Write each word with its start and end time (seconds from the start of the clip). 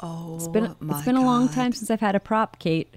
Oh, 0.00 0.36
It's 0.36 0.48
been 0.48 0.74
it's 0.90 1.04
been 1.04 1.16
a 1.16 1.24
long 1.24 1.48
time 1.48 1.72
since 1.72 1.90
I've 1.90 2.00
had 2.00 2.14
a 2.14 2.20
prop, 2.20 2.58
Kate. 2.58 2.94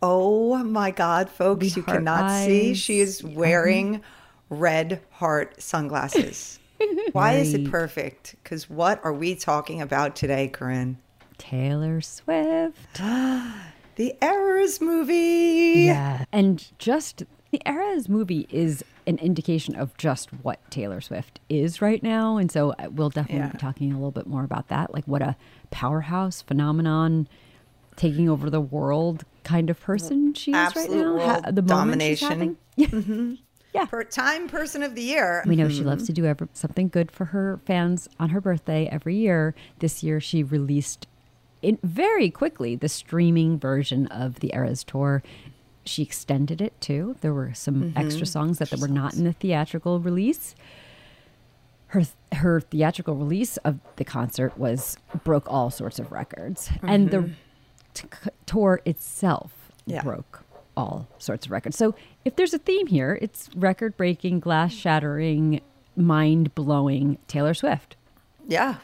Oh 0.00 0.56
my 0.62 0.90
God, 0.92 1.28
folks, 1.28 1.76
you 1.76 1.82
cannot 1.82 2.30
see. 2.44 2.74
She 2.74 3.00
is 3.00 3.24
wearing 3.24 4.02
red 4.48 5.00
heart 5.10 5.60
sunglasses. 5.60 6.60
Why 7.12 7.34
is 7.34 7.54
it 7.54 7.68
perfect? 7.70 8.36
Because 8.42 8.70
what 8.70 9.04
are 9.04 9.12
we 9.12 9.34
talking 9.34 9.82
about 9.82 10.14
today, 10.14 10.46
Corinne? 10.48 10.98
Taylor 11.38 12.00
Swift. 12.00 13.00
The 13.96 14.14
Eras 14.22 14.80
movie. 14.80 15.86
Yeah. 15.86 16.24
And 16.30 16.64
just 16.78 17.24
the 17.50 17.60
Eras 17.66 18.08
movie 18.08 18.46
is 18.48 18.84
an 19.08 19.18
indication 19.18 19.74
of 19.74 19.96
just 19.96 20.28
what 20.42 20.58
Taylor 20.70 21.00
Swift 21.00 21.40
is 21.48 21.80
right 21.82 22.02
now. 22.02 22.36
And 22.36 22.52
so 22.52 22.72
uh, 22.78 22.88
we'll 22.90 23.10
definitely 23.10 23.46
Yeah. 23.46 23.52
be 23.52 23.58
talking 23.58 23.90
a 23.92 23.96
little 23.96 24.10
bit 24.12 24.26
more 24.26 24.44
about 24.44 24.68
that. 24.68 24.92
Like 24.94 25.04
what 25.06 25.22
a 25.22 25.34
powerhouse 25.70 26.42
phenomenon 26.42 27.26
taking 27.96 28.28
over 28.28 28.48
the 28.50 28.60
world 28.60 29.24
kind 29.44 29.70
of 29.70 29.80
person 29.80 30.34
she 30.34 30.52
is 30.52 30.76
right 30.76 30.90
now. 30.90 31.14
world 31.16 31.44
the 31.56 31.62
domination. 31.62 32.56
Mm-hmm. 32.78 32.90
having. 33.00 33.38
Yeah. 33.72 33.82
Yeah. 33.82 33.84
Per 33.86 34.04
time 34.04 34.48
person 34.48 34.82
of 34.82 34.94
the 34.94 35.02
year. 35.02 35.42
We 35.46 35.56
know 35.56 35.68
she 35.68 35.82
loves 35.84 36.06
to 36.06 36.12
do 36.12 36.24
ever, 36.24 36.48
something 36.52 36.88
good 36.88 37.10
for 37.10 37.26
her 37.26 37.60
fans 37.66 38.08
on 38.20 38.30
her 38.30 38.40
birthday 38.40 38.88
every 38.90 39.16
year. 39.16 39.54
This 39.80 40.02
year, 40.02 40.20
she 40.20 40.42
released 40.42 41.06
in 41.60 41.78
very 41.82 42.30
quickly 42.30 42.76
the 42.76 42.88
streaming 42.88 43.58
version 43.58 44.06
of 44.06 44.40
the 44.40 44.52
Eras 44.54 44.84
tour. 44.84 45.22
She 45.88 46.02
extended 46.02 46.60
it 46.60 46.78
too. 46.80 47.16
There 47.22 47.32
were 47.32 47.54
some 47.54 47.82
mm-hmm. 47.82 47.98
extra 47.98 48.26
songs 48.26 48.58
that 48.58 48.72
were 48.78 48.88
not 48.88 49.14
in 49.14 49.24
the 49.24 49.32
theatrical 49.32 50.00
release. 50.00 50.54
Her 51.88 52.02
her 52.32 52.60
theatrical 52.60 53.14
release 53.16 53.56
of 53.58 53.80
the 53.96 54.04
concert 54.04 54.58
was 54.58 54.98
broke 55.24 55.50
all 55.50 55.70
sorts 55.70 55.98
of 55.98 56.12
records, 56.12 56.70
and 56.82 57.10
the 57.10 57.18
mm-hmm. 57.18 57.32
t- 57.94 58.08
c- 58.22 58.30
tour 58.44 58.82
itself 58.84 59.52
Yeah. 59.86 60.02
broke 60.02 60.44
all 60.76 61.08
sorts 61.18 61.46
of 61.46 61.52
records. 61.52 61.76
So 61.76 61.94
if 62.24 62.36
there's 62.36 62.52
a 62.52 62.58
theme 62.58 62.86
here, 62.86 63.18
it's 63.22 63.48
record 63.56 63.96
breaking, 63.96 64.40
glass 64.40 64.72
shattering, 64.72 65.62
mind 65.96 66.54
blowing 66.54 67.18
Taylor 67.26 67.54
Swift. 67.54 67.96
Yeah. 68.46 68.76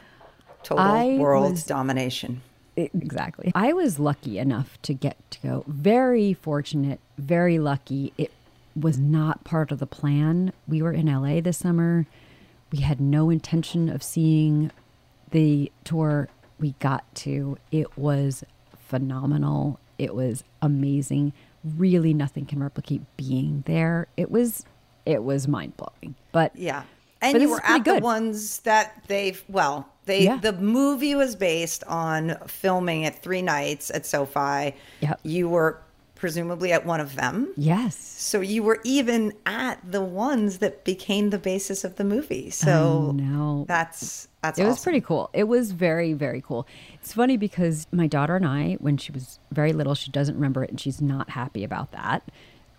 Total 0.63 0.83
I 0.83 1.17
world 1.17 1.51
was- 1.51 1.63
domination. 1.63 2.41
Exactly. 2.77 3.51
I 3.55 3.73
was 3.73 3.99
lucky 3.99 4.37
enough 4.37 4.81
to 4.83 4.93
get 4.93 5.17
to 5.31 5.39
go. 5.41 5.63
Very 5.67 6.33
fortunate, 6.33 6.99
very 7.17 7.57
lucky. 7.59 8.13
It 8.17 8.31
was 8.75 8.97
not 8.97 9.43
part 9.43 9.71
of 9.71 9.79
the 9.79 9.87
plan. 9.87 10.51
We 10.67 10.81
were 10.81 10.91
in 10.91 11.07
LA 11.07 11.39
this 11.39 11.57
summer. 11.57 12.05
We 12.71 12.79
had 12.81 12.99
no 12.99 13.29
intention 13.29 13.89
of 13.89 14.03
seeing 14.03 14.71
the 15.31 15.71
tour. 15.83 16.27
We 16.59 16.75
got 16.79 17.03
to. 17.15 17.57
It 17.71 17.97
was 17.97 18.43
phenomenal. 18.77 19.79
It 19.97 20.13
was 20.13 20.43
amazing. 20.61 21.33
Really 21.63 22.13
nothing 22.13 22.45
can 22.45 22.61
replicate 22.61 23.01
being 23.17 23.63
there. 23.65 24.07
It 24.17 24.29
was 24.29 24.65
it 25.05 25.23
was 25.23 25.47
mind 25.47 25.77
blowing. 25.77 26.15
But 26.31 26.55
Yeah. 26.55 26.83
And 27.21 27.35
this 27.35 27.43
you 27.43 27.49
were 27.49 27.61
at 27.63 27.85
the 27.85 27.99
ones 27.99 28.59
that 28.59 29.03
they've 29.07 29.41
well, 29.47 29.87
they 30.05 30.23
Yeah. 30.23 30.37
the 30.37 30.53
movie 30.53 31.15
was 31.15 31.35
based 31.35 31.83
on 31.85 32.37
filming 32.47 33.05
at 33.05 33.21
three 33.21 33.41
nights 33.41 33.91
at 33.91 34.05
SoFi. 34.05 34.75
Yep. 35.01 35.19
You 35.23 35.49
were 35.49 35.79
presumably 36.15 36.71
at 36.71 36.85
one 36.85 36.99
of 37.01 37.15
them. 37.15 37.53
Yes. 37.57 37.95
So 37.97 38.39
you 38.41 38.63
were 38.63 38.79
even 38.83 39.33
at 39.45 39.79
the 39.89 40.01
ones 40.01 40.59
that 40.59 40.83
became 40.83 41.29
the 41.29 41.37
basis 41.37 41.83
of 41.83 41.97
the 41.97 42.03
movie. 42.03 42.49
So 42.49 43.11
know. 43.11 43.65
that's 43.67 44.27
that's 44.41 44.57
it 44.57 44.65
was 44.65 44.81
pretty 44.81 45.01
cool. 45.01 45.29
It 45.33 45.43
was 45.45 45.71
very, 45.71 46.13
very 46.13 46.41
cool. 46.41 46.65
It's 46.93 47.13
funny 47.13 47.35
because 47.35 47.87
my 47.91 48.07
daughter 48.07 48.35
and 48.35 48.45
I, 48.45 48.73
when 48.79 48.97
she 48.97 49.11
was 49.11 49.39
very 49.51 49.73
little, 49.73 49.93
she 49.95 50.09
doesn't 50.11 50.35
remember 50.35 50.63
it 50.63 50.69
and 50.69 50.79
she's 50.79 51.01
not 51.01 51.31
happy 51.31 51.63
about 51.63 51.91
that, 51.91 52.23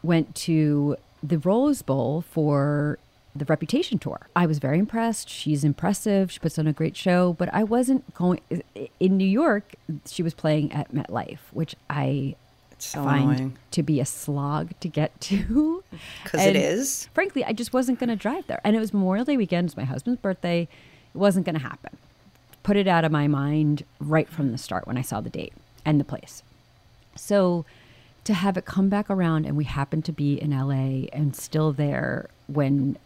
went 0.02 0.34
to 0.36 0.96
the 1.22 1.38
Rose 1.38 1.82
Bowl 1.82 2.22
for 2.22 2.98
the 3.38 3.44
Reputation 3.44 3.98
Tour. 3.98 4.26
I 4.34 4.46
was 4.46 4.58
very 4.58 4.78
impressed. 4.78 5.28
She's 5.28 5.64
impressive. 5.64 6.30
She 6.32 6.38
puts 6.38 6.58
on 6.58 6.66
a 6.66 6.72
great 6.72 6.96
show, 6.96 7.34
but 7.34 7.48
I 7.52 7.62
wasn't 7.64 8.12
going 8.14 8.40
in 9.00 9.16
New 9.16 9.24
York. 9.28 9.74
She 10.06 10.22
was 10.22 10.34
playing 10.34 10.72
at 10.72 10.92
MetLife, 10.92 11.38
which 11.52 11.74
I 11.88 12.34
so 12.78 13.02
find 13.04 13.30
annoying. 13.30 13.58
to 13.70 13.82
be 13.82 14.00
a 14.00 14.04
slog 14.04 14.72
to 14.80 14.88
get 14.88 15.18
to. 15.22 15.82
'Cause 16.24 16.44
it 16.44 16.56
is. 16.56 17.08
Frankly, 17.14 17.44
I 17.44 17.52
just 17.52 17.72
wasn't 17.72 17.98
going 17.98 18.10
to 18.10 18.16
drive 18.16 18.46
there. 18.46 18.60
And 18.64 18.76
it 18.76 18.80
was 18.80 18.92
Memorial 18.92 19.24
Day 19.24 19.36
weekend. 19.36 19.64
It 19.66 19.70
was 19.72 19.76
my 19.76 19.84
husband's 19.84 20.20
birthday. 20.20 20.62
It 21.14 21.18
wasn't 21.18 21.46
going 21.46 21.56
to 21.56 21.62
happen. 21.62 21.96
Put 22.62 22.76
it 22.76 22.86
out 22.88 23.04
of 23.04 23.12
my 23.12 23.28
mind 23.28 23.84
right 24.00 24.28
from 24.28 24.52
the 24.52 24.58
start 24.58 24.86
when 24.86 24.98
I 24.98 25.02
saw 25.02 25.20
the 25.20 25.30
date 25.30 25.52
and 25.84 25.98
the 26.00 26.04
place. 26.04 26.42
So 27.14 27.64
to 28.24 28.34
have 28.34 28.56
it 28.56 28.64
come 28.64 28.88
back 28.88 29.08
around 29.08 29.46
and 29.46 29.56
we 29.56 29.62
happened 29.64 30.04
to 30.04 30.12
be 30.12 30.34
in 30.34 30.50
LA 30.50 31.06
and 31.12 31.34
still 31.36 31.72
there 31.72 32.28
when 32.48 32.98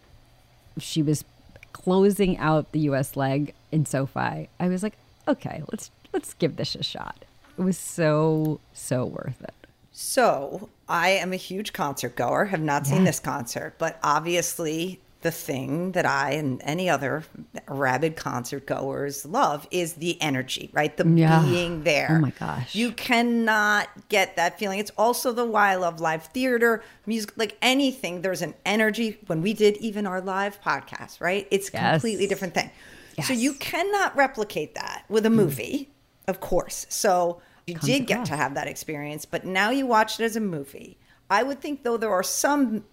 she 0.79 1.03
was 1.03 1.25
closing 1.73 2.37
out 2.39 2.73
the 2.73 2.81
US 2.81 3.17
leg 3.17 3.55
in 3.73 3.87
SoFi, 3.87 4.49
I 4.59 4.69
was 4.69 4.83
like, 4.83 4.99
okay, 5.27 5.63
let's 5.71 5.91
let's 6.13 6.35
give 6.35 6.57
this 6.57 6.75
a 6.75 6.83
shot. 6.83 7.25
It 7.59 7.63
was 7.63 7.79
so 7.79 8.61
so 8.73 9.05
worth 9.05 9.41
it. 9.43 9.55
So 9.93 10.69
I 10.89 11.11
am 11.11 11.33
a 11.33 11.37
huge 11.37 11.73
concert 11.73 12.17
goer, 12.17 12.47
have 12.47 12.61
not 12.61 12.87
seen 12.87 13.05
this 13.05 13.21
concert, 13.21 13.75
but 13.79 13.99
obviously 14.03 15.01
the 15.23 15.31
thing 15.31 15.93
that 15.93 16.07
I 16.07 16.33
and 16.33 16.61
any 16.65 16.89
other 16.89 17.25
rabid 17.69 18.17
concert 18.17 18.67
goers 18.67 19.27
love 19.27 19.67
is 19.71 19.95
the 19.95 20.21
energy, 20.23 20.71
right? 20.73 20.97
The 20.97 21.07
Yeah. 21.07 21.43
being 21.43 21.81
oh 21.81 21.85
there. 21.85 22.09
Oh 22.13 22.21
my 22.21 22.31
gosh. 22.31 22.75
You 22.75 22.93
cannot 22.93 23.89
get 24.09 24.37
that 24.37 24.59
feeling. 24.59 24.79
It's 24.79 24.93
also 24.97 25.33
the 25.33 25.45
why 25.45 25.73
I 25.73 25.75
love 25.77 26.01
live 26.01 26.25
theater, 26.27 26.83
music, 27.07 27.33
like 27.37 27.57
anything. 27.61 28.23
There's 28.23 28.43
an 28.43 28.55
energy 28.65 29.19
when 29.27 29.43
we 29.43 29.53
did 29.53 29.77
even 29.77 30.07
our 30.07 30.21
live 30.21 30.61
podcast, 30.63 31.21
right? 31.21 31.47
It's 31.51 31.69
a 31.69 31.73
Yes. 31.73 31.93
completely 31.95 32.27
different 32.27 32.55
thing. 32.55 32.71
So 33.25 33.35
you 33.35 33.53
cannot 33.55 34.17
replicate 34.17 34.75
that 34.77 35.05
with 35.11 35.27
a 35.27 35.29
mm. 35.29 35.35
movie, 35.35 35.91
of 36.27 36.41
course. 36.41 36.87
So 36.89 37.43
you 37.67 37.75
Comes 37.75 37.85
did 37.85 38.07
get 38.07 38.25
to 38.27 38.37
have 38.37 38.55
that 38.55 38.67
experience, 38.67 39.27
but 39.27 39.45
now 39.45 39.69
you 39.69 39.87
watch 39.87 40.19
it 40.19 40.25
as 40.25 40.37
a 40.37 40.41
movie. 40.41 40.99
I 41.29 41.43
would 41.43 41.61
think 41.61 41.83
though 41.85 41.99
there 41.99 42.11
are 42.11 42.23
some 42.23 42.85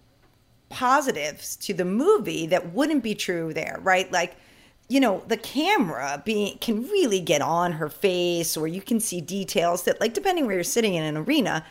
positives 0.68 1.56
to 1.56 1.74
the 1.74 1.84
movie 1.84 2.46
that 2.46 2.72
wouldn't 2.72 3.02
be 3.02 3.14
true 3.14 3.52
there, 3.52 3.78
right? 3.82 4.10
Like, 4.12 4.36
you 4.88 5.00
know, 5.00 5.22
the 5.28 5.36
camera 5.36 6.22
being 6.24 6.58
can 6.58 6.82
really 6.84 7.20
get 7.20 7.42
on 7.42 7.72
her 7.72 7.88
face, 7.88 8.56
or 8.56 8.66
you 8.66 8.80
can 8.80 9.00
see 9.00 9.20
details 9.20 9.84
that, 9.84 10.00
like, 10.00 10.14
depending 10.14 10.46
where 10.46 10.54
you're 10.54 10.64
sitting 10.64 10.94
in 10.94 11.04
an 11.04 11.16
arena, 11.16 11.64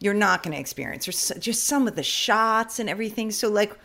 you're 0.00 0.14
not 0.14 0.42
going 0.42 0.54
to 0.54 0.60
experience. 0.60 1.06
Or 1.06 1.12
just 1.38 1.64
some 1.64 1.86
of 1.86 1.96
the 1.96 2.02
shots 2.02 2.78
and 2.78 2.88
everything. 2.88 3.30
So, 3.30 3.48
like, 3.48 3.76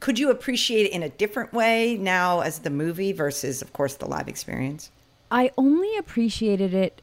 could 0.00 0.18
you 0.18 0.30
appreciate 0.30 0.86
it 0.86 0.92
in 0.92 1.02
a 1.02 1.08
different 1.08 1.52
way 1.52 1.96
now 1.96 2.40
as 2.40 2.60
the 2.60 2.70
movie 2.70 3.12
versus, 3.12 3.62
of 3.62 3.72
course, 3.72 3.94
the 3.94 4.06
live 4.06 4.28
experience? 4.28 4.90
I 5.30 5.50
only 5.56 5.96
appreciated 5.96 6.74
it 6.74 7.02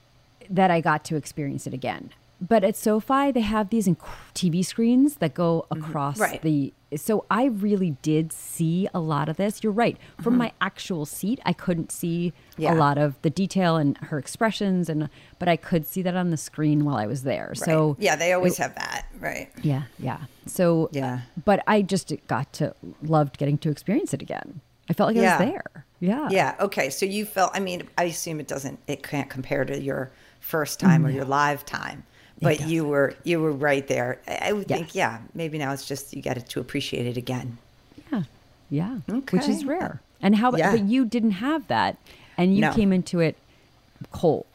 that 0.50 0.72
I 0.72 0.82
got 0.82 1.04
to 1.06 1.16
experience 1.16 1.68
it 1.68 1.74
again. 1.74 2.12
But 2.46 2.66
at 2.66 2.76
SoFi, 2.76 3.32
they 3.32 3.42
have 3.42 3.70
these 3.70 3.88
inc- 3.88 3.98
TV 4.36 4.66
screens 4.66 5.16
that 5.16 5.34
go 5.34 5.66
mm-hmm. 5.72 5.84
across 5.84 6.20
Right. 6.20 6.42
the. 6.42 6.74
So 6.96 7.26
I 7.32 7.46
really 7.46 7.98
did 8.04 8.32
see 8.32 8.88
a 8.94 9.00
lot 9.00 9.28
of 9.30 9.38
this. 9.38 9.64
You're 9.64 9.72
right. 9.72 9.98
From 10.22 10.34
mm-hmm. 10.34 10.40
my 10.40 10.52
actual 10.62 11.06
seat, 11.06 11.40
I 11.46 11.54
couldn't 11.54 11.92
see 11.92 12.34
Yeah. 12.58 12.74
a 12.74 12.76
lot 12.76 12.98
of 12.98 13.20
the 13.24 13.30
detail 13.30 13.78
and 13.78 13.98
her 14.00 14.20
expressions, 14.20 14.90
and 14.90 15.10
but 15.40 15.48
I 15.48 15.56
could 15.56 15.88
see 15.88 16.02
that 16.04 16.16
on 16.16 16.30
the 16.32 16.38
screen 16.38 16.84
while 16.84 16.98
I 16.98 17.08
was 17.08 17.24
there. 17.24 17.56
So 17.56 17.96
yeah, 17.98 18.16
they 18.18 18.34
always 18.34 18.60
it- 18.60 18.64
have 18.64 18.76
that, 18.76 19.08
right? 19.20 19.50
yeah, 19.64 19.84
yeah. 19.98 20.20
So 20.46 20.90
Yeah. 20.92 21.22
but 21.46 21.64
I 21.66 21.82
just 21.82 22.14
got 22.28 22.52
to 22.54 22.76
loved 23.02 23.38
getting 23.38 23.58
to 23.60 23.70
experience 23.70 24.14
it 24.14 24.22
again. 24.22 24.60
I 24.90 24.94
felt 24.94 25.16
like 25.16 25.18
I 25.26 25.38
was 25.38 25.48
there. 25.48 25.86
Yeah, 26.02 26.28
Yeah. 26.30 26.56
Okay. 26.60 26.90
So 26.90 27.06
you 27.06 27.26
felt. 27.26 27.52
I 27.54 27.62
mean, 27.62 27.88
I 27.98 28.04
assume 28.04 28.42
it 28.42 28.48
doesn't. 28.48 28.80
It 28.88 29.02
can't 29.02 29.30
compare 29.30 29.64
to 29.64 29.82
your 29.82 30.12
first 30.42 30.80
time 30.80 31.06
or 31.06 31.10
your 31.10 31.24
live 31.24 31.66
time. 31.66 32.04
But 32.44 32.68
you 32.68 32.86
were 32.86 33.16
you 33.24 33.42
were 33.42 33.52
right 33.52 33.88
there. 33.88 34.20
I 34.28 34.54
would 34.54 34.68
think. 34.68 34.96
Yeah. 34.96 35.20
Maybe 35.34 35.58
now 35.58 35.72
it's 35.72 35.86
just 35.86 36.14
you 36.14 36.22
get 36.22 36.48
to 36.48 36.60
appreciate 36.60 37.06
it 37.08 37.18
again. 37.18 37.58
Yeah, 38.12 38.24
yeah, 38.70 38.98
okay. 39.10 39.38
which 39.38 39.48
is 39.48 39.66
rare. 39.66 40.02
And 40.22 40.36
how? 40.36 40.56
Yeah. 40.56 40.72
But 40.72 40.84
you 40.86 41.06
didn't 41.06 41.32
have 41.32 41.68
that, 41.68 41.98
and 42.38 42.56
you 42.56 42.62
No. 42.62 42.74
came 42.74 42.94
into 42.94 43.20
it 43.20 43.36
cold. 44.12 44.46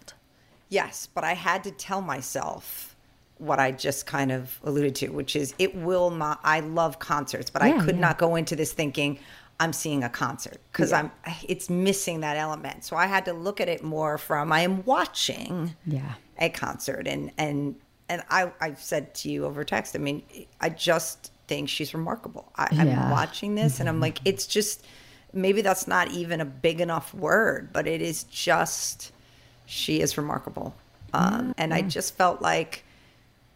Yes, 0.68 1.08
but 1.12 1.24
I 1.24 1.34
had 1.34 1.64
to 1.64 1.70
tell 1.70 2.02
myself 2.02 2.94
what 3.38 3.58
I 3.58 3.70
just 3.70 4.06
kind 4.06 4.30
of 4.32 4.58
alluded 4.64 4.94
to, 4.96 5.08
which 5.08 5.36
is 5.36 5.54
it 5.58 5.74
will 5.74 6.10
not. 6.10 6.40
I 6.44 6.60
love 6.60 6.98
concerts, 6.98 7.50
but 7.50 7.62
I 7.62 7.72
could 7.84 7.96
yeah. 7.96 8.00
not 8.00 8.18
go 8.18 8.36
into 8.36 8.56
this 8.56 8.72
thinking 8.72 9.18
I'm 9.60 9.72
seeing 9.72 10.04
a 10.04 10.08
concert 10.08 10.58
because 10.72 10.90
Yeah. 10.92 11.08
I'm. 11.26 11.34
It's 11.48 11.68
missing 11.68 12.20
that 12.20 12.36
element. 12.36 12.84
So 12.84 12.96
I 12.96 13.06
had 13.06 13.24
to 13.24 13.32
look 13.32 13.60
at 13.60 13.68
it 13.68 13.82
more 13.82 14.16
from 14.18 14.52
I 14.52 14.60
am 14.60 14.84
watching. 14.84 15.74
Yeah. 15.86 16.14
a 16.40 16.48
concert 16.48 17.08
and 17.08 17.32
and 17.38 17.74
and 18.08 18.22
I 18.30 18.52
I've 18.60 18.80
said 18.80 19.14
to 19.16 19.30
you 19.30 19.44
over 19.44 19.64
text. 19.64 19.96
I 19.96 19.98
mean, 19.98 20.22
I 20.60 20.68
just 20.68 21.32
think 21.48 21.68
she's 21.68 21.92
remarkable. 21.94 22.52
I, 22.56 22.68
I'm 22.70 22.86
Yeah. 22.86 23.10
watching 23.10 23.54
this 23.56 23.80
and 23.80 23.88
I'm 23.88 24.00
like, 24.00 24.20
it's 24.24 24.46
just 24.46 24.84
maybe 25.32 25.60
that's 25.62 25.86
not 25.88 26.08
even 26.12 26.40
a 26.40 26.44
big 26.44 26.80
enough 26.80 27.12
word, 27.12 27.70
but 27.72 27.86
it 27.88 28.00
is 28.00 28.22
just 28.24 29.12
she 29.66 30.00
is 30.00 30.16
remarkable. 30.16 30.74
Um, 31.12 31.54
and 31.58 31.74
I 31.74 31.82
just 31.82 32.16
felt 32.16 32.40
like 32.40 32.84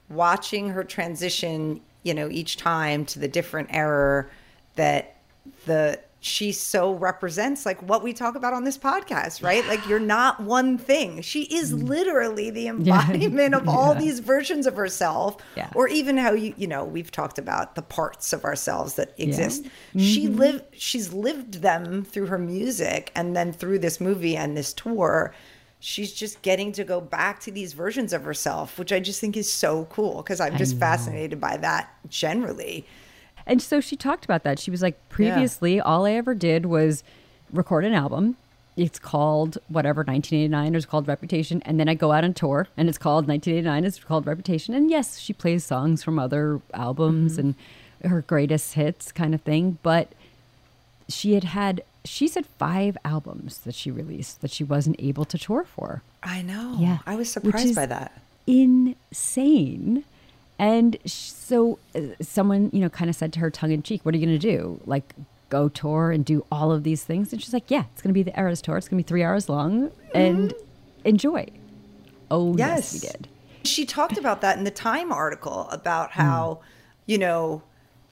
watching 0.08 0.70
her 0.70 0.84
transition, 0.84 1.81
you 2.02 2.14
know, 2.14 2.28
each 2.31 2.56
time 2.56 3.05
to 3.06 3.19
the 3.19 3.28
different 3.28 3.69
error 3.72 4.31
that 4.76 5.16
the 5.67 5.99
she 6.25 6.53
so 6.53 6.94
represents 6.94 7.67
like 7.67 7.83
what 7.83 8.05
we 8.05 8.12
talk 8.12 8.37
about 8.37 8.53
on 8.53 8.62
this 8.62 8.79
podcast, 8.79 9.43
right? 9.43 9.67
Like 9.67 9.89
you're 9.89 9.99
not 9.99 10.39
one 10.39 10.79
thing. 10.79 11.21
She 11.21 11.43
is 11.43 11.73
mm. 11.73 11.83
literally 11.89 12.49
the 12.49 12.69
embodiment 12.69 13.56
of 13.56 13.69
all 13.69 13.93
Yeah. 13.94 13.99
these 13.99 14.21
versions 14.21 14.69
of 14.69 14.77
herself 14.77 15.39
Yeah. 15.56 15.71
or 15.75 15.89
even 15.89 16.17
how 16.17 16.33
you 16.33 16.55
you 16.56 16.69
know, 16.69 16.85
we've 16.85 17.11
talked 17.11 17.39
about 17.39 17.75
the 17.75 17.83
parts 17.83 18.33
of 18.33 18.44
ourselves 18.44 18.94
that 18.94 19.15
exist. 19.19 19.67
She 19.97 20.29
mm-hmm. 20.29 20.39
lived 20.39 20.65
she's 20.75 21.12
lived 21.12 21.55
them 21.55 22.05
through 22.05 22.27
her 22.27 22.39
music 22.39 23.11
and 23.17 23.35
then 23.35 23.53
through 23.53 23.81
this 23.81 24.00
movie 24.00 24.37
and 24.37 24.56
this 24.56 24.73
tour. 24.73 25.35
She's 25.81 26.12
just 26.12 26.41
getting 26.43 26.71
to 26.73 26.85
go 26.85 27.00
back 27.00 27.41
to 27.41 27.50
these 27.50 27.73
versions 27.73 28.12
of 28.12 28.23
herself, 28.23 28.79
which 28.79 28.93
I 28.93 29.00
just 29.00 29.21
think 29.21 29.37
is 29.37 29.53
so 29.53 29.87
cool 29.87 30.19
because 30.19 30.39
I'm 30.41 30.56
just 30.56 30.79
fascinated 30.79 31.41
by 31.41 31.56
that 31.56 31.93
generally. 32.09 32.87
And 33.47 33.61
so 33.61 33.81
she 33.81 33.97
talked 33.97 34.25
about 34.25 34.43
that. 34.44 34.59
She 34.59 34.71
was 34.71 34.83
like, 34.83 34.97
previously, 35.09 35.81
all 35.81 36.06
I 36.06 36.12
ever 36.12 36.35
did 36.35 36.67
was 36.67 37.03
record 37.53 37.85
an 37.85 37.93
album. 37.93 38.37
It's 38.77 38.99
called 38.99 39.59
whatever 39.69 40.00
1989 40.00 40.75
or 40.75 40.77
it's 40.79 40.87
called 40.87 41.06
Reputation, 41.06 41.62
and 41.67 41.79
then 41.79 41.89
I 41.89 41.94
go 41.94 42.12
out 42.12 42.25
on 42.25 42.33
tour, 42.33 42.69
and 42.77 42.89
it's 42.89 42.97
called 42.97 43.29
1989. 43.29 43.85
It's 43.85 43.99
called 43.99 44.27
Reputation, 44.27 44.75
and 44.75 44.91
yes, 44.91 45.19
she 45.19 45.35
plays 45.35 45.62
songs 45.62 46.03
from 46.03 46.19
other 46.19 46.61
albums 46.73 47.33
mm-hmm. 47.33 47.49
and 48.03 48.11
her 48.11 48.23
greatest 48.23 48.75
hits 48.75 49.12
kind 49.12 49.35
of 49.35 49.43
thing. 49.43 49.79
But 49.83 50.12
she 51.09 51.35
had 51.35 51.44
had 51.44 51.83
she 52.05 52.27
said 52.27 52.47
five 52.47 52.97
albums 53.05 53.59
that 53.59 53.75
she 53.75 53.91
released 53.91 54.41
that 54.41 54.50
she 54.50 54.65
wasn't 54.65 54.97
able 54.99 55.25
to 55.27 55.39
tour 55.39 55.65
for. 55.65 56.03
I 56.23 56.43
know. 56.43 56.77
Yeah, 56.79 56.99
I 57.06 57.17
was 57.17 57.31
surprised 57.31 57.67
is 57.69 57.77
by 57.77 57.87
that. 57.87 58.23
Insane. 58.47 60.05
And 60.62 60.97
so 61.05 61.81
uh, 61.93 62.00
someone, 62.20 62.70
you 62.73 62.79
know, 62.79 62.88
kind 62.88 63.11
of 63.11 63.17
said 63.17 63.32
to 63.32 63.41
her 63.41 63.50
tongue 63.50 63.73
in 63.73 63.82
cheek, 63.82 64.05
What 64.05 64.14
are 64.14 64.19
you 64.19 64.25
going 64.25 64.38
to 64.38 64.47
do? 64.56 64.81
Like, 64.87 65.12
go 65.49 65.69
tour 65.69 66.12
and 66.12 66.25
do 66.25 66.47
all 66.53 66.70
of 66.70 66.85
these 66.85 67.03
things? 67.03 67.32
And 67.32 67.43
she's 67.43 67.53
like, 67.53 67.69
Yeah, 67.69 67.85
it's 67.93 68.00
going 68.00 68.11
to 68.11 68.14
be 68.14 68.23
the 68.23 68.38
Eras 68.38 68.62
tour. 68.62 68.76
It's 68.76 68.88
going 68.88 69.03
to 69.03 69.05
be 69.05 69.09
three 69.09 69.25
hours 69.25 69.49
long 69.49 69.91
and 70.14 70.55
enjoy. 71.05 71.49
Oh, 72.31 72.56
yes. 72.56 72.93
we 72.93 73.00
did. 73.00 73.29
She 73.64 73.85
talked 73.85 74.17
about 74.17 74.41
that 74.43 74.56
in 74.56 74.62
the 74.62 74.70
Time 74.70 75.11
article 75.12 75.69
about 75.70 76.12
Hmm. 76.12 76.20
how, 76.23 76.61
you 77.06 77.19
know, 77.19 77.62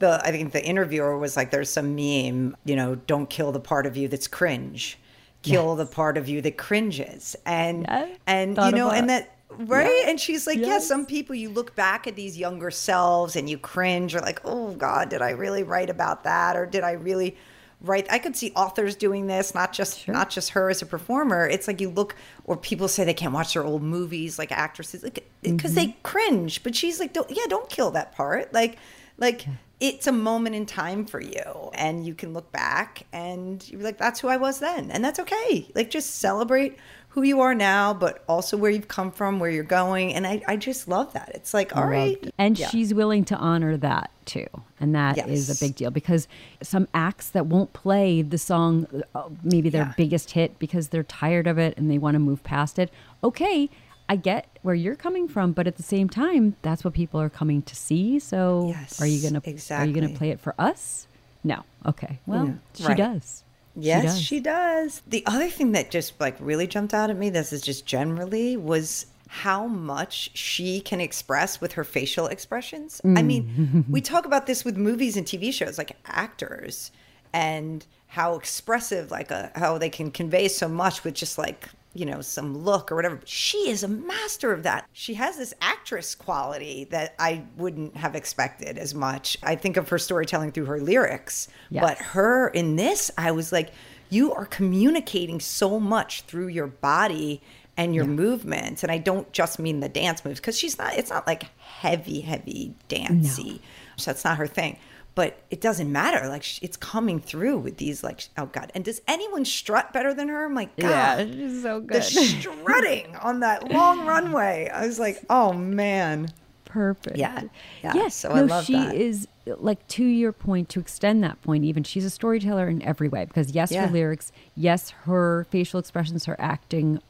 the 0.00 0.20
I 0.24 0.32
think 0.32 0.52
the 0.52 0.64
interviewer 0.64 1.16
was 1.18 1.36
like, 1.36 1.52
"There's 1.52 1.70
some 1.70 1.94
meme, 1.94 2.56
you 2.64 2.74
know, 2.74 2.96
don't 2.96 3.30
kill 3.30 3.52
the 3.52 3.60
part 3.60 3.86
of 3.86 3.96
you 3.96 4.08
that's 4.08 4.26
cringe, 4.26 4.98
kill 5.42 5.76
the 5.76 5.86
part 5.86 6.16
of 6.16 6.28
you 6.28 6.40
that 6.40 6.56
cringes," 6.56 7.36
and 7.46 7.82
Yeah, 7.82 8.06
and 8.26 8.56
you 8.56 8.72
know, 8.72 8.90
and 8.90 9.08
that. 9.08 9.36
Right, 9.58 10.02
Yeah. 10.04 10.10
and 10.10 10.20
she's 10.20 10.46
like, 10.46 10.58
"Yeah, 10.58 10.66
Yes. 10.66 10.86
some 10.88 11.06
people 11.06 11.34
you 11.34 11.48
look 11.50 11.74
back 11.74 12.06
at 12.06 12.16
these 12.16 12.36
younger 12.38 12.70
selves 12.70 13.36
and 13.36 13.48
you 13.48 13.58
cringe, 13.58 14.14
or 14.14 14.20
like, 14.20 14.40
oh 14.44 14.72
God, 14.72 15.08
did 15.08 15.22
I 15.22 15.30
really 15.30 15.62
write 15.62 15.90
about 15.90 16.24
that, 16.24 16.56
or 16.56 16.66
did 16.66 16.82
I 16.84 16.92
really?" 16.92 17.36
write 17.82 18.06
I 18.12 18.18
could 18.18 18.36
see 18.36 18.52
authors 18.54 18.94
doing 18.94 19.26
this, 19.26 19.54
not 19.54 19.72
just 19.72 20.00
Sure. 20.00 20.12
not 20.12 20.28
just 20.28 20.50
her 20.50 20.68
as 20.68 20.82
a 20.82 20.86
performer. 20.86 21.48
It's 21.48 21.66
like 21.66 21.80
you 21.80 21.88
look, 21.88 22.14
or 22.44 22.54
people 22.58 22.88
say 22.88 23.04
they 23.04 23.14
can't 23.14 23.32
watch 23.32 23.54
their 23.54 23.64
old 23.64 23.82
movies, 23.82 24.38
like 24.38 24.52
actresses, 24.52 25.02
like 25.02 25.26
because 25.40 25.72
they 25.72 25.86
Mm-hmm. 25.86 26.02
cringe. 26.02 26.62
But 26.62 26.76
she's 26.76 27.00
like, 27.00 27.14
don't, 27.14 27.30
yeah, 27.30 27.44
don't 27.48 27.70
kill 27.70 27.90
that 27.92 28.12
part. 28.14 28.52
Like, 28.52 28.76
like 29.16 29.46
it's 29.80 30.06
a 30.06 30.12
moment 30.12 30.56
in 30.56 30.66
time 30.66 31.06
for 31.06 31.22
you, 31.22 31.70
and 31.72 32.04
you 32.04 32.14
can 32.14 32.34
look 32.34 32.52
back 32.52 33.06
and 33.14 33.66
you're 33.70 33.80
like, 33.80 33.96
that's 33.96 34.20
who 34.20 34.28
I 34.28 34.36
was 34.36 34.58
then, 34.58 34.90
and 34.90 35.02
that's 35.02 35.18
okay. 35.18 35.66
Like, 35.74 35.88
just 35.88 36.16
celebrate 36.16 36.76
who 37.10 37.22
you 37.22 37.40
are 37.40 37.54
now, 37.54 37.92
but 37.92 38.22
also 38.28 38.56
where 38.56 38.70
you've 38.70 38.86
come 38.88 39.10
from, 39.10 39.40
where 39.40 39.50
you're 39.50 39.64
going, 39.64 40.14
and 40.14 40.26
I, 40.26 40.42
I 40.46 40.56
just 40.56 40.86
love 40.88 41.12
that. 41.14 41.30
It's 41.34 41.52
like, 41.52 41.76
all 41.76 41.86
right, 41.86 42.16
And 42.38 42.58
Yeah. 42.58 42.68
she's 42.68 42.94
willing 42.94 43.24
to 43.26 43.36
honor 43.36 43.76
that 43.78 44.10
too. 44.26 44.46
And 44.78 44.94
that 44.94 45.18
is 45.28 45.48
Yes. 45.48 45.60
a 45.60 45.64
big 45.64 45.74
deal 45.74 45.90
because 45.90 46.28
some 46.62 46.86
acts 46.94 47.28
that 47.30 47.46
won't 47.46 47.72
play 47.72 48.22
the 48.22 48.38
song, 48.38 48.86
uh, 49.14 49.24
maybe 49.42 49.68
their 49.70 49.86
Yeah. 49.86 49.94
biggest 49.96 50.30
hit 50.32 50.58
because 50.60 50.88
they're 50.88 51.02
tired 51.02 51.46
of 51.48 51.58
it 51.58 51.76
and 51.76 51.90
they 51.90 51.98
want 51.98 52.14
to 52.14 52.20
move 52.20 52.42
past 52.44 52.78
it. 52.78 52.90
Okay, 53.24 53.68
I 54.08 54.16
get 54.16 54.46
where 54.62 54.74
you're 54.74 54.96
coming 54.96 55.26
from, 55.28 55.52
but 55.52 55.66
at 55.66 55.76
the 55.76 55.82
same 55.82 56.08
time, 56.08 56.54
that's 56.62 56.84
what 56.84 56.94
people 56.94 57.20
are 57.20 57.28
coming 57.30 57.62
to 57.62 57.74
see. 57.76 58.18
So 58.20 58.74
are 59.00 59.06
you 59.06 59.20
gonna 59.20 59.42
are 59.76 59.84
you 59.84 59.92
gonna 59.94 60.08
play 60.10 60.30
it 60.30 60.40
for 60.40 60.54
us? 60.58 61.06
No. 61.42 61.64
Okay. 61.86 62.20
Well, 62.26 62.46
No, 62.46 62.58
she 62.76 62.84
right. 62.84 62.96
does. 62.96 63.42
Yes, 63.76 64.04
does. 64.04 64.22
she 64.22 64.40
does. 64.40 65.02
The 65.06 65.24
other 65.26 65.48
thing 65.48 65.72
that 65.72 65.90
just 65.90 66.18
like 66.20 66.36
really 66.40 66.66
jumped 66.66 66.94
out 66.94 67.10
at 67.10 67.16
me, 67.16 67.30
this 67.30 67.52
is 67.52 67.62
just 67.62 67.86
generally, 67.86 68.56
was 68.56 69.06
how 69.28 69.68
much 69.68 70.30
she 70.34 70.80
can 70.80 71.00
express 71.00 71.60
with 71.60 71.72
her 71.72 71.84
facial 71.84 72.26
expressions. 72.26 73.00
I 73.04 73.22
mean, 73.22 73.84
mm. 73.86 73.88
we 73.88 74.00
talk 74.00 74.26
about 74.26 74.48
this 74.48 74.64
with 74.64 74.76
movies 74.76 75.16
and 75.16 75.24
TV 75.24 75.52
shows, 75.52 75.78
like 75.78 75.96
actors, 76.04 76.90
and 77.32 77.86
how 78.08 78.34
expressive, 78.34 79.12
like 79.12 79.30
a, 79.30 79.52
how 79.54 79.78
they 79.78 79.88
can 79.88 80.10
convey 80.10 80.48
so 80.48 80.68
much 80.68 81.04
with 81.04 81.14
just 81.14 81.38
like 81.38 81.68
you 81.94 82.06
know 82.06 82.20
some 82.20 82.56
look 82.56 82.92
or 82.92 82.96
whatever. 82.96 83.20
She 83.24 83.68
is 83.68 83.82
a 83.82 83.88
master 83.88 84.52
of 84.52 84.62
that. 84.62 84.88
She 84.92 85.14
has 85.14 85.36
this 85.36 85.52
actress 85.60 86.14
quality 86.14 86.84
that 86.90 87.14
I 87.18 87.44
wouldn't 87.56 87.96
have 87.96 88.14
expected 88.14 88.78
as 88.78 88.94
much. 88.94 89.36
I 89.42 89.56
think 89.56 89.76
of 89.76 89.88
her 89.88 89.98
storytelling 89.98 90.52
through 90.52 90.66
her 90.66 90.80
lyrics, 90.80 91.48
Yes. 91.70 91.82
but 91.82 91.98
her 91.98 92.48
in 92.48 92.76
this, 92.76 93.10
I 93.18 93.32
was 93.32 93.50
like, 93.52 93.72
you 94.08 94.32
are 94.32 94.46
communicating 94.46 95.40
so 95.40 95.78
much 95.80 96.22
through 96.22 96.48
your 96.48 96.66
body 96.66 97.40
and 97.76 97.94
your 97.94 98.04
movements. 98.04 98.82
And 98.82 98.90
I 98.92 98.98
don't 98.98 99.30
just 99.32 99.58
mean 99.58 99.80
the 99.80 99.88
dance 99.88 100.24
moves 100.24 100.40
because 100.40 100.58
she's 100.58 100.76
not, 100.78 100.94
it's 100.96 101.10
not 101.10 101.26
like 101.26 101.44
heavy, 101.58 102.20
heavy 102.20 102.74
dancey. 102.88 103.60
So 103.96 104.10
that's 104.10 104.24
not 104.24 104.36
her 104.38 104.46
thing. 104.46 104.78
But 105.14 105.42
it 105.50 105.60
doesn't 105.60 105.90
matter. 105.90 106.28
Like 106.28 106.62
it's 106.62 106.76
coming 106.76 107.20
through 107.20 107.58
with 107.58 107.76
these, 107.78 108.02
like, 108.04 108.22
oh 108.38 108.46
God. 108.46 108.70
And 108.74 108.84
does 108.84 109.00
anyone 109.08 109.44
strut 109.44 109.92
better 109.92 110.14
than 110.14 110.28
her? 110.28 110.44
I'm 110.44 110.54
like, 110.54 110.74
God. 110.76 111.28
she's 111.32 111.62
so 111.62 111.80
good. 111.80 111.96
The 111.98 112.02
strutting 112.02 113.16
on 113.22 113.40
that 113.40 113.70
long 113.70 114.06
runway. 114.06 114.70
I 114.72 114.86
was 114.86 114.98
like, 114.98 115.22
oh 115.28 115.52
man. 115.52 116.32
Perfect. 116.64 117.16
Yeah. 117.16 117.42
Yeah. 117.82 117.92
Yes. 117.94 118.14
So 118.14 118.30
I 118.30 118.40
no, 118.40 118.44
love 118.46 118.64
she 118.64 118.74
that. 118.74 118.94
is 118.94 119.26
like 119.44 119.84
to 119.88 120.04
your 120.04 120.30
point 120.32 120.68
to 120.70 120.80
extend 120.80 121.24
that 121.24 121.42
point. 121.42 121.64
Even 121.64 121.82
she's 121.82 122.04
a 122.04 122.10
storyteller 122.10 122.68
in 122.68 122.80
every 122.82 123.08
way 123.08 123.24
because 123.24 123.50
yes, 123.50 123.72
Yeah. 123.72 123.86
her 123.88 123.92
lyrics, 123.92 124.30
yes, 124.54 124.90
her 124.90 125.46
facial 125.50 125.80
expressions, 125.80 126.26
her 126.26 126.36
acting, 126.40 127.00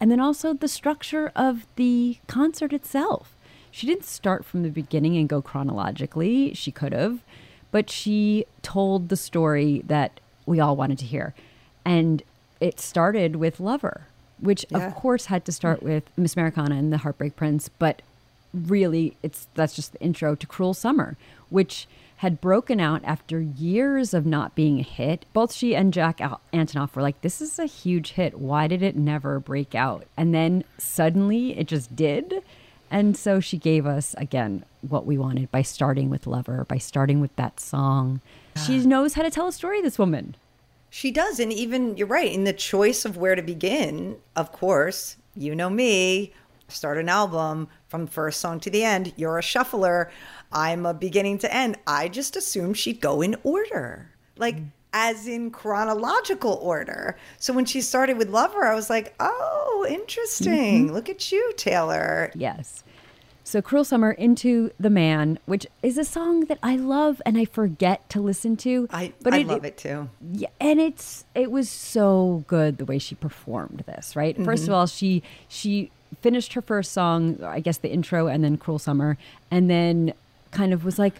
and 0.00 0.10
then 0.10 0.18
also 0.18 0.52
the 0.52 0.66
structure 0.66 1.30
of 1.36 1.66
the 1.76 2.18
concert 2.26 2.72
itself. 2.72 3.32
She 3.78 3.86
didn't 3.86 4.06
start 4.06 4.44
from 4.44 4.64
the 4.64 4.70
beginning 4.70 5.16
and 5.16 5.28
go 5.28 5.40
chronologically. 5.40 6.52
She 6.52 6.72
could 6.72 6.92
have, 6.92 7.20
but 7.70 7.88
she 7.88 8.44
told 8.60 9.08
the 9.08 9.16
story 9.16 9.82
that 9.86 10.18
we 10.46 10.58
all 10.58 10.74
wanted 10.74 10.98
to 10.98 11.04
hear, 11.04 11.32
and 11.84 12.24
it 12.60 12.80
started 12.80 13.36
with 13.36 13.60
Lover, 13.60 14.00
which 14.40 14.66
Yeah. 14.68 14.78
of 14.78 14.96
course 14.96 15.26
had 15.26 15.44
to 15.44 15.52
start 15.52 15.80
with 15.80 16.02
Miss 16.16 16.34
Americana 16.34 16.74
and 16.74 16.92
the 16.92 16.98
Heartbreak 16.98 17.36
Prince, 17.36 17.68
but 17.68 18.02
really 18.52 19.16
it's 19.22 19.46
that's 19.54 19.76
just 19.76 19.92
the 19.92 20.00
intro 20.00 20.34
to 20.34 20.46
Cruel 20.48 20.74
Summer, 20.74 21.16
which 21.48 21.86
had 22.16 22.40
broken 22.40 22.80
out 22.80 23.00
after 23.04 23.40
years 23.40 24.12
of 24.12 24.26
not 24.26 24.56
being 24.56 24.80
a 24.80 24.82
hit. 24.82 25.24
Both 25.32 25.52
she 25.52 25.76
and 25.76 25.94
Jack 25.94 26.18
Antonoff 26.52 26.96
were 26.96 27.02
like, 27.02 27.20
"This 27.20 27.40
is 27.40 27.60
a 27.60 27.66
huge 27.66 28.14
hit. 28.14 28.40
Why 28.40 28.66
did 28.66 28.82
it 28.82 28.96
never 28.96 29.38
break 29.38 29.76
out?" 29.76 30.04
And 30.16 30.34
then 30.34 30.64
suddenly 30.78 31.56
it 31.56 31.68
just 31.68 31.94
did. 31.94 32.42
And 32.90 33.16
so 33.16 33.40
she 33.40 33.58
gave 33.58 33.86
us 33.86 34.14
again 34.18 34.64
what 34.80 35.06
we 35.06 35.18
wanted 35.18 35.50
by 35.50 35.62
starting 35.62 36.10
with 36.10 36.26
Lover, 36.26 36.64
by 36.68 36.78
starting 36.78 37.20
with 37.20 37.34
that 37.36 37.60
song. 37.60 38.20
She 38.66 38.78
knows 38.78 39.14
how 39.14 39.22
to 39.22 39.30
tell 39.30 39.48
a 39.48 39.52
story. 39.52 39.80
This 39.80 39.98
woman. 39.98 40.34
She 40.90 41.10
does. 41.10 41.38
And 41.38 41.52
even, 41.52 41.96
you're 41.96 42.06
right, 42.06 42.32
in 42.32 42.44
the 42.44 42.52
choice 42.52 43.04
of 43.04 43.16
where 43.16 43.34
to 43.34 43.42
begin, 43.42 44.16
of 44.34 44.52
course, 44.52 45.16
you 45.36 45.54
know 45.54 45.68
me, 45.70 46.32
start 46.68 46.98
an 46.98 47.08
album 47.08 47.68
from 47.88 48.06
first 48.06 48.40
song 48.40 48.60
to 48.60 48.70
the 48.70 48.84
end. 48.84 49.12
You're 49.16 49.38
a 49.38 49.42
shuffler. 49.42 50.10
I'm 50.50 50.86
a 50.86 50.94
beginning 50.94 51.38
to 51.38 51.54
end. 51.54 51.76
I 51.86 52.08
just 52.08 52.36
assumed 52.36 52.78
she'd 52.78 53.00
go 53.00 53.20
in 53.20 53.36
order, 53.42 54.10
like 54.36 54.56
mm. 54.56 54.70
As 55.00 55.28
in 55.28 55.48
chronological 55.52 56.54
order. 56.60 57.16
So 57.38 57.52
when 57.52 57.64
she 57.66 57.80
started 57.80 58.18
with 58.18 58.30
Lover, 58.30 58.64
I 58.64 58.74
was 58.74 58.90
like, 58.90 59.14
oh, 59.20 59.86
interesting. 59.88 60.92
Look 60.92 61.08
at 61.08 61.30
you, 61.30 61.52
Taylor. 61.56 62.32
Yes. 62.34 62.82
So 63.44 63.62
Cruel 63.62 63.84
Summer 63.84 64.10
into 64.10 64.72
the 64.78 64.90
Man, 64.90 65.38
which 65.46 65.68
is 65.84 65.98
a 65.98 66.04
song 66.04 66.46
that 66.46 66.58
I 66.64 66.74
love 66.74 67.22
and 67.24 67.38
I 67.38 67.44
forget 67.44 68.10
to 68.10 68.20
listen 68.20 68.56
to. 68.58 68.88
I, 68.90 69.12
but 69.22 69.32
I 69.32 69.42
love 69.42 69.64
it 69.64 69.78
too. 69.78 70.10
Yeah, 70.32 70.48
and 70.60 70.80
it's 70.80 71.24
it 71.34 71.50
was 71.52 71.70
so 71.70 72.44
good 72.48 72.76
the 72.78 72.84
way 72.84 72.98
she 72.98 73.14
performed 73.14 73.84
this, 73.86 74.16
right? 74.16 74.36
First 74.44 74.64
Mm-hmm. 74.64 74.72
of 74.72 74.76
all, 74.78 74.86
she 74.86 75.22
she 75.46 75.90
finished 76.20 76.54
her 76.54 76.60
first 76.62 76.90
song, 76.92 77.42
I 77.44 77.60
guess 77.60 77.78
the 77.78 77.90
intro 77.90 78.26
and 78.26 78.42
then 78.42 78.56
Cruel 78.58 78.80
Summer, 78.80 79.16
and 79.50 79.70
then 79.70 80.12
kind 80.50 80.72
of 80.74 80.84
was 80.84 80.98
like 80.98 81.14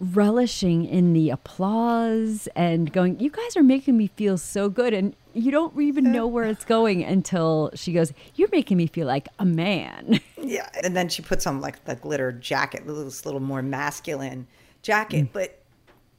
relishing 0.00 0.84
in 0.84 1.12
the 1.12 1.30
applause 1.30 2.48
and 2.54 2.92
going, 2.92 3.18
You 3.20 3.30
guys 3.30 3.56
are 3.56 3.62
making 3.62 3.96
me 3.96 4.08
feel 4.16 4.38
so 4.38 4.68
good. 4.68 4.92
And 4.94 5.14
you 5.34 5.50
don't 5.50 5.78
even 5.80 6.12
know 6.12 6.26
where 6.26 6.44
it's 6.44 6.64
going 6.64 7.04
until 7.04 7.70
she 7.74 7.92
goes, 7.92 8.12
You're 8.34 8.48
making 8.52 8.76
me 8.76 8.86
feel 8.86 9.06
like 9.06 9.28
a 9.38 9.44
man. 9.44 10.20
Yeah, 10.48 10.68
and 10.84 10.94
then 10.96 11.08
she 11.08 11.22
puts 11.22 11.44
on 11.48 11.60
like 11.60 11.86
the 11.86 11.96
glitter 11.96 12.30
jacket, 12.30 12.86
this 12.86 13.24
little 13.26 13.40
more 13.40 13.62
masculine 13.62 14.46
jacket. 14.80 15.24
Mm. 15.24 15.28
But 15.32 15.58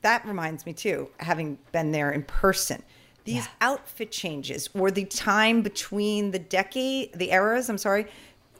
that 0.01 0.25
reminds 0.25 0.65
me 0.65 0.73
too, 0.73 1.07
having 1.21 1.57
been 1.71 1.93
there 1.93 2.11
in 2.11 2.23
person, 2.23 2.83
these 3.23 3.35
Yeah. 3.45 3.47
outfit 3.61 4.11
changes 4.11 4.69
or 4.73 4.91
the 4.91 5.05
time 5.05 5.61
between 5.61 6.31
the 6.31 6.39
decade, 6.39 7.13
the 7.13 7.31
eras. 7.31 7.69
I'm 7.69 7.77
sorry. 7.77 8.07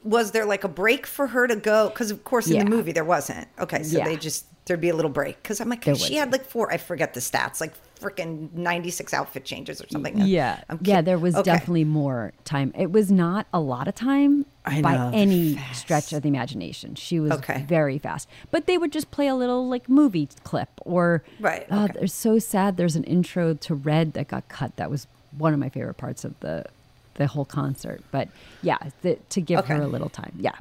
Was 0.04 0.30
there 0.30 0.46
like 0.46 0.64
a 0.64 0.68
break 0.68 1.06
for 1.06 1.26
her 1.26 1.46
to 1.46 1.56
go? 1.56 1.90
Because 1.90 2.10
of 2.10 2.24
course 2.24 2.46
in 2.46 2.54
Yeah. 2.54 2.64
the 2.64 2.70
movie 2.70 2.92
there 2.92 3.04
wasn't. 3.04 3.46
Okay, 3.58 3.82
so 3.82 3.98
Yeah. 3.98 4.04
they 4.04 4.16
just 4.16 4.46
there'd 4.68 4.80
be 4.80 4.90
a 4.90 4.94
little 4.94 5.10
break. 5.10 5.42
Because 5.42 5.60
I'm 5.60 5.68
like, 5.68 5.84
There 5.84 5.94
she 5.96 6.14
had 6.14 6.30
like 6.32 6.44
four. 6.44 6.72
I 6.72 6.76
forget 6.76 7.14
the 7.14 7.20
stats, 7.20 7.60
like 7.60 7.72
freaking 7.98 8.52
96 8.52 9.12
outfit 9.12 9.44
changes 9.44 9.80
or 9.82 9.86
something. 9.88 10.18
Yeah. 10.18 10.60
Yeah, 10.82 11.00
there 11.00 11.18
was 11.18 11.34
Okay. 11.34 11.42
definitely 11.42 11.84
more 11.84 12.32
time. 12.44 12.72
It 12.78 12.92
was 12.92 13.10
not 13.10 13.46
a 13.52 13.58
lot 13.58 13.88
of 13.88 13.96
time 13.96 14.46
I 14.64 14.80
by 14.82 14.94
know, 14.96 15.10
any 15.12 15.54
fast. 15.54 15.80
stretch 15.80 16.12
of 16.12 16.22
the 16.22 16.28
imagination. 16.28 16.94
She 16.94 17.18
was 17.18 17.32
Okay. 17.32 17.64
very 17.66 17.98
fast. 17.98 18.28
But 18.52 18.66
they 18.66 18.78
would 18.78 18.92
just 18.92 19.10
play 19.10 19.26
a 19.26 19.34
little 19.34 19.68
like 19.68 19.88
movie 19.88 20.28
clip 20.44 20.68
or 20.82 21.24
Right, 21.40 21.66
Oh, 21.70 21.84
okay. 21.84 21.94
they're 21.98 22.06
so 22.06 22.38
sad. 22.38 22.76
There's 22.76 22.94
an 22.94 23.04
intro 23.04 23.54
to 23.54 23.74
Red 23.74 24.12
that 24.12 24.28
got 24.28 24.48
cut. 24.48 24.76
That 24.76 24.90
was 24.90 25.08
one 25.36 25.52
of 25.52 25.58
my 25.58 25.68
favorite 25.68 25.96
parts 25.96 26.24
of 26.24 26.38
the 26.40 26.66
the 27.14 27.26
whole 27.26 27.44
concert. 27.44 28.00
But 28.12 28.28
yeah, 28.62 28.78
the, 29.02 29.16
to 29.30 29.40
give 29.40 29.66
her 29.66 29.82
a 29.82 29.88
little 29.88 30.08
time. 30.08 30.34
Yeah. 30.38 30.52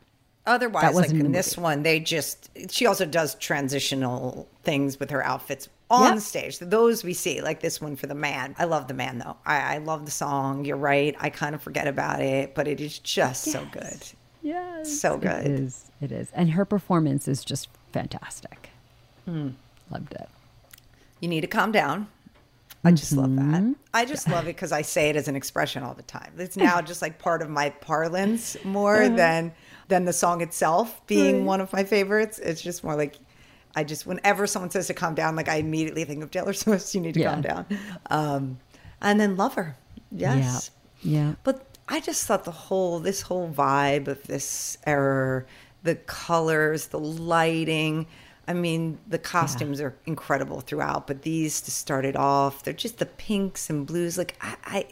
Otherwise, 0.47 0.95
like 0.95 1.09
in 1.11 1.31
this 1.31 1.55
one, 1.57 1.83
they 1.83 1.99
just 1.99 2.49
she 2.71 2.85
also 2.87 3.05
does 3.05 3.35
transitional 3.35 4.47
things 4.63 4.99
with 4.99 5.09
her 5.11 5.23
outfits 5.23 5.69
on 5.89 6.13
Yep. 6.15 6.19
stage. 6.21 6.59
Those 6.59 7.03
we 7.03 7.13
see, 7.13 7.41
like 7.41 7.59
this 7.59 7.79
one 7.81 7.95
for 7.95 8.07
the 8.07 8.15
man. 8.15 8.55
I 8.57 8.63
love 8.65 8.87
the 8.87 8.93
man 8.93 9.19
though. 9.19 9.37
I, 9.45 9.75
I 9.75 9.77
love 9.79 10.05
the 10.05 10.11
song. 10.11 10.65
You're 10.65 10.77
right. 10.77 11.15
I 11.19 11.29
kind 11.29 11.53
of 11.53 11.61
forget 11.61 11.87
about 11.87 12.21
it, 12.21 12.55
but 12.55 12.67
it 12.67 12.81
is 12.81 12.97
just 12.99 13.43
so 13.45 13.65
good. 13.71 13.97
Yes. 14.41 14.99
So 14.99 15.17
good. 15.17 15.45
It 15.45 15.51
is. 15.59 15.91
It 16.01 16.11
is. 16.11 16.29
And 16.33 16.51
her 16.51 16.65
performance 16.65 17.27
is 17.27 17.43
just 17.43 17.67
fantastic. 17.91 18.69
Hmm. 19.25 19.49
Loved 19.91 20.13
it. 20.13 20.29
You 21.19 21.27
need 21.27 21.41
to 21.41 21.47
calm 21.47 21.71
down. 21.71 22.07
I 22.85 22.91
just 22.91 23.11
love 23.11 23.29
Mm-hmm. 23.29 23.51
that. 23.71 23.75
I 23.93 24.05
just 24.05 24.29
love 24.29 24.45
it 24.45 24.55
because 24.55 24.71
I 24.71 24.81
say 24.83 25.09
it 25.09 25.15
as 25.15 25.27
an 25.27 25.35
expression 25.35 25.83
all 25.83 25.93
the 25.93 26.03
time. 26.03 26.33
It's 26.37 26.55
now 26.55 26.81
just 26.81 27.01
like 27.01 27.17
part 27.19 27.41
of 27.41 27.49
my 27.49 27.69
parlance 27.71 28.55
more 28.63 29.09
than 29.09 29.51
than 29.87 30.05
the 30.05 30.13
song 30.13 30.41
itself 30.41 31.05
being. 31.07 31.37
Right. 31.37 31.45
one 31.45 31.61
of 31.61 31.71
my 31.73 31.83
favorites. 31.83 32.39
It's 32.39 32.61
just 32.61 32.83
more 32.83 32.95
like 32.95 33.15
I 33.75 33.83
just 33.83 34.05
whenever 34.05 34.47
someone 34.47 34.71
says 34.71 34.87
to 34.87 34.93
calm 34.93 35.15
down, 35.15 35.35
like 35.35 35.49
I 35.49 35.55
immediately 35.57 36.03
think 36.03 36.23
of 36.23 36.31
Taylor 36.31 36.53
Swift. 36.63 36.93
You 36.95 37.01
need 37.01 37.13
to 37.15 37.23
calm 37.23 37.41
down, 37.41 37.65
um, 38.09 38.59
and 39.01 39.19
then 39.19 39.35
Lover. 39.37 39.75
Yes, 40.11 40.71
Yeah. 41.01 41.11
Yeah. 41.27 41.35
but 41.43 41.65
I 41.87 41.99
just 41.99 42.25
thought 42.25 42.43
the 42.43 42.51
whole 42.51 42.99
this 42.99 43.21
whole 43.21 43.49
vibe 43.49 44.07
of 44.07 44.23
this 44.23 44.77
era, 44.85 45.45
the 45.83 45.95
colors, 45.95 46.87
the 46.87 46.99
lighting. 46.99 48.07
I 48.49 48.53
mean, 48.53 48.97
the 49.07 49.19
costumes 49.19 49.81
are 49.81 49.93
incredible 50.05 50.61
throughout, 50.61 51.05
but 51.05 51.23
these 51.23 51.59
to 51.61 51.71
start 51.71 52.05
it 52.05 52.15
off, 52.15 52.63
they're 52.63 52.73
just 52.73 52.97
the 52.97 53.05
pinks 53.05 53.69
and 53.69 53.85
blues. 53.85 54.17
Like 54.17 54.37
I, 54.41 54.55
I, 54.65 54.85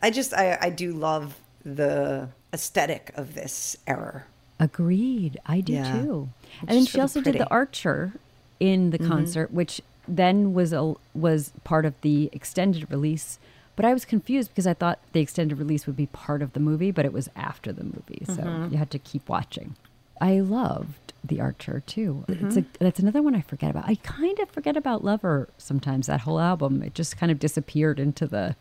I 0.00 0.10
just 0.10 0.32
I, 0.32 0.56
I 0.60 0.70
do 0.70 0.92
love 0.92 1.34
the 1.64 2.28
aesthetic 2.52 3.10
of 3.16 3.34
this 3.34 3.76
era. 3.88 4.24
Agreed. 4.62 5.38
I 5.46 5.60
do 5.60 5.72
Yeah. 5.74 6.00
too. 6.02 6.28
It's 6.44 6.60
And 6.60 6.70
then 6.70 6.86
she 6.86 6.96
really 6.96 7.02
also 7.02 7.20
did 7.20 7.34
the. 7.34 7.38
Mm-hmm. 7.40 7.52
Archer 7.52 8.12
in 8.60 8.90
the 8.90 8.98
concert, 8.98 9.52
which 9.52 9.80
then 10.06 10.54
was 10.54 10.72
a 10.72 10.94
was 11.14 11.52
part 11.64 11.84
of 11.84 11.94
the 12.02 12.30
extended 12.32 12.88
release. 12.90 13.38
But 13.74 13.84
I 13.86 13.92
was 13.92 14.04
confused 14.04 14.50
because 14.50 14.66
I 14.66 14.74
thought 14.74 14.98
the 15.12 15.20
extended 15.20 15.58
release 15.58 15.86
would 15.86 15.96
be 15.96 16.06
part 16.06 16.42
of 16.42 16.52
the 16.52 16.60
movie, 16.60 16.90
but 16.92 17.04
it 17.04 17.12
was 17.12 17.28
after 17.34 17.72
the 17.72 17.84
movie, 17.84 18.22
so 18.26 18.34
Mm-hmm. 18.34 18.72
you 18.72 18.78
had 18.78 18.90
to 18.90 18.98
keep 18.98 19.28
watching. 19.28 19.74
I 20.20 20.40
loved 20.40 21.12
the 21.24 21.40
Archer 21.40 21.82
too. 21.86 22.24
It's 22.28 22.40
Mm-hmm. 22.56 22.58
a, 22.58 22.84
that's 22.84 23.00
another 23.00 23.22
one 23.22 23.34
I 23.34 23.40
forget 23.40 23.70
about. 23.70 23.88
I 23.88 23.96
kind 23.96 24.38
of 24.40 24.48
forget 24.50 24.76
about 24.76 25.02
Lover 25.02 25.48
sometimes. 25.58 26.06
That 26.06 26.20
whole 26.20 26.38
album, 26.38 26.82
it 26.82 26.94
just 26.94 27.16
kind 27.16 27.32
of 27.32 27.38
disappeared 27.40 27.98
into 27.98 28.26
the 28.26 28.54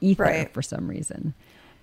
ether 0.00 0.22
Right. 0.22 0.54
for 0.54 0.62
some 0.62 0.88
reason. 0.88 1.34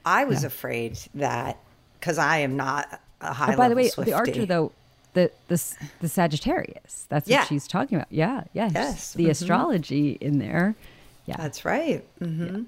I 0.06 0.24
was 0.26 0.44
afraid 0.44 0.98
that 1.14 1.58
because 2.00 2.18
I 2.18 2.38
am 2.38 2.56
not 2.56 3.02
a 3.22 3.34
high. 3.34 3.54
Oh, 3.54 3.58
by 3.58 3.70
the 3.70 3.76
way, 3.76 3.84
level 3.86 4.04
the 4.06 4.14
Archer 4.14 4.46
though, 4.46 4.72
the 5.14 5.32
the 5.48 5.62
the 6.02 6.10
Sagittarius. 6.10 7.06
That's 7.10 7.28
Yeah. 7.28 7.40
what 7.40 7.48
she's 7.48 7.68
talking 7.68 7.98
about. 7.98 8.12
Yeah, 8.12 8.44
yeah. 8.54 8.70
Yes, 8.74 9.14
The 9.14 9.26
mhm. 9.26 9.30
astrology 9.32 10.18
in 10.22 10.40
there. 10.40 10.76
Yeah. 11.26 11.36
That's 11.38 11.64
right. 11.66 12.04
hmm 12.20 12.64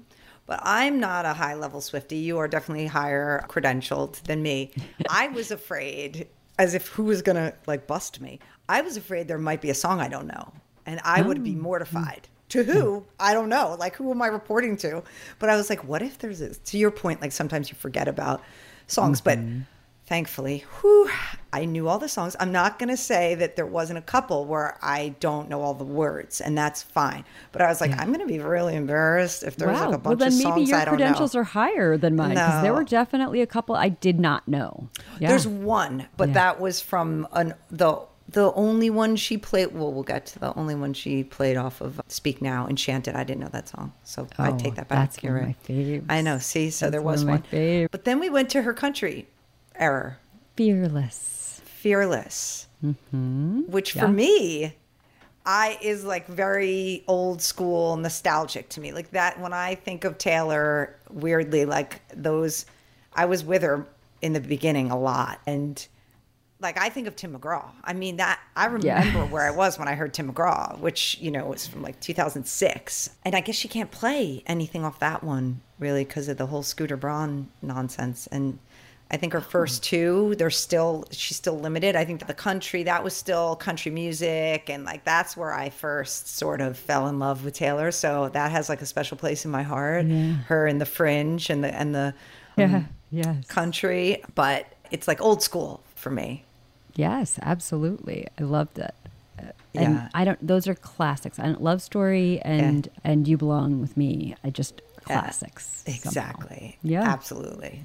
But 0.46 0.60
I'm 0.62 1.00
not 1.00 1.24
a 1.24 1.32
high 1.34 1.54
level 1.54 1.80
Swifty. 1.80 2.16
You 2.16 2.38
are 2.38 2.48
definitely 2.48 2.86
higher 2.86 3.44
credentialed 3.48 4.22
than 4.24 4.42
me. 4.42 4.70
I 5.08 5.28
was 5.28 5.50
afraid, 5.50 6.26
as 6.58 6.74
if 6.74 6.88
who 6.88 7.04
was 7.04 7.22
going 7.22 7.36
to 7.36 7.54
like 7.66 7.86
bust 7.86 8.20
me. 8.20 8.38
I 8.68 8.80
was 8.82 8.96
afraid 8.96 9.28
there 9.28 9.38
might 9.38 9.60
be 9.60 9.70
a 9.70 9.74
song 9.74 10.00
I 10.00 10.08
don't 10.08 10.26
know, 10.26 10.52
and 10.86 11.00
I 11.04 11.22
would 11.22 11.38
Oh. 11.38 11.42
be 11.42 11.54
mortified. 11.54 12.28
To 12.50 12.62
who? 12.64 13.04
I 13.18 13.32
don't 13.32 13.48
know. 13.48 13.76
Like, 13.78 13.96
who 13.96 14.10
am 14.10 14.20
I 14.20 14.26
reporting 14.26 14.76
to? 14.78 15.02
But 15.38 15.48
I 15.48 15.56
was 15.56 15.70
like, 15.70 15.84
what 15.84 16.02
if 16.02 16.18
there's 16.18 16.42
a, 16.42 16.52
to 16.54 16.76
your 16.76 16.90
point, 16.90 17.22
like 17.22 17.32
sometimes 17.32 17.70
you 17.70 17.76
forget 17.76 18.08
about 18.08 18.42
songs, 18.88 19.22
but 19.22 19.38
thankfully, 20.06 20.64
whew, 20.80 21.08
I 21.52 21.64
knew 21.64 21.88
all 21.88 21.98
the 21.98 22.08
songs. 22.08 22.34
I'm 22.40 22.52
not 22.52 22.78
going 22.78 22.88
to 22.88 22.96
say 22.96 23.34
that 23.36 23.56
there 23.56 23.66
wasn't 23.66 23.98
a 23.98 24.02
couple 24.02 24.46
where 24.46 24.78
I 24.82 25.14
don't 25.20 25.48
know 25.48 25.62
all 25.62 25.74
the 25.74 25.84
words, 25.84 26.40
and 26.40 26.56
that's 26.56 26.82
fine. 26.82 27.24
But 27.52 27.62
I 27.62 27.68
was 27.68 27.80
like, 27.80 27.90
mm. 27.90 28.00
I'm 28.00 28.08
going 28.08 28.20
to 28.20 28.26
be 28.26 28.38
really 28.38 28.74
embarrassed 28.74 29.42
if 29.42 29.56
there's 29.56 29.78
wow. 29.78 29.86
like 29.86 29.88
a 29.88 29.90
well, 29.90 30.16
bunch 30.16 30.18
then 30.20 30.28
of 30.28 30.34
songs 30.34 30.44
I 30.44 30.50
don't 30.50 30.52
know. 30.52 30.58
then 30.58 30.58
maybe 30.58 30.70
your 30.70 30.96
credentials 30.96 31.34
are 31.34 31.44
higher 31.44 31.96
than 31.96 32.16
mine 32.16 32.30
because 32.30 32.62
there 32.62 32.74
were 32.74 32.84
definitely 32.84 33.42
a 33.42 33.46
couple 33.46 33.74
I 33.74 33.90
did 33.90 34.18
not 34.18 34.48
know. 34.48 34.88
Yeah. 35.18 35.28
There's 35.28 35.46
one, 35.46 36.08
but 36.16 36.28
Yeah. 36.28 36.34
that 36.34 36.60
was 36.60 36.80
from 36.80 37.28
an 37.32 37.54
the 37.70 38.00
the 38.28 38.52
only 38.54 38.88
one 38.88 39.16
she 39.16 39.36
played. 39.36 39.74
Well, 39.74 39.92
we'll 39.92 40.04
get 40.04 40.24
to 40.26 40.38
the 40.38 40.54
only 40.54 40.74
one 40.74 40.94
she 40.94 41.22
played 41.22 41.56
off 41.58 41.80
of 41.80 42.00
uh, 42.00 42.02
"Speak 42.08 42.40
Now." 42.40 42.66
Enchanted. 42.66 43.14
I 43.14 43.24
didn't 43.24 43.40
know 43.40 43.50
that 43.52 43.68
song, 43.68 43.92
so 44.04 44.26
I 44.38 44.50
Oh, 44.50 44.56
take 44.58 44.76
that 44.76 44.88
back. 44.88 44.98
that's 45.12 45.22
You're 45.22 45.34
one 45.34 45.44
right. 45.44 45.56
my. 45.68 46.02
I 46.08 46.22
know. 46.22 46.38
See, 46.38 46.70
so 46.70 46.86
That's 46.86 46.92
there 46.92 47.02
was 47.02 47.24
one. 47.24 47.42
faves. 47.52 47.88
But 47.90 48.04
then 48.04 48.20
we 48.20 48.30
went 48.30 48.48
to 48.50 48.62
her 48.62 48.72
country 48.72 49.26
error. 49.76 50.18
fearless. 50.56 51.60
fearless. 51.64 52.66
Mm-hmm. 52.84 53.60
Which 53.62 53.92
for 53.92 54.08
me 54.08 54.74
i 55.44 55.76
is 55.82 56.04
like 56.04 56.26
very 56.28 57.02
old 57.08 57.42
school 57.42 57.96
nostalgic 57.96 58.68
to 58.70 58.80
me. 58.80 58.92
Like 58.92 59.10
that 59.10 59.40
when 59.40 59.52
i 59.52 59.74
think 59.74 60.04
of 60.04 60.18
taylor 60.18 60.96
weirdly 61.10 61.64
like 61.64 62.00
those 62.14 62.64
i 63.14 63.24
was 63.24 63.42
with 63.44 63.62
her 63.62 63.86
in 64.20 64.32
the 64.32 64.40
beginning 64.40 64.90
a 64.90 64.98
lot. 64.98 65.40
And 65.46 65.84
like 66.60 66.78
i 66.78 66.88
think 66.88 67.08
of 67.08 67.16
tim 67.16 67.36
mcgraw. 67.36 67.68
I 67.82 67.92
mean 67.92 68.16
that 68.18 68.40
i 68.54 68.66
remember 68.66 69.24
where 69.26 69.46
i 69.46 69.50
was 69.50 69.78
when 69.78 69.88
i 69.88 69.94
heard 69.94 70.14
tim 70.14 70.32
mcgraw 70.32 70.78
which 70.78 71.18
you 71.20 71.30
know 71.30 71.46
was 71.46 71.66
from 71.66 71.82
like 71.82 71.98
2006 72.00 73.10
and 73.24 73.34
i 73.34 73.40
guess 73.40 73.56
she 73.56 73.66
can't 73.66 73.90
play 73.90 74.44
anything 74.46 74.84
off 74.84 75.00
that 75.00 75.24
one 75.24 75.60
really 75.82 76.04
because 76.04 76.28
of 76.28 76.36
the 76.38 76.46
whole 76.46 76.62
scooter 76.62 76.96
braun 76.96 77.48
nonsense. 77.60 78.28
And 78.28 78.58
I 79.12 79.18
think 79.18 79.34
her 79.34 79.42
first 79.42 79.82
two, 79.84 80.34
they're 80.38 80.48
still 80.50 81.04
she's 81.10 81.36
still 81.36 81.58
limited. 81.60 81.96
I 81.96 82.04
think 82.06 82.26
the 82.26 82.32
country 82.34 82.82
that 82.84 83.04
was 83.04 83.14
still 83.14 83.56
country 83.56 83.92
music, 83.92 84.70
and 84.70 84.84
like 84.84 85.04
that's 85.04 85.36
where 85.36 85.52
I 85.52 85.68
first 85.68 86.28
sort 86.36 86.60
of 86.62 86.78
fell 86.78 87.06
in 87.08 87.18
love 87.18 87.44
with 87.44 87.52
Taylor. 87.54 87.90
So 87.90 88.30
that 88.30 88.50
has 88.52 88.68
like 88.70 88.80
a 88.80 88.86
special 88.86 89.18
place 89.18 89.44
in 89.44 89.50
my 89.50 89.62
heart. 89.62 90.06
Her 90.06 90.66
and 90.66 90.80
the 90.80 90.86
Fringe 90.86 91.50
and 91.50 91.62
the 91.62 91.74
and 91.74 91.94
the 91.94 92.14
Yeah. 92.56 92.64
um, 92.76 92.88
yes. 93.10 93.46
country, 93.48 94.22
but 94.34 94.66
it's 94.90 95.06
like 95.06 95.20
old 95.20 95.42
school 95.42 95.82
for 95.94 96.10
me. 96.10 96.44
Yes, 96.94 97.38
absolutely. 97.42 98.28
I 98.38 98.42
loved 98.44 98.78
it. 98.78 98.94
Uh, 99.38 99.42
And 99.74 99.94
Yeah. 99.96 100.08
I 100.14 100.24
don't. 100.24 100.46
Those 100.46 100.66
are 100.68 100.74
classics. 100.74 101.38
I 101.38 101.44
don't 101.46 101.62
love 101.62 101.82
story 101.82 102.40
and 102.42 102.88
and 103.04 103.28
you 103.28 103.36
belong 103.36 103.80
with 103.82 103.94
me. 103.96 104.36
I 104.42 104.48
just 104.48 104.80
Yeah, 105.08 105.20
classics. 105.20 105.82
somehow. 105.84 105.96
Exactly. 105.98 106.78
Yeah. 106.82 107.02
Absolutely. 107.02 107.84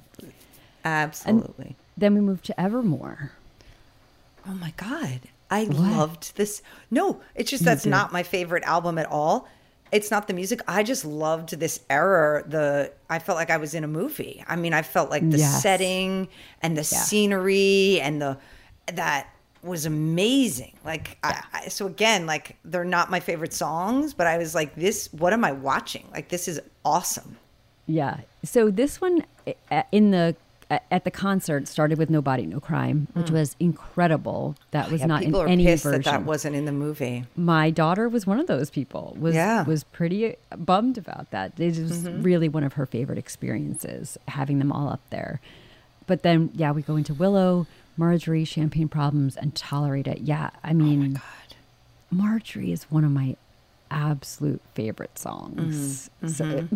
Absolutely. 0.88 1.76
Then 1.98 2.14
we 2.16 2.22
moved 2.22 2.46
to 2.46 2.60
Evermore. 2.60 3.32
Oh 4.48 4.54
my 4.54 4.74
god. 4.78 5.20
I 5.50 5.64
loved 5.64 6.36
this. 6.36 6.62
No, 6.92 7.22
it's 7.36 7.50
just 7.50 7.64
that's 7.64 7.86
not 7.86 8.12
my 8.14 8.24
favorite 8.24 8.64
album 8.64 8.98
at 8.98 9.06
all. 9.06 9.48
It's 9.92 10.12
not 10.12 10.28
the 10.28 10.34
music. 10.34 10.62
I 10.68 10.84
just 10.84 11.06
loved 11.06 11.50
this 11.60 11.80
era. 11.90 12.44
The 12.48 12.92
I 13.10 13.20
felt 13.20 13.38
like 13.38 13.50
I 13.50 13.58
was 13.58 13.74
in 13.74 13.84
a 13.84 13.88
movie. 13.88 14.44
I 14.48 14.56
mean, 14.58 14.74
I 14.74 14.82
felt 14.82 15.10
like 15.10 15.30
the 15.30 15.38
Yes. 15.38 15.62
setting 15.62 16.28
and 16.62 16.78
the 16.78 16.84
scenery 16.84 18.00
and 18.02 18.22
the 18.22 18.38
that 18.94 19.28
was 19.64 19.86
amazing. 19.86 20.78
Like 20.86 21.18
I, 21.24 21.44
I, 21.54 21.68
so 21.70 21.88
again, 21.88 22.26
like 22.26 22.58
they're 22.66 22.84
not 22.86 23.10
my 23.10 23.20
favorite 23.22 23.54
songs, 23.54 24.14
but 24.14 24.28
I 24.28 24.38
was 24.38 24.54
like 24.56 24.76
this 24.76 25.08
what 25.14 25.34
am 25.34 25.44
I 25.46 25.52
watching? 25.54 26.08
Like 26.14 26.28
this 26.30 26.48
is 26.48 26.60
awesome. 26.86 27.38
Yeah. 27.86 28.20
So 28.44 28.70
this 28.70 29.00
one 29.00 29.24
uh, 29.72 29.84
in 29.94 30.12
the 30.12 30.36
at, 30.70 31.04
the 31.06 31.12
concert 31.12 31.68
started 31.68 31.98
with 31.98 32.10
No 32.10 32.22
Body, 32.22 32.46
No 32.46 32.60
Crime, 32.60 33.08
which 33.14 33.32
was 33.32 33.56
incredible. 33.60 34.56
That 34.72 34.92
was 34.92 35.00
Mm. 35.02 35.04
Yeah, 35.04 35.08
not 35.08 35.24
in 35.24 35.36
any 35.50 35.66
version. 35.66 35.92
that 35.92 36.04
that 36.04 36.24
wasn't 36.26 36.56
in 36.56 36.66
the 36.66 36.72
movie. 36.74 37.24
My 37.38 37.70
daughter 37.70 38.10
was 38.10 38.28
one 38.28 38.40
of 38.40 38.48
those 38.48 38.70
people. 38.70 39.16
Was 39.20 39.34
Yeah. 39.36 39.64
was 39.64 39.84
pretty 39.86 40.36
bummed 40.58 40.98
about 40.98 41.32
that. 41.32 41.54
It 41.60 41.78
was 41.80 42.04
Mm-hmm. 42.06 42.22
really 42.22 42.50
one 42.50 42.64
of 42.66 42.74
her 42.74 42.86
favorite 42.86 43.18
experiences 43.18 44.18
having 44.28 44.60
them 44.60 44.72
all 44.72 44.90
up 44.90 45.02
there. 45.10 45.40
But 46.06 46.24
then, 46.24 46.50
yeah, 46.54 46.72
we 46.72 46.82
go 46.82 46.96
into 46.98 47.14
Willow, 47.14 47.66
Marjorie, 47.96 48.46
Champagne 48.46 48.88
Problems, 48.90 49.36
and 49.38 49.56
Tolerate 49.56 50.08
It. 50.08 50.20
Yeah, 50.22 50.50
I 50.64 50.74
mean, 50.74 51.14
God. 51.14 51.22
Marjorie 52.12 52.72
is 52.72 52.84
one 52.92 53.04
of 53.04 53.12
my 53.12 53.36
absolute 53.90 54.62
favorite 54.74 55.18
songs. 55.18 56.10
Mm-hmm. 56.24 56.28
So 56.28 56.68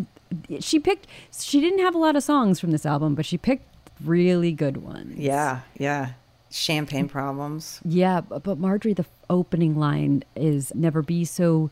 it- 0.48 0.64
she 0.64 0.78
picked. 0.78 1.06
She 1.38 1.60
didn't 1.60 1.80
have 1.80 1.94
a 1.94 1.98
lot 1.98 2.16
of 2.16 2.22
songs 2.22 2.58
from 2.58 2.70
this 2.70 2.86
album, 2.86 3.14
but 3.14 3.26
she 3.26 3.36
picked 3.36 3.66
really 4.04 4.52
good 4.52 4.78
ones. 4.78 5.18
Yeah, 5.18 5.60
yeah. 5.78 6.12
Champagne 6.50 7.08
problems. 7.08 7.80
Yeah, 7.84 8.20
but, 8.20 8.42
but 8.42 8.58
Marjorie, 8.58 8.92
the 8.94 9.06
opening 9.30 9.76
line 9.78 10.22
is 10.36 10.74
"Never 10.74 11.00
be 11.02 11.24
so 11.24 11.70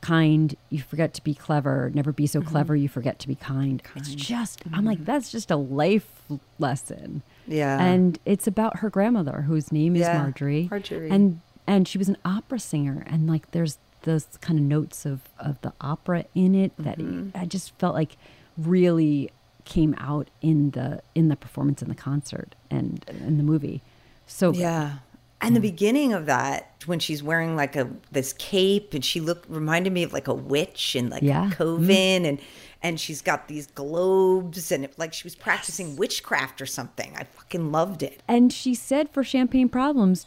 kind, 0.00 0.54
you 0.70 0.80
forget 0.80 1.12
to 1.14 1.24
be 1.24 1.34
clever. 1.34 1.90
Never 1.92 2.12
be 2.12 2.26
so 2.28 2.40
clever, 2.40 2.76
you 2.76 2.88
forget 2.88 3.18
to 3.20 3.28
be 3.28 3.34
kind." 3.34 3.82
It's 3.96 4.14
just, 4.14 4.62
I'm 4.72 4.84
like, 4.84 5.04
that's 5.04 5.32
just 5.32 5.50
a 5.50 5.56
life 5.56 6.22
lesson. 6.58 7.22
Yeah. 7.46 7.80
and 7.82 8.18
it's 8.26 8.46
about 8.46 8.78
her 8.80 8.90
grandmother, 8.90 9.42
whose 9.42 9.72
name 9.72 9.96
is 9.96 10.02
Marjorie. 10.06 10.68
Marjorie. 10.70 11.10
and 11.10 11.40
and 11.66 11.88
she 11.88 11.98
was 11.98 12.08
an 12.08 12.16
opera 12.24 12.58
singer, 12.60 13.02
and 13.06 13.26
like 13.28 13.50
there's 13.50 13.78
those 14.02 14.26
kind 14.40 14.58
of 14.60 14.64
notes 14.64 15.04
of 15.04 15.22
of 15.40 15.60
the 15.62 15.72
opera 15.80 16.24
in 16.34 16.54
it 16.54 16.72
that 16.78 16.98
Mm-hmm. 16.98 17.36
I 17.36 17.46
just 17.46 17.76
felt 17.78 17.94
like 17.94 18.16
really 18.56 19.30
came 19.68 19.94
out 19.98 20.28
in 20.40 20.70
the 20.70 21.00
in 21.14 21.28
the 21.28 21.36
performance 21.36 21.82
in 21.82 21.88
the 21.88 21.94
concert 21.94 22.54
and 22.70 23.04
in 23.08 23.36
the 23.36 23.44
movie. 23.44 23.82
So. 24.26 24.52
Yeah. 24.52 24.98
And 25.40 25.54
the 25.54 25.60
beginning 25.60 26.12
of 26.12 26.26
that, 26.26 26.72
when 26.86 26.98
she's 26.98 27.22
wearing 27.22 27.54
like 27.54 27.76
a 27.76 27.88
this 28.10 28.32
cape, 28.32 28.92
and 28.92 29.04
she 29.04 29.20
looked 29.20 29.48
reminded 29.48 29.92
me 29.92 30.02
of 30.02 30.12
like 30.12 30.26
a 30.26 30.34
witch 30.34 30.96
and 30.96 31.10
like 31.10 31.22
Yeah. 31.22 31.46
a 31.46 31.54
coven, 31.54 32.24
and 32.26 32.40
and 32.82 32.98
she's 32.98 33.22
got 33.22 33.46
these 33.46 33.68
globes, 33.68 34.72
and 34.72 34.84
it, 34.84 34.98
like 34.98 35.12
she 35.12 35.22
was 35.22 35.36
practicing 35.36 35.94
witchcraft 35.94 36.60
or 36.60 36.66
something. 36.66 37.14
I 37.16 37.22
fucking 37.22 37.70
loved 37.70 38.02
it. 38.02 38.20
And 38.26 38.52
she 38.52 38.74
said 38.74 39.10
for 39.10 39.22
Champagne 39.22 39.68
Problems, 39.68 40.26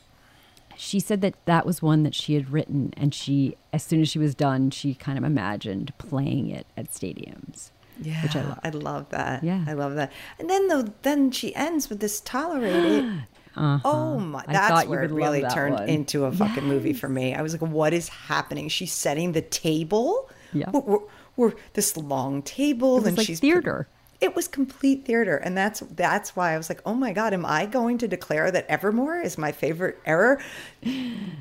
she 0.77 1.01
said 1.01 1.19
that 1.21 1.35
that 1.43 1.65
was 1.65 1.81
one 1.81 2.03
that 2.03 2.15
she 2.15 2.35
had 2.35 2.49
written, 2.49 2.93
and 2.95 3.13
she, 3.13 3.57
as 3.73 3.83
soon 3.83 3.99
as 4.01 4.07
she 4.07 4.17
was 4.19 4.33
done, 4.33 4.71
she 4.71 4.93
kind 4.93 5.17
of 5.17 5.25
imagined 5.25 5.91
playing 5.97 6.49
it 6.49 6.65
at 6.77 6.89
stadiums. 6.89 7.71
Yeah, 8.01 8.23
which 8.23 8.35
I 8.35 8.41
love. 8.43 8.59
I 8.63 8.69
love 8.69 9.09
that. 9.09 9.43
Yeah. 9.43 9.63
I 9.67 9.73
love 9.73 9.95
that. 9.95 10.11
And 10.39 10.49
then 10.49 10.67
though, 10.67 10.83
then 11.03 11.31
she 11.31 11.55
ends 11.55 11.89
with 11.89 11.99
this 11.99 12.19
Tolerate 12.21 13.03
It. 13.05 13.05
Oh 13.57 14.17
my! 14.17 14.39
Uh-huh. 14.39 14.45
I 14.47 14.53
That's 14.53 14.69
thought 14.69 14.83
you 14.85 14.91
where 14.91 15.03
it 15.03 15.11
really 15.11 15.41
turned 15.43 15.75
one. 15.75 15.89
into 15.89 16.23
a 16.23 16.31
fucking 16.31 16.63
movie 16.63 16.93
for 16.93 17.09
me. 17.09 17.35
I 17.35 17.41
was 17.41 17.51
like, 17.51 17.61
"What 17.61 17.93
is 17.93 18.07
happening?" 18.07 18.69
She's 18.69 18.93
setting 18.93 19.33
the 19.33 19.41
table. 19.41 20.29
Yeah. 20.53 20.69
we're, 20.71 20.79
we're, 20.79 20.99
we're 21.35 21.53
this 21.73 21.97
long 21.97 22.43
table, 22.43 23.05
and 23.05 23.17
like 23.17 23.25
she's 23.25 23.41
theater. 23.41 23.89
It 24.21 24.37
was 24.37 24.47
complete 24.47 25.05
theater, 25.05 25.35
and 25.35 25.57
that's 25.57 25.81
that's 25.81 26.33
why 26.33 26.53
I 26.53 26.57
was 26.57 26.69
like, 26.69 26.81
"Oh 26.85 26.93
my 26.93 27.11
god, 27.11 27.33
am 27.33 27.45
I 27.45 27.65
going 27.65 27.97
to 27.97 28.07
declare 28.07 28.51
that 28.51 28.67
Evermore 28.67 29.19
is 29.19 29.37
my 29.37 29.51
favorite 29.51 29.99
error?" 30.05 30.39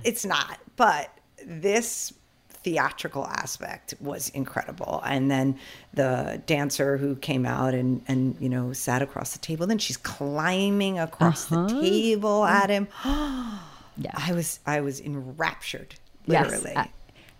It's 0.03 0.25
not, 0.27 0.59
but 0.75 1.11
this 1.47 2.13
theatrical 2.63 3.27
aspect 3.27 3.95
was 4.01 4.29
incredible 4.31 5.03
and 5.07 5.31
then 5.31 5.59
the 5.95 6.43
dancer 6.47 6.99
who 6.99 7.17
came 7.17 7.47
out 7.47 7.73
and 7.73 8.03
and 8.07 8.37
you 8.39 8.49
know 8.49 8.73
sat 8.73 9.01
across 9.01 9.33
the 9.33 9.39
table 9.39 9.67
then 9.67 9.79
she's 9.79 9.97
climbing 9.97 10.99
across 10.99 11.47
the 11.47 11.59
uh-huh. 11.59 11.81
table 11.81 12.45
at 12.45 12.69
him 12.69 12.87
Yeah. 13.97 14.13
i 14.15 14.33
was 14.33 14.61
i 14.67 14.81
was 14.81 15.01
enraptured 15.01 15.95
Yes, 16.27 16.51
literally 16.51 16.73
a- 16.77 16.89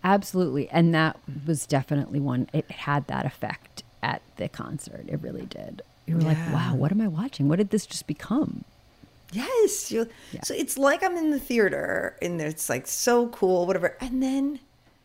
absolutely. 0.05 0.69
And 0.69 0.95
that 0.95 1.19
was 1.47 1.67
definitely 1.67 2.21
one, 2.21 2.49
it 2.53 2.71
had 2.71 3.07
that 3.09 3.27
effect 3.27 3.83
at 4.03 4.23
the 4.37 4.49
concert. 4.49 5.05
It 5.09 5.21
really 5.21 5.47
did. 5.47 5.83
You 6.07 6.17
were 6.17 6.23
like, 6.23 6.39
wow, 6.53 6.75
what 6.75 6.91
am 6.91 7.01
I 7.01 7.09
watching? 7.09 7.49
What 7.49 7.59
did 7.59 7.71
this 7.71 7.87
just 7.87 8.07
become? 8.07 8.65
yes 9.33 9.93
you 9.93 10.09
so 10.43 10.53
it's 10.53 10.77
like 10.77 11.05
i'm 11.05 11.17
in 11.17 11.31
the 11.31 11.39
theater 11.39 12.17
and 12.21 12.41
it's 12.41 12.69
like 12.69 12.85
so 12.85 13.29
cool 13.29 13.65
whatever 13.65 13.97
and 14.01 14.21
then 14.21 14.59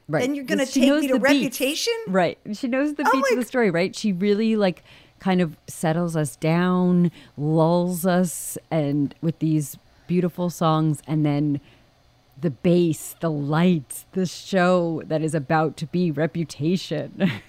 then 0.07 0.35
you're 0.35 0.43
gonna 0.45 0.65
take 0.65 0.83
me 0.83 1.07
to 1.07 1.13
beats. 1.15 1.23
reputation 1.23 1.93
Right. 2.07 2.37
She 2.53 2.67
knows 2.67 2.93
the 2.95 3.03
Oh 3.07 3.11
beats 3.11 3.31
of 3.31 3.37
the 3.39 3.45
story, 3.45 3.71
right? 3.71 3.95
She 3.95 4.11
really 4.11 4.55
like 4.55 4.83
kind 5.19 5.41
of 5.41 5.57
settles 5.67 6.15
us 6.15 6.35
down, 6.35 7.11
lulls 7.37 8.05
us 8.05 8.57
and 8.69 9.15
with 9.21 9.39
these 9.39 9.77
beautiful 10.07 10.49
songs 10.49 11.01
and 11.07 11.25
then 11.25 11.59
the 12.39 12.51
bass, 12.51 13.15
the 13.21 13.31
lights, 13.31 14.05
the 14.11 14.25
show 14.25 15.01
that 15.05 15.21
is 15.23 15.33
about 15.33 15.77
to 15.77 15.85
be 15.87 16.11
reputation. 16.11 17.31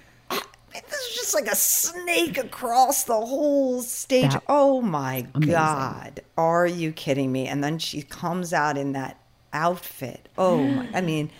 This 0.90 1.00
is 1.08 1.14
just 1.14 1.34
like 1.34 1.46
a 1.46 1.56
snake 1.56 2.36
across 2.36 3.04
the 3.04 3.14
whole 3.14 3.80
stage. 3.80 4.30
That- 4.30 4.42
oh 4.46 4.82
my 4.82 5.26
Amazing. 5.34 5.52
God. 5.54 6.20
Are 6.36 6.66
you 6.66 6.92
kidding 6.92 7.32
me? 7.32 7.46
And 7.48 7.64
then 7.64 7.78
she 7.78 8.02
comes 8.02 8.52
out 8.52 8.76
in 8.76 8.92
that 8.92 9.18
outfit. 9.54 10.28
Oh 10.36 10.58
my, 10.62 10.86
I 10.92 11.00
mean, 11.00 11.30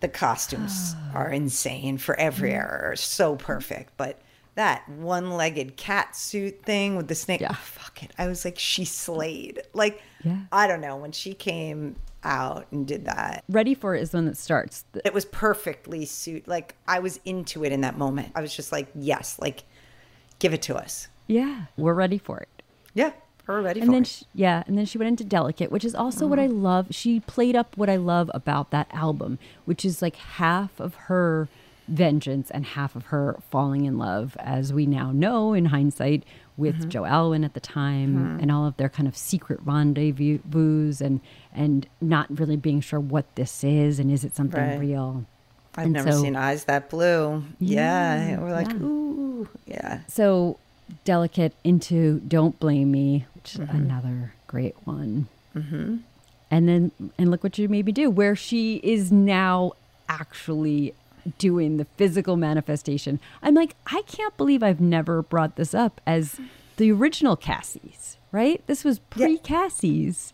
the 0.00 0.08
costumes 0.08 0.94
ah. 0.96 1.18
are 1.18 1.30
insane 1.30 1.98
for 1.98 2.18
every 2.18 2.50
mm-hmm. 2.50 2.60
error. 2.60 2.96
So 2.96 3.36
perfect. 3.36 3.92
But 3.96 4.20
that 4.54 4.88
one 4.88 5.30
legged 5.32 5.76
cat 5.76 6.16
suit 6.16 6.62
thing 6.64 6.96
with 6.96 7.08
the 7.08 7.14
snake, 7.14 7.40
Yeah. 7.40 7.48
oh, 7.52 7.60
fuck 7.62 8.02
it. 8.02 8.12
I 8.18 8.26
was 8.26 8.44
like, 8.44 8.58
she 8.58 8.84
slayed. 8.84 9.62
Like, 9.72 10.02
Yeah. 10.24 10.38
I 10.50 10.66
don't 10.66 10.80
know. 10.80 10.96
When 10.96 11.12
she 11.12 11.34
came 11.34 11.96
out 12.24 12.66
and 12.72 12.86
did 12.86 13.04
that, 13.04 13.44
Ready 13.48 13.74
for 13.74 13.94
it 13.94 14.02
is 14.02 14.10
the 14.10 14.18
one 14.18 14.26
that 14.26 14.36
starts. 14.36 14.84
It 15.04 15.14
was 15.14 15.24
perfectly 15.24 16.04
suit. 16.04 16.48
Like 16.48 16.74
I 16.88 16.98
was 16.98 17.20
into 17.24 17.64
it 17.64 17.72
in 17.72 17.82
that 17.82 17.96
moment. 17.96 18.32
I 18.34 18.40
was 18.40 18.54
just 18.54 18.72
like, 18.72 18.88
yes, 18.94 19.38
like 19.40 19.64
give 20.40 20.52
it 20.52 20.62
to 20.62 20.76
us. 20.76 21.08
yeah, 21.26 21.66
we're 21.76 21.94
ready 21.94 22.18
for 22.18 22.38
it. 22.38 22.48
Yeah, 22.94 23.12
we're 23.48 23.62
ready 23.62 23.80
and 23.80 23.92
then 23.92 24.04
she, 24.04 24.24
yeah 24.34 24.62
and 24.66 24.76
then 24.76 24.84
she 24.84 24.98
went 24.98 25.08
into 25.08 25.24
delicate 25.24 25.72
which 25.72 25.84
is 25.84 25.94
also 25.94 26.26
what 26.26 26.38
i 26.38 26.46
mm-hmm. 26.46 26.62
love 26.62 26.86
she 26.90 27.20
played 27.20 27.56
up 27.56 27.76
what 27.76 27.88
i 27.88 27.96
love 27.96 28.30
about 28.34 28.70
that 28.70 28.86
album 28.92 29.38
which 29.64 29.84
is 29.84 30.02
like 30.02 30.16
half 30.16 30.78
of 30.78 30.94
her 30.94 31.48
vengeance 31.88 32.50
and 32.50 32.66
half 32.66 32.94
of 32.94 33.06
her 33.06 33.38
falling 33.50 33.86
in 33.86 33.96
love 33.96 34.36
as 34.38 34.72
we 34.72 34.84
now 34.84 35.10
know 35.10 35.54
in 35.54 35.66
hindsight 35.66 36.22
with 36.58 36.76
mm-hmm. 36.76 36.88
joe 36.90 37.04
alwyn 37.06 37.42
at 37.44 37.54
the 37.54 37.60
time 37.60 38.14
mm-hmm. 38.14 38.40
and 38.40 38.52
all 38.52 38.66
of 38.66 38.76
their 38.76 38.90
kind 38.90 39.08
of 39.08 39.16
secret 39.16 39.58
rendezvous 39.64 40.92
and 41.00 41.20
and 41.54 41.88
not 42.00 42.26
really 42.38 42.56
being 42.56 42.80
sure 42.80 43.00
what 43.00 43.24
this 43.36 43.64
is 43.64 43.98
and 43.98 44.10
is 44.12 44.24
it 44.24 44.36
something 44.36 44.60
Right. 44.60 44.78
real 44.78 45.24
I've 45.78 45.84
and 45.84 45.92
never 45.92 46.10
so- 46.12 46.22
seen 46.22 46.34
eyes 46.34 46.64
that 46.64 46.90
blue. 46.90 47.44
Yeah, 47.60 48.30
Yeah, 48.30 48.40
we're 48.40 48.50
like, 48.50 48.68
yeah. 48.68 48.82
ooh, 48.82 49.48
yeah. 49.64 50.00
so 50.08 50.58
delicate 51.04 51.54
into 51.64 52.20
don't 52.20 52.58
blame 52.60 52.90
me 52.90 53.26
which 53.34 53.54
is 53.54 53.60
Mm-hmm. 53.60 53.76
another 53.76 54.34
great 54.46 54.74
one 54.84 55.26
mm-hmm. 55.54 55.96
and 56.50 56.68
then 56.68 56.90
and 57.18 57.30
look 57.30 57.42
what 57.44 57.58
you 57.58 57.68
made 57.68 57.86
me 57.86 57.92
do 57.92 58.08
where 58.10 58.34
she 58.36 58.76
is 58.76 59.10
now 59.12 59.72
actually 60.08 60.94
doing 61.38 61.76
the 61.76 61.84
physical 61.96 62.36
manifestation 62.36 63.20
i'm 63.42 63.54
like 63.54 63.74
i 63.88 64.02
can't 64.06 64.34
believe 64.38 64.62
i've 64.62 64.80
never 64.80 65.20
brought 65.22 65.56
this 65.56 65.74
up 65.74 66.00
as 66.06 66.40
the 66.78 66.90
original 66.90 67.36
cassie's 67.36 68.16
right 68.32 68.62
this 68.66 68.84
was 68.84 68.98
pre-cassie's 69.10 70.32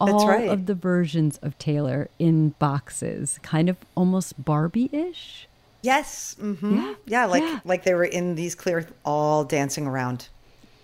That's 0.00 0.12
all 0.12 0.28
right. 0.28 0.48
of 0.48 0.66
the 0.66 0.74
versions 0.74 1.38
of 1.38 1.56
taylor 1.58 2.08
in 2.18 2.50
boxes 2.58 3.38
kind 3.42 3.68
of 3.68 3.76
almost 3.94 4.44
barbie-ish 4.44 5.46
Yes. 5.82 6.34
hmm 6.40 6.74
Yeah, 6.76 6.94
Yeah. 7.06 7.26
Like 7.26 7.42
yeah. 7.42 7.60
like 7.64 7.84
they 7.84 7.94
were 7.94 8.04
in 8.04 8.34
these 8.36 8.54
clear, 8.54 8.86
all 9.04 9.44
dancing 9.44 9.86
around. 9.86 10.28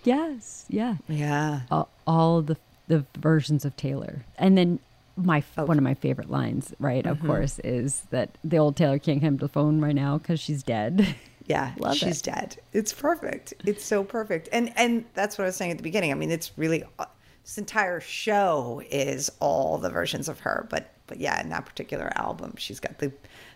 yes 0.03 0.65
yeah 0.69 0.95
Yeah. 1.07 1.61
all, 1.71 1.89
all 2.07 2.41
the 2.41 2.57
the 2.87 3.05
versions 3.17 3.65
of 3.65 3.75
Taylor. 3.75 4.23
And 4.37 4.57
then 4.57 4.79
my 5.15 5.43
Oh. 5.57 5.65
one 5.65 5.77
of 5.77 5.83
my 5.83 5.93
favorite 5.93 6.29
lines, 6.29 6.73
right, 6.79 7.03
Mm-hmm. 7.03 7.11
of 7.21 7.27
course, 7.27 7.59
is 7.59 8.03
that 8.09 8.29
the 8.43 8.57
old 8.57 8.75
Taylor 8.75 8.97
can't 8.99 9.21
come 9.21 9.37
to 9.37 9.45
the 9.45 9.49
phone 9.51 9.79
right 9.81 9.93
now 9.95 10.17
because 10.17 10.39
she's 10.39 10.63
dead. 10.63 11.15
Yeah, 11.45 11.73
Love 11.77 11.97
she's 11.97 12.19
it. 12.21 12.23
dead. 12.25 12.57
It's 12.73 12.93
perfect. 12.93 13.53
It's 13.65 13.83
so 13.83 14.03
perfect. 14.03 14.49
And 14.51 14.71
and 14.75 15.05
that's 15.13 15.37
what 15.37 15.43
I 15.43 15.47
was 15.47 15.55
saying 15.55 15.71
at 15.71 15.77
the 15.77 15.83
beginning. 15.83 16.11
I 16.11 16.15
mean, 16.15 16.31
it's 16.31 16.51
really 16.57 16.83
uh, 16.97 17.05
this 17.43 17.57
entire 17.57 17.99
show 17.99 18.81
is 18.89 19.29
all 19.39 19.77
the 19.77 19.89
versions 19.89 20.27
of 20.29 20.39
her. 20.41 20.65
But 20.69 20.91
but 21.07 21.19
yeah, 21.19 21.39
in 21.41 21.49
that 21.49 21.65
particular 21.65 22.11
album, 22.15 22.55
she's 22.57 22.79
got 22.79 22.97
the 22.99 23.11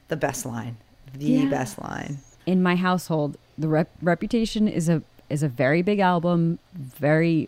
the 0.10 0.16
best 0.18 0.46
line, 0.46 0.78
the 1.14 1.26
Yeah. 1.26 1.50
best 1.50 1.82
line. 1.82 2.18
In 2.46 2.62
my 2.62 2.76
household, 2.76 3.38
the 3.58 3.68
rep- 3.68 3.92
Reputation 4.02 4.68
is 4.68 4.90
a 4.90 5.02
is 5.30 5.42
a 5.42 5.48
very 5.48 5.82
big 5.82 6.00
album, 6.00 6.60
very 6.76 7.48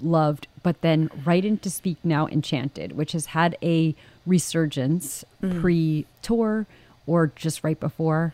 loved, 0.00 0.46
but 0.62 0.80
then 0.80 1.10
right 1.26 1.44
into 1.44 1.68
Speak 1.68 1.98
Now 2.02 2.26
Enchanted, 2.28 2.92
which 2.92 3.12
has 3.12 3.26
had 3.26 3.58
a 3.62 3.94
resurgence 4.24 5.24
Mm. 5.42 5.60
pre-tour 5.60 6.66
or 7.06 7.32
just 7.36 7.62
right 7.62 7.78
before 7.78 8.32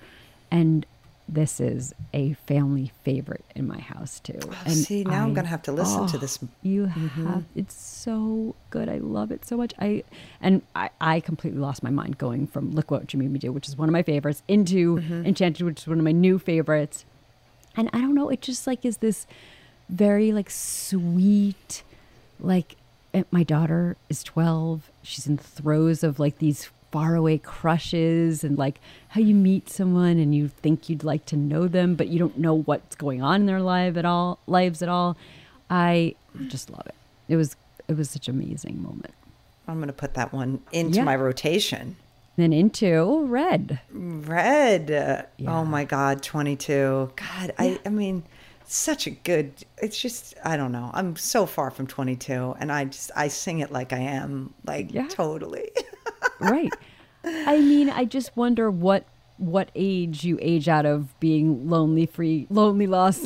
and 0.51 0.87
this 1.33 1.61
is 1.61 1.95
a 2.13 2.35
family 2.35 2.93
favorite 3.05 3.45
in 3.55 3.67
my 3.67 3.79
house 3.79 4.21
too. 4.21 4.39
And 4.65 4.75
see, 4.75 5.05
now 5.05 5.23
I'm 5.25 5.35
gonna 5.35 5.49
have 5.49 5.63
to 5.63 5.73
listen 5.73 6.07
to 6.09 6.17
oh, 6.17 6.21
this. 6.21 6.39
You 6.63 6.87
have 6.87 7.45
it's 7.57 7.75
so 7.75 8.55
good. 8.71 8.89
I 8.89 8.99
love 8.99 9.31
it 9.31 9.45
so 9.45 9.57
much. 9.57 9.73
I 9.79 10.05
and 10.41 10.63
I, 10.75 10.91
I 11.01 11.21
completely 11.21 11.61
lost 11.61 11.83
my 11.83 11.91
mind 11.91 12.19
going 12.19 12.47
from 12.47 12.73
Look 12.73 12.91
What 12.91 13.13
You 13.13 13.19
Made 13.19 13.31
Me 13.31 13.39
Do, 13.39 13.53
which 13.53 13.69
is 13.69 13.77
one 13.77 13.89
of 13.89 13.93
my 13.93 14.03
favorites, 14.03 14.43
into 14.47 14.99
Enchanted, 14.99 15.65
which 15.65 15.81
is 15.81 15.89
one 15.89 15.99
of 15.99 16.05
my 16.05 16.13
new 16.13 16.39
favorites. 16.39 17.05
And 17.77 17.89
I 17.93 18.01
don't 18.01 18.15
know, 18.15 18.29
it 18.29 18.43
just 18.43 18.67
like 18.67 18.85
is 18.85 18.99
this 18.99 19.27
very 19.89 20.33
like 20.33 20.51
sweet, 20.51 21.83
like 22.39 22.77
eh, 23.15 23.25
my 23.31 23.43
daughter 23.43 23.97
is 24.09 24.23
12. 24.23 24.91
She's 25.03 25.27
in 25.27 25.37
the 25.37 25.43
throes 25.43 26.05
of 26.05 26.19
like 26.19 26.39
these 26.39 26.71
faraway 26.93 27.39
crushes 27.39 28.45
and 28.45 28.57
like 28.59 28.79
how 29.09 29.21
you 29.21 29.35
meet 29.35 29.69
someone 29.71 30.19
and 30.19 30.35
you 30.35 30.47
think 30.49 30.89
you'd 30.89 31.03
like 31.05 31.25
to 31.27 31.37
know 31.37 31.67
them, 31.67 31.95
but 31.97 32.09
you 32.09 32.19
don't 32.19 32.39
know 32.39 32.55
what's 32.55 32.95
going 32.97 33.23
on 33.23 33.41
in 33.41 33.47
their 33.47 33.61
life 33.61 33.97
at 33.97 34.05
all, 34.05 34.39
lives 34.47 34.83
at 34.83 34.89
all. 34.89 35.17
I 35.71 36.15
just 36.49 36.71
love 36.71 36.87
it. 36.87 36.95
It 37.29 37.37
was 37.37 37.57
it 37.89 37.97
was 37.97 38.09
such 38.11 38.29
an 38.29 38.41
amazing 38.41 38.83
moment. 38.83 39.13
I'm 39.67 39.81
gonna 39.81 39.93
put 39.93 40.15
that 40.15 40.33
one 40.33 40.61
into 40.71 40.99
Yeah. 40.99 41.05
my 41.05 41.17
rotation. 41.17 41.97
Then 42.37 42.53
into 42.53 43.25
red. 43.27 43.81
Red. 43.91 44.89
Yeah. 44.89 45.25
Oh 45.61 45.65
my 45.65 45.85
God, 45.85 46.23
22. 46.23 47.13
God, 47.17 47.53
I, 47.59 47.79
I 47.85 47.89
mean, 47.91 48.23
such 48.65 49.07
a 49.07 49.11
good. 49.11 49.53
It's 49.79 50.01
just 50.01 50.35
I 50.45 50.57
don't 50.57 50.73
know. 50.73 50.91
I'm 50.95 51.17
so 51.17 51.45
far 51.47 51.71
from 51.71 51.87
22, 51.87 52.55
and 52.59 52.73
I 52.73 52.87
just 52.87 53.11
I 53.17 53.29
sing 53.29 53.61
it 53.61 53.71
like 53.71 53.93
I 53.93 53.99
am, 53.99 54.55
like 54.67 54.93
Yeah. 54.93 55.09
totally. 55.09 55.71
right. 56.41 56.73
I 57.25 57.59
mean, 57.61 57.89
I 57.91 58.05
just 58.05 58.37
wonder 58.37 58.71
what 58.71 59.05
what 59.39 59.71
age 59.75 60.23
you 60.25 60.39
age 60.41 60.69
out 60.69 60.87
of 60.87 61.19
being 61.19 61.69
lonely, 61.69 62.07
free, 62.07 62.47
lonely, 62.51 62.87
lost, 62.87 63.25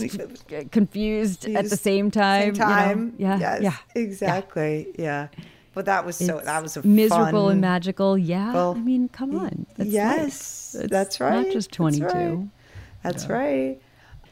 confused 0.70 1.46
at 1.46 1.68
the 1.68 1.76
same 1.76 2.10
time. 2.10 2.54
Same 2.54 3.14
you 3.18 3.26
know? 3.26 3.36
Yeah. 3.36 3.38
Yes, 3.38 3.62
Yeah. 3.62 3.76
Exactly. 4.02 4.94
Yeah. 4.98 5.28
But 5.74 5.84
that 5.86 6.06
was 6.06 6.16
so. 6.16 6.38
It's 6.38 6.46
that 6.46 6.62
was 6.62 6.76
a 6.78 6.86
miserable 6.86 7.44
fun, 7.44 7.52
and 7.52 7.60
magical. 7.60 8.16
Yeah. 8.16 8.54
Well, 8.54 8.74
I 8.76 8.80
mean, 8.80 9.08
come 9.10 9.38
on. 9.38 9.66
It's 9.76 9.90
yes, 9.90 10.76
that's 10.88 11.20
right. 11.20 11.44
Not 11.44 11.52
just 11.52 11.68
that's 11.68 11.76
22. 11.76 12.04
right. 12.06 12.48
That's 13.02 13.26
right. 13.28 13.78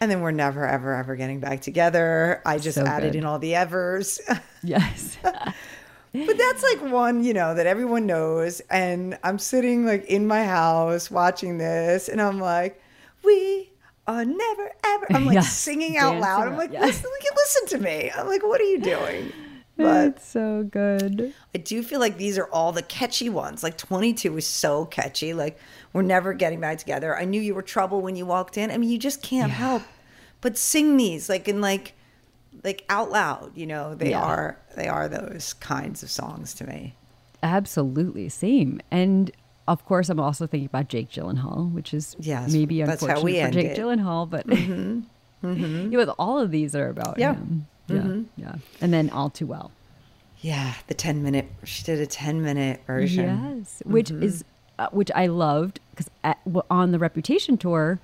And 0.00 0.10
then 0.10 0.20
we're 0.22 0.32
never, 0.32 0.66
ever, 0.66 0.94
ever 0.94 1.16
getting 1.16 1.40
back 1.40 1.60
together. 1.60 2.42
I 2.44 2.58
just 2.58 2.76
So 2.76 2.84
added 2.84 3.12
good. 3.12 3.18
in 3.18 3.24
all 3.24 3.38
the 3.38 3.54
evers. 3.54 4.20
Yes. 4.62 5.18
But 6.14 6.38
that's 6.38 6.62
like 6.62 6.92
one, 6.92 7.24
you 7.24 7.34
know, 7.34 7.54
that 7.54 7.66
everyone 7.66 8.06
knows. 8.06 8.60
And 8.70 9.18
I'm 9.24 9.38
sitting 9.38 9.84
like 9.84 10.04
in 10.04 10.26
my 10.26 10.44
house 10.44 11.10
watching 11.10 11.58
this, 11.58 12.08
and 12.08 12.22
I'm 12.22 12.40
like, 12.40 12.80
we 13.24 13.72
are 14.06 14.24
never 14.24 14.70
ever. 14.84 15.06
I'm 15.10 15.26
like 15.26 15.42
singing 15.44 15.96
out 15.96 16.20
loud. 16.20 16.46
I'm 16.46 16.56
like, 16.56 16.70
around, 16.70 16.80
yeah. 16.80 16.86
listen, 16.86 17.10
listen 17.36 17.78
to 17.78 17.84
me. 17.84 18.10
I'm 18.16 18.28
like, 18.28 18.42
what 18.42 18.60
are 18.60 18.64
you 18.64 18.80
doing? 18.80 19.32
But 19.76 20.06
it's 20.06 20.28
so 20.28 20.62
good. 20.62 21.34
I 21.52 21.58
do 21.58 21.82
feel 21.82 21.98
like 21.98 22.16
these 22.16 22.38
are 22.38 22.46
all 22.52 22.70
the 22.70 22.80
catchy 22.80 23.28
ones. 23.28 23.64
Like 23.64 23.76
22 23.76 24.36
is 24.36 24.46
so 24.46 24.84
catchy. 24.84 25.34
Like 25.34 25.58
we're 25.92 26.02
never 26.02 26.32
getting 26.32 26.60
back 26.60 26.78
together. 26.78 27.18
I 27.18 27.24
knew 27.24 27.40
you 27.40 27.56
were 27.56 27.62
trouble 27.62 28.00
when 28.00 28.14
you 28.14 28.24
walked 28.24 28.56
in. 28.56 28.70
I 28.70 28.78
mean, 28.78 28.88
you 28.88 28.98
just 28.98 29.20
can't 29.20 29.50
help 29.50 29.82
but 30.44 30.58
sing 30.58 30.98
these 30.98 31.30
like 31.30 31.48
in 31.48 31.62
like 31.62 31.94
like 32.62 32.84
out 32.88 33.10
loud. 33.10 33.52
You 33.56 33.66
know, 33.66 33.94
they 33.94 34.10
Yeah. 34.10 34.22
are 34.22 34.58
they 34.76 34.88
are 34.88 35.08
those 35.08 35.54
kinds 35.54 36.02
of 36.02 36.10
songs 36.10 36.54
to 36.54 36.66
me. 36.66 36.94
Absolutely. 37.42 38.28
Same. 38.28 38.80
And 38.90 39.30
of 39.66 39.84
course, 39.86 40.08
I'm 40.08 40.20
also 40.20 40.46
thinking 40.46 40.66
about 40.66 40.88
Jake 40.88 41.10
Gyllenhaal, 41.10 41.72
which 41.72 41.94
is 41.94 42.16
Yes, 42.18 42.52
maybe 42.52 42.82
that's 42.82 43.02
unfortunate 43.02 43.18
how 43.18 43.24
we 43.24 43.42
for 43.42 43.50
Jake 43.50 43.66
it. 43.72 43.78
Gyllenhaal, 43.78 44.28
but 44.28 44.46
mm-hmm. 44.46 45.00
Mm-hmm. 45.46 45.92
yeah, 45.92 46.04
but 46.04 46.14
all 46.18 46.38
of 46.40 46.50
these 46.50 46.74
are 46.74 46.88
about 46.88 47.18
Yeah. 47.18 47.34
him. 47.34 47.66
Yeah, 47.88 47.96
mm-hmm. 47.96 48.22
yeah. 48.40 48.54
And 48.80 48.94
then 48.94 49.10
All 49.10 49.28
Too 49.28 49.46
Well. 49.46 49.72
Yeah, 50.40 50.72
the 50.86 50.94
10 50.94 51.22
minute. 51.22 51.46
She 51.64 51.82
did 51.82 52.00
a 52.00 52.06
10 52.06 52.40
minute 52.42 52.80
version. 52.86 53.58
Yes, 53.58 53.82
which 53.84 54.10
is 54.10 54.44
uh, 54.78 54.88
which 54.90 55.10
I 55.14 55.26
loved 55.26 55.80
because 55.90 56.10
on 56.70 56.90
the 56.92 56.98
Reputation 56.98 57.56
tour, 57.58 58.00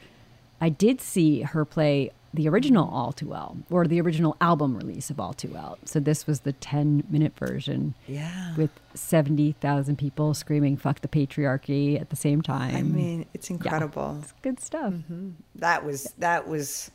I 0.60 0.68
did 0.68 1.00
see 1.00 1.40
her 1.42 1.64
play 1.64 2.10
the 2.32 2.48
original 2.48 2.88
All 2.88 3.12
Too 3.12 3.28
Well 3.28 3.56
or 3.70 3.86
the 3.86 4.00
original 4.00 4.36
album 4.40 4.76
release 4.76 5.10
of 5.10 5.18
All 5.18 5.32
Too 5.32 5.48
Well. 5.48 5.78
So 5.84 5.98
this 6.00 6.26
was 6.26 6.40
the 6.40 6.52
ten 6.52 7.02
minute 7.10 7.36
version. 7.36 7.94
Yeah. 8.06 8.54
with 8.56 8.70
seventy 8.94 9.52
thousand 9.60 9.96
people 9.96 10.34
screaming 10.34 10.76
"fuck 10.76 11.00
the 11.00 11.08
patriarchy" 11.08 12.00
at 12.00 12.10
the 12.10 12.16
same 12.16 12.40
time. 12.42 12.74
I 12.76 12.82
mean, 12.82 13.26
it's 13.34 13.50
Yeah, 13.50 13.56
incredible. 13.56 14.18
it's 14.22 14.32
good 14.42 14.60
stuff. 14.60 14.92
Mm-hmm. 14.92 15.30
That 15.56 15.84
was 15.84 16.12
that 16.18 16.46
was 16.48 16.90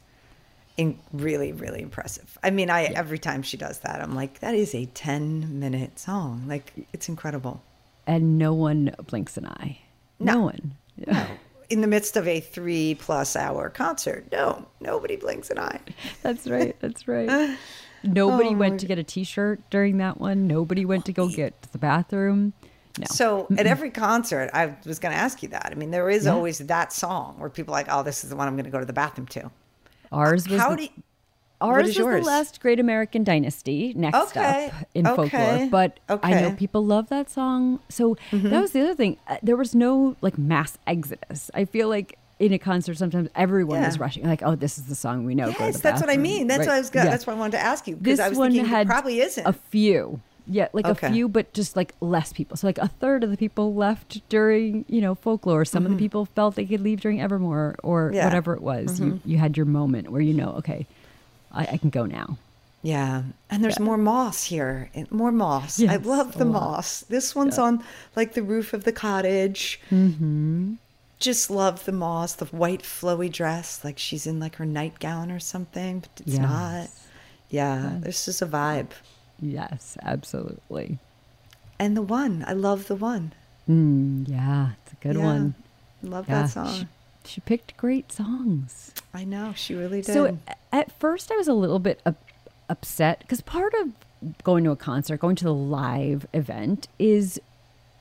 in, 0.77 0.99
really 1.13 1.51
really 1.53 1.81
impressive. 1.81 2.37
I 2.43 2.49
mean, 2.51 2.69
I 2.69 2.83
every 2.85 3.19
time 3.19 3.41
she 3.43 3.57
does 3.57 3.79
that, 3.79 4.01
I'm 4.01 4.15
like, 4.15 4.39
that 4.39 4.55
is 4.55 4.73
a 4.75 4.85
10 4.85 5.59
minute 5.59 5.99
song. 5.99 6.43
Like 6.47 6.71
it's 6.93 7.09
incredible. 7.09 7.61
And 8.07 8.37
no 8.37 8.53
one 8.53 8.93
blinks 9.07 9.35
an 9.35 9.47
eye. 9.47 9.79
No, 10.19 10.33
No. 10.35 10.41
one. 10.41 10.75
No. 11.07 11.27
In 11.69 11.81
the 11.81 11.87
midst 11.87 12.15
of 12.17 12.27
a 12.27 12.39
three 12.39 12.95
plus 12.95 13.35
hour 13.35 13.69
concert, 13.69 14.27
no, 14.31 14.67
nobody 14.79 15.15
blinks 15.15 15.49
an 15.49 15.59
eye. 15.59 15.79
That's 16.21 16.47
right. 16.47 16.75
That's 16.79 17.07
right. 17.07 17.57
Nobody 18.03 18.49
Oh 18.49 18.57
went 18.57 18.79
to 18.81 18.85
get 18.85 18.99
a 18.99 19.03
T-shirt 19.03 19.61
during 19.71 19.97
that 19.97 20.19
one. 20.19 20.45
Nobody 20.45 20.85
went 20.85 21.05
to 21.05 21.11
go 21.13 21.27
get 21.27 21.59
to 21.63 21.71
the 21.71 21.79
bathroom. 21.79 22.53
No. 22.99 23.05
So 23.09 23.47
at 23.57 23.65
every 23.65 23.89
concert, 23.89 24.51
I 24.53 24.75
was 24.85 24.99
going 24.99 25.11
to 25.13 25.19
ask 25.19 25.41
you 25.41 25.49
that. 25.49 25.69
I 25.71 25.75
mean, 25.75 25.89
there 25.89 26.07
is 26.09 26.25
Yeah. 26.25 26.33
always 26.33 26.59
that 26.59 26.93
song 26.93 27.39
where 27.39 27.49
people 27.49 27.73
are 27.73 27.79
like, 27.79 27.87
oh, 27.89 28.03
this 28.03 28.23
is 28.23 28.29
the 28.29 28.35
one 28.35 28.47
I'm 28.47 28.53
going 28.55 28.65
to 28.65 28.69
go 28.71 28.79
to 28.79 28.85
the 28.85 28.93
bathroom 28.93 29.25
to. 29.29 29.49
ours 30.11 30.47
was 30.47 30.59
How 30.61 30.69
the, 30.71 30.75
do 30.77 30.83
you, 30.83 30.89
ours 31.61 31.89
is 31.89 31.97
yours? 31.97 32.23
the 32.23 32.29
last 32.29 32.59
Great 32.61 32.79
American 32.79 33.23
Dynasty. 33.23 33.93
Next 33.95 34.17
Okay, 34.31 34.67
up 34.67 34.87
in 34.93 35.05
folklore, 35.05 35.25
okay, 35.41 35.67
but 35.71 35.99
I 36.09 36.31
know 36.41 36.51
people 36.51 36.85
love 36.85 37.09
that 37.09 37.29
song. 37.29 37.79
So 37.89 38.15
Mm-hmm. 38.31 38.49
that 38.49 38.61
was 38.61 38.71
the 38.71 38.81
other 38.81 38.95
thing. 38.95 39.17
Uh, 39.27 39.37
There 39.43 39.55
was 39.57 39.73
no 39.75 40.15
like 40.21 40.37
mass 40.37 40.77
exodus. 40.87 41.49
I 41.53 41.65
feel 41.65 41.87
like 41.89 42.17
in 42.39 42.51
a 42.51 42.59
concert 42.59 42.97
sometimes 42.97 43.29
everyone 43.35 43.81
Yeah. 43.81 43.87
is 43.87 43.99
rushing. 43.99 44.25
Like, 44.25 44.41
oh, 44.43 44.55
this 44.55 44.77
is 44.77 44.85
the 44.85 44.95
song 44.95 45.25
we 45.25 45.35
know. 45.35 45.47
Yes, 45.47 45.79
that's 45.79 46.01
what 46.01 46.09
I 46.09 46.17
mean. 46.17 46.47
That's 46.47 46.59
Right. 46.59 46.67
what 46.67 46.75
I 46.75 46.79
was. 46.79 46.89
Gonna, 46.89 47.05
Yeah. 47.05 47.11
That's 47.11 47.25
what 47.27 47.35
I 47.35 47.39
wanted 47.39 47.51
to 47.53 47.63
ask 47.63 47.87
you 47.87 47.95
because 47.95 48.17
This 48.17 48.25
I 48.25 48.29
was 48.29 48.37
one 48.37 48.51
thinking 48.51 48.69
had 48.69 48.87
probably 48.87 49.21
isn't. 49.21 49.45
a 49.47 49.53
few. 49.53 50.19
Yeah, 50.47 50.67
like 50.73 50.85
Okay. 50.85 51.07
a 51.07 51.11
few, 51.11 51.27
but 51.27 51.53
just 51.53 51.75
like 51.75 51.95
less 52.01 52.31
people. 52.31 52.55
So 52.57 52.67
like 52.67 52.77
a 52.77 52.87
third 52.87 53.23
of 53.23 53.31
the 53.31 53.37
people 53.37 53.73
left 53.73 54.21
during, 54.29 54.85
you 54.87 55.01
know, 55.01 55.15
folklore. 55.15 55.65
Some 55.65 55.85
of 55.87 55.91
the 55.91 55.97
people 55.97 56.25
felt 56.25 56.53
they 56.55 56.65
could 56.65 56.81
leave 56.81 56.99
during 57.01 57.19
Evermore 57.19 57.75
or 57.81 58.07
Mm-hmm. 58.07 58.13
Yeah. 58.15 58.19
Mm-hmm. 58.19 58.27
whatever 58.27 58.53
it 58.53 58.61
was. 58.61 58.99
You 58.99 59.19
you 59.25 59.37
had 59.39 59.57
your 59.57 59.65
moment 59.65 60.11
where 60.11 60.21
you 60.21 60.33
know, 60.35 60.49
okay, 60.59 60.85
I, 61.55 61.65
I 61.73 61.77
can 61.77 61.89
go 61.89 62.05
now. 62.05 62.37
Yeah, 62.83 63.23
and 63.49 63.63
there's 63.63 63.79
more 63.79 63.97
moss 63.97 64.43
here. 64.43 64.91
More 65.09 65.31
moss. 65.31 65.81
I 65.81 65.95
love 65.95 66.37
the 66.37 66.45
moss. 66.45 66.99
This 67.01 67.33
one's 67.33 67.57
on 67.57 67.83
like 68.15 68.33
the 68.33 68.43
roof 68.43 68.73
of 68.73 68.83
the 68.83 68.91
cottage. 68.91 69.79
Mm-hmm. 69.89 70.73
Just 71.17 71.49
love 71.49 71.85
the 71.85 71.91
moss. 71.91 72.35
The 72.35 72.45
white 72.45 72.83
flowy 72.83 73.31
dress, 73.31 73.83
like 73.83 73.97
she's 73.97 74.27
in 74.27 74.39
like 74.39 74.57
her 74.57 74.65
nightgown 74.67 75.31
or 75.31 75.39
something, 75.39 76.01
but 76.01 76.27
it's 76.27 76.37
not. 76.37 76.73
Yes. 76.73 77.07
Yeah, 77.49 77.97
this 78.01 78.27
is 78.27 78.43
a 78.43 78.45
vibe. 78.45 78.91
Yes, 79.41 79.97
absolutely. 80.03 80.99
And 81.79 81.97
the 81.97 82.01
one, 82.03 82.43
I 82.47 82.53
love 82.53 82.87
the 82.87 82.95
one. 82.95 83.33
Mm, 83.67 84.27
yeah, 84.27 84.73
it's 84.83 84.93
a 84.93 84.95
good 84.97 85.15
Yeah, 85.15 85.23
one. 85.25 85.55
Love 86.03 86.27
Yeah, 86.29 86.43
that 86.43 86.49
song. 86.51 86.87
She, 87.25 87.41
picked 87.41 87.75
great 87.77 88.11
songs. 88.11 88.93
I 89.13 89.23
know 89.23 89.53
she 89.55 89.73
really 89.75 90.01
did. 90.01 90.13
So 90.13 90.37
at 90.71 90.91
first, 90.99 91.31
I 91.31 91.35
was 91.37 91.47
a 91.47 91.53
little 91.53 91.79
bit 91.79 92.01
up, 92.05 92.15
upset 92.69 93.19
because 93.19 93.41
part 93.41 93.73
of 93.81 93.91
going 94.43 94.63
to 94.63 94.71
a 94.71 94.75
concert, 94.75 95.19
going 95.19 95.35
to 95.37 95.43
the 95.43 95.53
live 95.53 96.25
event, 96.33 96.87
is 96.99 97.39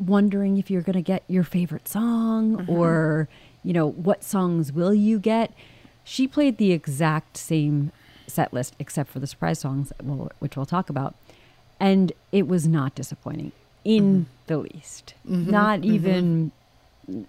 wondering 0.00 0.56
if 0.58 0.70
you're 0.70 0.82
going 0.82 0.94
to 0.94 1.02
get 1.02 1.22
your 1.28 1.44
favorite 1.44 1.86
song 1.88 2.56
Mm-hmm. 2.56 2.70
or, 2.70 3.28
you 3.62 3.72
know, 3.72 3.88
what 3.90 4.22
songs 4.24 4.72
will 4.72 4.94
you 4.94 5.18
get. 5.18 5.52
She 6.04 6.26
played 6.28 6.58
the 6.58 6.72
exact 6.72 7.36
same 7.36 7.92
set 8.26 8.52
list 8.52 8.74
except 8.78 9.10
for 9.10 9.18
the 9.20 9.26
surprise 9.26 9.58
songs, 9.60 9.92
which 10.38 10.56
we'll 10.56 10.66
talk 10.66 10.90
about. 10.90 11.14
And 11.80 12.12
it 12.32 12.46
was 12.48 12.66
not 12.66 12.94
disappointing 12.94 13.52
in 13.84 14.04
Mm-hmm. 14.04 14.22
the 14.46 14.58
least. 14.58 15.14
Not 15.24 15.84
even, 15.84 16.52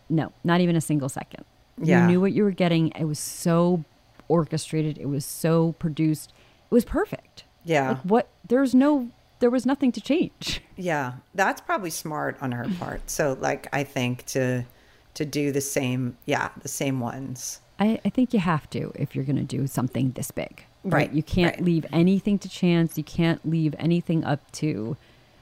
no, 0.09 0.31
not 0.43 0.61
even 0.61 0.75
a 0.75 0.81
single 0.81 1.09
second. 1.09 1.43
Yeah. 1.81 2.01
You 2.01 2.07
knew 2.07 2.21
what 2.21 2.31
you 2.33 2.43
were 2.43 2.51
getting. 2.51 2.89
It 2.89 3.05
was 3.05 3.19
so 3.19 3.83
orchestrated. 4.27 4.97
It 4.97 5.07
was 5.07 5.25
so 5.25 5.73
produced. 5.73 6.31
It 6.69 6.73
was 6.73 6.85
perfect. 6.85 7.43
Yeah. 7.63 7.89
Like 7.89 8.01
what? 8.01 8.27
There's 8.47 8.73
no. 8.75 9.09
There 9.39 9.49
was 9.49 9.65
nothing 9.65 9.91
to 9.93 10.01
change. 10.01 10.61
Yeah, 10.77 11.13
that's 11.33 11.61
probably 11.61 11.89
smart 11.89 12.37
on 12.41 12.51
her 12.51 12.65
part. 12.79 13.09
So, 13.09 13.37
like, 13.39 13.69
I 13.71 13.85
think 13.85 14.25
to 14.25 14.65
to 15.13 15.23
do 15.23 15.53
the 15.53 15.61
same, 15.61 16.17
yeah, 16.25 16.49
the 16.61 16.67
same 16.67 16.99
ones. 16.99 17.61
I, 17.79 18.01
I 18.03 18.09
think 18.09 18.33
you 18.33 18.39
have 18.41 18.69
to 18.71 18.91
if 18.95 19.15
you're 19.15 19.23
going 19.23 19.37
to 19.37 19.43
do 19.57 19.67
something 19.67 20.11
this 20.11 20.31
big. 20.31 20.65
Right, 20.83 21.09
You 21.13 21.23
can't 21.23 21.55
right. 21.55 21.63
leave 21.63 21.85
anything 21.93 22.37
to 22.39 22.49
chance. 22.49 22.97
You 22.97 23.05
can't 23.05 23.39
leave 23.49 23.73
anything 23.79 24.25
up 24.25 24.51
to, 24.53 24.97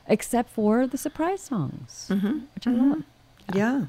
except 0.07 0.51
for 0.51 0.85
the 0.85 0.99
surprise 0.99 1.41
songs, 1.41 2.07
Mm-hmm. 2.11 2.39
which 2.53 2.67
I 2.67 2.71
love. 2.71 3.03
Yeah. 3.55 3.85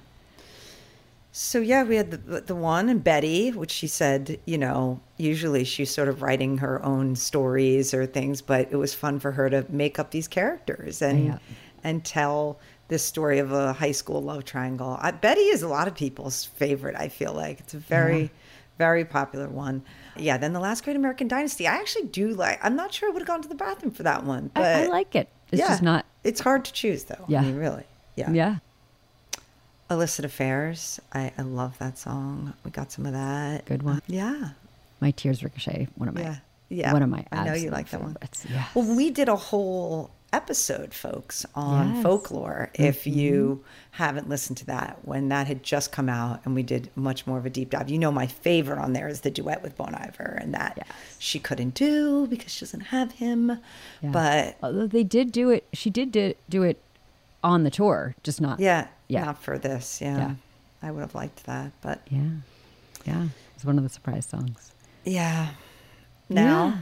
So 1.36 1.58
yeah, 1.58 1.82
we 1.82 1.96
had 1.96 2.12
the 2.12 2.40
the 2.42 2.54
one 2.54 2.88
and 2.88 3.02
Betty, 3.02 3.50
which 3.50 3.72
she 3.72 3.88
said, 3.88 4.38
you 4.44 4.56
know, 4.56 5.00
usually 5.16 5.64
she's 5.64 5.90
sort 5.90 6.06
of 6.06 6.22
writing 6.22 6.58
her 6.58 6.80
own 6.84 7.16
stories 7.16 7.92
or 7.92 8.06
things, 8.06 8.40
but 8.40 8.68
it 8.70 8.76
was 8.76 8.94
fun 8.94 9.18
for 9.18 9.32
her 9.32 9.50
to 9.50 9.66
make 9.68 9.98
up 9.98 10.12
these 10.12 10.28
characters 10.28 11.02
and 11.02 11.24
Yeah. 11.24 11.38
and 11.82 12.04
tell 12.04 12.60
this 12.86 13.02
story 13.04 13.40
of 13.40 13.50
a 13.50 13.72
high 13.72 13.90
school 13.90 14.22
love 14.22 14.44
triangle. 14.44 14.96
I, 15.00 15.10
Betty 15.10 15.40
is 15.40 15.62
a 15.62 15.66
lot 15.66 15.88
of 15.88 15.96
people's 15.96 16.44
favorite. 16.44 16.94
I 16.94 17.08
feel 17.08 17.32
like 17.32 17.58
it's 17.58 17.74
a 17.74 17.78
very 17.78 18.30
very 18.78 19.04
popular 19.04 19.48
one. 19.48 19.82
Yeah. 20.16 20.36
Then 20.36 20.52
the 20.52 20.60
Last 20.60 20.84
Great 20.84 20.94
American 20.94 21.26
Dynasty. 21.26 21.66
I 21.66 21.74
actually 21.74 22.06
do 22.06 22.28
like. 22.28 22.60
I'm 22.62 22.76
not 22.76 22.94
sure 22.94 23.08
I 23.08 23.12
would 23.12 23.22
have 23.22 23.26
gone 23.26 23.42
to 23.42 23.48
the 23.48 23.56
bathroom 23.56 23.90
for 23.90 24.04
that 24.04 24.22
one, 24.22 24.52
but 24.54 24.62
I, 24.62 24.84
I 24.84 24.86
like 24.86 25.16
it. 25.16 25.28
It's 25.50 25.58
yeah, 25.58 25.66
just 25.66 25.82
not. 25.82 26.06
It's 26.22 26.40
hard 26.40 26.64
to 26.66 26.72
choose 26.72 27.02
though. 27.02 27.24
Yeah. 27.26 27.40
I 27.40 27.44
mean, 27.46 27.56
really. 27.56 27.86
Yeah. 28.14 28.30
Yeah. 28.30 28.56
Illicit 29.94 30.24
Affairs. 30.24 31.00
I, 31.12 31.32
I 31.38 31.42
love 31.42 31.78
that 31.78 31.96
song. 31.98 32.52
We 32.64 32.70
got 32.70 32.92
some 32.92 33.06
of 33.06 33.12
that. 33.12 33.64
Good 33.64 33.82
one. 33.82 34.02
Yeah. 34.06 34.50
My 35.00 35.10
Tears 35.12 35.42
Ricochet. 35.42 35.88
One 35.96 36.08
of 36.08 36.14
my. 36.14 36.20
Yeah. 36.22 36.36
Yeah. 36.68 36.92
One 36.92 37.02
of 37.02 37.08
my. 37.08 37.24
I 37.32 37.44
know 37.44 37.54
you 37.54 37.70
like 37.70 37.90
that 37.90 38.02
one. 38.02 38.16
Yes. 38.22 38.74
Well, 38.74 38.96
we 38.96 39.10
did 39.10 39.28
a 39.28 39.36
whole 39.36 40.10
episode, 40.32 40.92
folks, 40.92 41.46
on 41.54 41.86
Yes. 41.86 41.92
Mm-hmm. 41.94 42.02
folklore. 42.02 42.70
If 42.74 43.06
you 43.06 43.62
haven't 43.92 44.28
listened 44.28 44.56
to 44.58 44.66
that, 44.66 44.98
when 45.02 45.28
that 45.28 45.46
had 45.46 45.62
just 45.62 45.92
come 45.92 46.08
out, 46.08 46.40
and 46.44 46.54
we 46.56 46.64
did 46.64 46.90
much 46.96 47.24
more 47.26 47.38
of 47.38 47.46
a 47.46 47.50
deep 47.50 47.70
dive. 47.70 47.88
You 47.88 47.98
know, 47.98 48.10
my 48.10 48.26
favorite 48.26 48.78
on 48.80 48.94
there 48.94 49.06
is 49.06 49.20
the 49.20 49.30
duet 49.30 49.62
with 49.62 49.76
Bon 49.76 49.94
Iver, 49.94 50.38
and 50.40 50.52
that 50.54 50.74
Yes. 50.76 51.16
she 51.20 51.38
couldn't 51.38 51.74
do 51.74 52.26
because 52.26 52.50
she 52.50 52.64
doesn't 52.64 52.80
have 52.80 53.12
him. 53.12 53.60
Yeah. 54.02 54.10
But 54.10 54.56
although 54.62 54.88
they 54.88 55.04
did 55.04 55.30
do 55.30 55.50
it, 55.50 55.66
she 55.72 55.88
did 55.90 56.10
do, 56.10 56.34
do 56.48 56.64
it 56.64 56.80
on 57.44 57.62
the 57.62 57.70
tour, 57.70 58.16
just 58.24 58.40
not. 58.40 58.58
yeah, 58.58 58.88
Yeah. 59.08 59.24
not 59.24 59.42
for 59.42 59.58
this. 59.58 60.00
Yeah. 60.00 60.16
Yeah. 60.18 60.34
I 60.82 60.90
would 60.90 61.00
have 61.00 61.14
liked 61.14 61.44
that, 61.46 61.72
but 61.82 62.00
Yeah. 62.10 62.20
Yeah. 63.04 63.26
It's 63.54 63.64
one 63.64 63.78
of 63.78 63.84
the 63.84 63.90
surprise 63.90 64.26
songs. 64.26 64.72
yeah. 65.04 65.48
Now. 66.28 66.78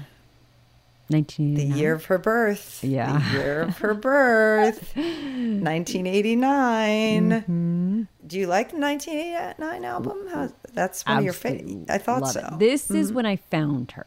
The 1.09 1.17
1989. 1.17 1.79
year 1.79 1.93
of 1.95 2.05
her 2.07 2.17
birth. 2.19 2.83
Yeah. 2.83 3.19
The 3.19 3.31
year 3.39 3.61
of 3.63 3.77
her 3.79 3.93
birth. 3.93 4.97
1989. 4.97 7.31
Mm-hmm. 7.31 8.03
Do 8.27 8.39
you 8.39 8.47
like 8.47 8.71
the 8.71 8.79
1989 8.79 9.85
album? 9.85 10.19
How, 10.33 10.49
that's 10.73 11.05
one 11.05 11.19
of 11.19 11.25
your 11.25 11.35
Absolutely 11.35 11.67
favorite. 11.69 11.91
I 11.91 11.99
thought 11.99 12.29
so. 12.29 12.41
Mm-hmm. 12.41 12.59
This 12.59 12.91
is 12.91 13.13
when 13.13 13.27
I 13.27 13.37
found 13.37 13.91
her. 13.93 14.07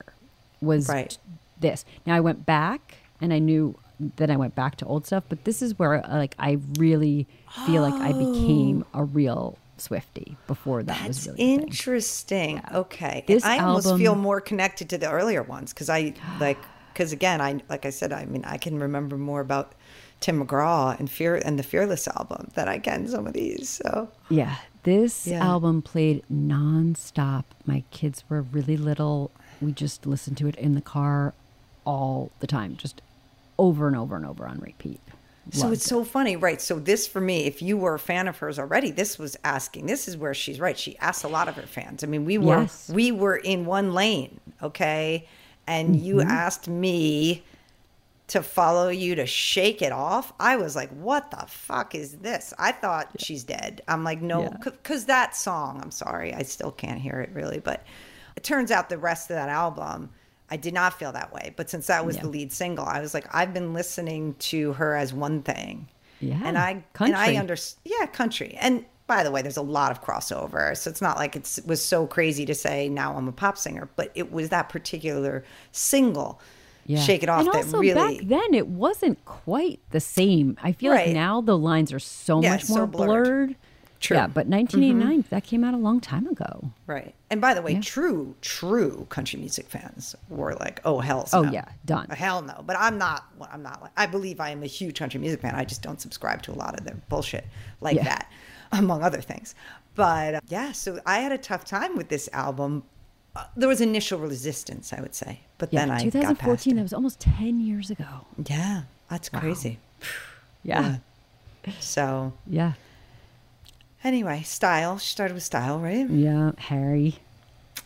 Was 0.62 0.89
Right. 0.89 1.15
this. 1.60 1.86
Now 2.08 2.15
I 2.15 2.21
went 2.21 2.43
back 2.45 2.95
and 3.21 3.32
I 3.34 3.39
knew 3.39 3.78
that 4.18 4.30
I 4.30 4.36
went 4.36 4.56
back 4.56 4.76
to 4.78 4.86
old 4.86 5.06
stuff, 5.06 5.24
but 5.30 5.44
this 5.46 5.62
is 5.62 5.78
where 5.80 6.02
like 6.02 6.36
I 6.40 6.58
really 6.78 7.28
feel 7.66 7.82
like 7.82 7.94
I 7.94 8.12
became 8.14 8.86
oh. 8.94 9.02
a 9.02 9.04
real 9.04 9.58
Swifty 9.78 10.38
before 10.48 10.84
that 10.84 11.06
was 11.06 11.26
That's 11.26 11.28
really 11.38 11.54
a 11.54 11.58
thing. 11.58 11.68
interesting. 11.68 12.62
Okay. 12.74 13.26
This 13.28 13.44
I 13.44 13.60
almost 13.60 13.98
feel 13.98 14.16
more 14.16 14.40
connected 14.40 14.90
to 14.92 14.98
the 14.98 15.12
earlier 15.12 15.44
ones 15.44 15.74
because 15.74 15.90
I 15.90 16.14
like 16.40 16.58
because 16.94 17.12
again 17.12 17.42
I 17.42 17.60
like 17.68 17.86
I 17.86 17.90
said 17.90 18.14
I 18.14 18.26
mean 18.26 18.46
I 18.46 18.56
can 18.58 18.80
remember 18.80 19.18
more 19.18 19.42
about 19.42 19.74
Tim 20.22 20.46
McGraw 20.46 20.98
and 20.98 21.10
Fear 21.10 21.36
and 21.44 21.60
the 21.60 21.64
Fearless 21.64 22.08
album 22.08 22.52
than 22.56 22.70
I 22.70 22.80
can 22.80 23.06
some 23.10 23.28
of 23.28 23.34
these. 23.34 23.68
So 23.68 24.10
Yeah, 24.30 24.56
this 24.84 25.28
Yeah. 25.28 25.46
album 25.46 25.82
played 25.82 26.24
nonstop. 26.32 27.44
My 27.66 27.84
kids 27.92 28.24
were 28.30 28.42
really 28.42 28.78
little. 28.78 29.30
We 29.62 29.74
just 29.74 30.06
listened 30.06 30.38
to 30.38 30.48
it 30.48 30.56
in 30.56 30.76
the 30.76 30.82
car 30.82 31.34
all 31.86 32.32
the 32.40 32.48
time, 32.48 32.78
just 32.78 33.02
over 33.58 33.88
and 33.88 33.96
over 33.96 34.15
and 34.15 34.26
over 34.26 34.48
on 34.48 34.60
repeat. 34.60 35.00
So 35.52 35.62
Loved 35.65 35.74
it's 35.76 35.86
so 35.86 36.04
funny, 36.04 36.36
right? 36.36 36.60
So 36.60 36.80
this 36.80 37.08
for 37.08 37.22
me, 37.22 37.46
if 37.46 37.62
you 37.62 37.78
were 37.78 37.94
a 37.94 38.00
fan 38.00 38.28
of 38.28 38.38
hers 38.39 38.58
already, 38.58 38.89
this 38.91 39.20
was 39.20 39.38
asking. 39.44 39.86
This 39.86 40.08
is 40.08 40.18
where 40.18 40.34
she's 40.34 40.60
right. 40.60 40.78
She 40.78 40.98
asked 40.98 41.24
a 41.24 41.28
lot 41.28 41.48
of 41.48 41.56
her 41.56 41.62
fans. 41.68 42.04
I 42.04 42.08
mean, 42.08 42.26
we 42.26 42.39
were 42.39 42.62
Yes. 42.62 42.89
we 42.91 43.12
were 43.12 43.36
in 43.38 43.65
one 43.68 43.94
lane, 43.94 44.39
okay, 44.63 45.28
and 45.68 45.96
you 45.96 46.15
Mm-hmm. 46.15 46.30
asked 46.32 46.68
me 46.68 47.44
to 48.28 48.41
follow 48.41 48.89
you 48.89 49.13
to 49.13 49.28
shake 49.28 49.84
it 49.84 49.91
off. 49.91 50.34
I 50.39 50.56
was 50.56 50.76
like, 50.76 50.89
what 50.89 51.30
the 51.30 51.46
fuck 51.48 51.94
is 51.94 52.13
this? 52.18 52.52
I 52.58 52.72
thought 52.72 53.12
she's 53.20 53.44
dead. 53.44 53.84
I'm 53.88 54.04
like, 54.04 54.20
no, 54.24 54.41
Yeah. 54.41 54.58
because 54.63 55.06
that 55.06 55.36
song. 55.36 55.80
I'm 55.80 55.91
sorry, 55.91 56.34
I 56.34 56.41
still 56.41 56.72
can't 56.72 57.00
hear 57.00 57.22
it 57.22 57.30
really, 57.34 57.60
but 57.60 57.84
it 58.36 58.44
turns 58.44 58.72
out 58.72 58.89
the 58.89 58.98
rest 58.98 59.30
of 59.30 59.36
that 59.36 59.50
album. 59.50 60.10
I 60.50 60.58
did 60.58 60.74
not 60.74 60.98
feel 61.00 61.12
that 61.14 61.34
way, 61.34 61.54
but 61.56 61.70
since 61.70 61.88
that 61.88 62.06
was 62.06 62.16
Yeah. 62.18 62.24
the 62.24 62.30
lead 62.30 62.54
single, 62.54 62.86
I 62.86 63.00
was 63.02 63.14
like, 63.14 63.26
I've 63.34 63.54
been 63.54 63.74
listening 63.74 64.36
to 64.40 64.74
her 64.74 64.96
as 64.96 65.14
one 65.14 65.42
thing, 65.42 65.88
Yeah, 66.20 66.40
and 66.44 66.58
I 66.58 66.84
and 67.00 67.16
I 67.16 67.36
understand. 67.36 67.82
Yeah, 68.00 68.06
country. 68.06 68.56
And 68.60 68.86
by 69.08 69.24
the 69.24 69.32
way, 69.32 69.42
there's 69.42 69.58
a 69.58 69.62
lot 69.62 69.92
of 69.92 70.04
crossover, 70.04 70.76
so 70.78 70.90
it's 70.90 71.02
not 71.02 71.18
like 71.18 71.36
it's, 71.36 71.58
it 71.60 71.68
was 71.68 71.84
so 71.84 72.08
crazy 72.08 72.46
to 72.46 72.56
say 72.56 72.90
now 72.90 73.16
I'm 73.16 73.28
a 73.28 73.32
pop 73.32 73.58
singer, 73.58 73.90
but 73.96 74.12
it 74.16 74.32
was 74.32 74.50
that 74.50 74.70
particular 74.70 75.44
single, 75.72 76.40
Yeah. 76.88 77.00
"Shake 77.02 77.24
It 77.24 77.30
Off," 77.30 77.40
And 77.42 77.48
that 77.50 77.56
also 77.56 77.80
really. 77.80 78.18
back 78.20 78.28
then 78.28 78.54
it 78.54 78.68
wasn't 78.68 79.24
quite 79.26 79.80
the 79.92 80.00
same. 80.00 80.58
I 80.64 80.72
feel 80.72 80.92
Right. 80.92 81.08
like 81.08 81.16
now 81.16 81.42
the 81.42 81.58
lines 81.58 81.92
are 81.94 82.00
so 82.00 82.42
Yeah, 82.42 82.52
much 82.52 82.62
it's 82.62 82.70
so 82.70 82.76
more 82.78 82.88
blurred. 82.88 83.24
blurred. 83.26 83.56
True. 84.06 84.18
Mm-hmm. 84.18 84.22
Yeah, 84.24 84.28
but 84.28 84.48
1989 84.48 85.26
that 85.30 85.44
came 85.44 85.63
out 85.63 85.74
a 85.74 85.78
long 85.78 86.00
time 86.00 86.28
ago. 86.28 86.72
Right. 86.86 87.15
And 87.32 87.41
by 87.41 87.54
the 87.54 87.62
way, 87.62 87.74
Yeah. 87.74 87.82
true, 87.82 88.36
true 88.41 89.08
country 89.10 89.39
music 89.39 89.68
fans 89.68 90.15
were 90.30 90.54
like, 90.56 90.80
"Oh 90.86 91.00
hell, 91.00 91.28
Oh, 91.34 91.41
no. 91.44 91.52
yeah, 91.52 91.65
done. 91.86 92.08
hell 92.10 92.41
no." 92.41 92.63
But 92.65 92.76
I'm 92.80 92.98
not. 92.98 93.26
I'm 93.52 93.63
not. 93.63 93.82
like 93.82 93.91
I 93.98 94.06
believe 94.06 94.39
I 94.39 94.50
am 94.52 94.62
a 94.63 94.68
huge 94.68 95.00
country 95.00 95.20
music 95.20 95.41
fan. 95.41 95.56
I 95.56 95.65
just 95.65 95.82
don't 95.82 96.00
subscribe 96.00 96.41
to 96.44 96.52
a 96.52 96.58
lot 96.63 96.78
of 96.80 96.86
their 96.86 96.98
bullshit 97.10 97.46
like 97.82 97.96
Yeah. 97.96 98.04
that, 98.04 98.32
among 98.72 99.02
other 99.04 99.22
things. 99.22 99.56
But 99.96 100.36
uh, 100.36 100.39
yeah, 100.50 100.72
so 100.72 101.00
I 101.06 101.20
had 101.20 101.32
a 101.32 101.38
tough 101.38 101.65
time 101.65 101.96
with 101.98 102.10
this 102.10 102.30
album. 102.34 102.84
Uh, 103.36 103.46
there 103.58 103.68
was 103.68 103.82
initial 103.82 104.20
resistance, 104.20 104.94
I 104.94 105.02
would 105.02 105.15
say, 105.15 105.39
but 105.58 105.74
Yeah, 105.74 105.82
then 105.82 105.91
I 105.91 105.96
got 106.06 106.13
past 106.13 106.13
2014 106.63 106.76
that 106.78 106.82
was 106.84 106.94
almost 106.94 107.20
10 107.20 107.60
years 107.60 107.89
ago. 107.89 108.06
Yeah, 108.46 108.84
that's 109.10 109.30
crazy. 109.30 109.80
Yeah. 110.63 110.98
So 111.80 112.34
Yeah. 112.48 112.74
Anyway, 114.06 114.44
style. 114.44 114.98
She 114.98 115.10
started 115.10 115.34
with 115.34 115.44
style, 115.44 115.80
right? 115.80 116.10
Yeah, 116.10 116.52
Harry. 116.58 117.18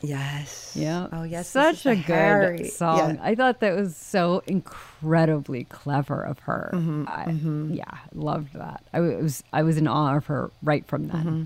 Yes. 0.01 0.73
Yeah. 0.75 1.08
Oh 1.12 1.23
yes. 1.23 1.49
Such 1.49 1.86
a 1.86 1.95
good 1.95 2.05
Harry- 2.05 2.67
song. 2.69 3.15
Yeah. 3.15 3.21
I 3.21 3.36
thought 3.36 3.60
that 3.60 3.75
was 3.75 3.97
so 3.97 4.41
incredibly 4.47 5.65
clever 5.65 6.21
of 6.21 6.39
her. 6.39 6.69
Mm-hmm, 6.73 7.05
I, 7.08 7.73
Yeah, 7.73 7.97
loved 8.13 8.53
that. 8.53 8.84
I 8.93 8.99
was 9.01 9.43
I 9.51 9.63
was 9.63 9.77
in 9.77 9.88
awe 9.88 10.15
of 10.15 10.27
her 10.27 10.51
right 10.63 10.86
from 10.86 11.08
then. 11.10 11.25
Mm-hmm. 11.25 11.43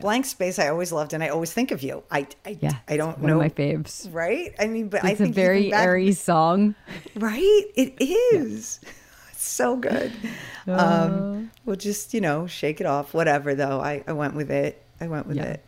Blank 0.00 0.26
space. 0.26 0.58
I 0.58 0.68
always 0.68 0.92
loved, 0.92 1.12
and 1.14 1.22
I 1.24 1.28
always 1.28 1.52
think 1.52 1.70
of 1.70 1.82
you. 1.82 2.02
I, 2.10 2.26
I, 2.44 2.58
Yeah, 2.60 2.72
I 2.86 2.96
don't 2.98 3.18
one 3.18 3.28
know. 3.30 3.36
of 3.36 3.40
my 3.40 3.48
faves. 3.48 4.12
Right? 4.12 4.54
I 4.58 4.66
mean, 4.66 4.88
but 4.88 5.02
I 5.04 5.10
It's 5.12 5.20
a 5.20 5.24
think 5.24 5.34
very 5.34 5.70
back- 5.70 5.86
airy 5.86 6.12
song. 6.12 6.74
Right? 7.16 7.64
It 7.74 7.94
is. 8.00 8.78
It's 8.82 8.90
so 9.46 9.76
good. 9.76 10.12
Uh. 10.66 10.72
Um, 11.06 11.50
we'll 11.64 11.76
just, 11.76 12.12
you 12.12 12.20
know, 12.20 12.46
shake 12.48 12.80
it 12.80 12.86
off. 12.86 13.14
Whatever, 13.14 13.54
though. 13.54 13.80
I, 13.80 14.02
I 14.06 14.12
went 14.12 14.34
with 14.34 14.50
it. 14.50 14.82
I 15.00 15.06
went 15.06 15.26
with 15.28 15.36
Yeah. 15.36 15.44
it. 15.44 15.64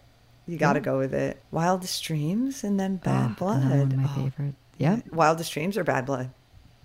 You 0.49 0.59
got 0.59 0.73
to 0.73 0.81
Yeah. 0.81 0.85
go 0.85 0.99
with 0.99 1.15
it. 1.15 1.41
Wildest 1.53 2.03
Dreams 2.03 2.65
and 2.65 2.81
then 2.81 2.97
Bad 2.97 3.31
Oh, 3.33 3.35
Blood. 3.39 3.93
my 3.97 4.05
Oh, 4.05 4.15
favorite. 4.25 4.55
Yeah. 4.77 5.01
Wildest 5.13 5.53
Dreams 5.53 5.77
or 5.79 5.85
Bad 5.85 6.05
Blood? 6.07 6.31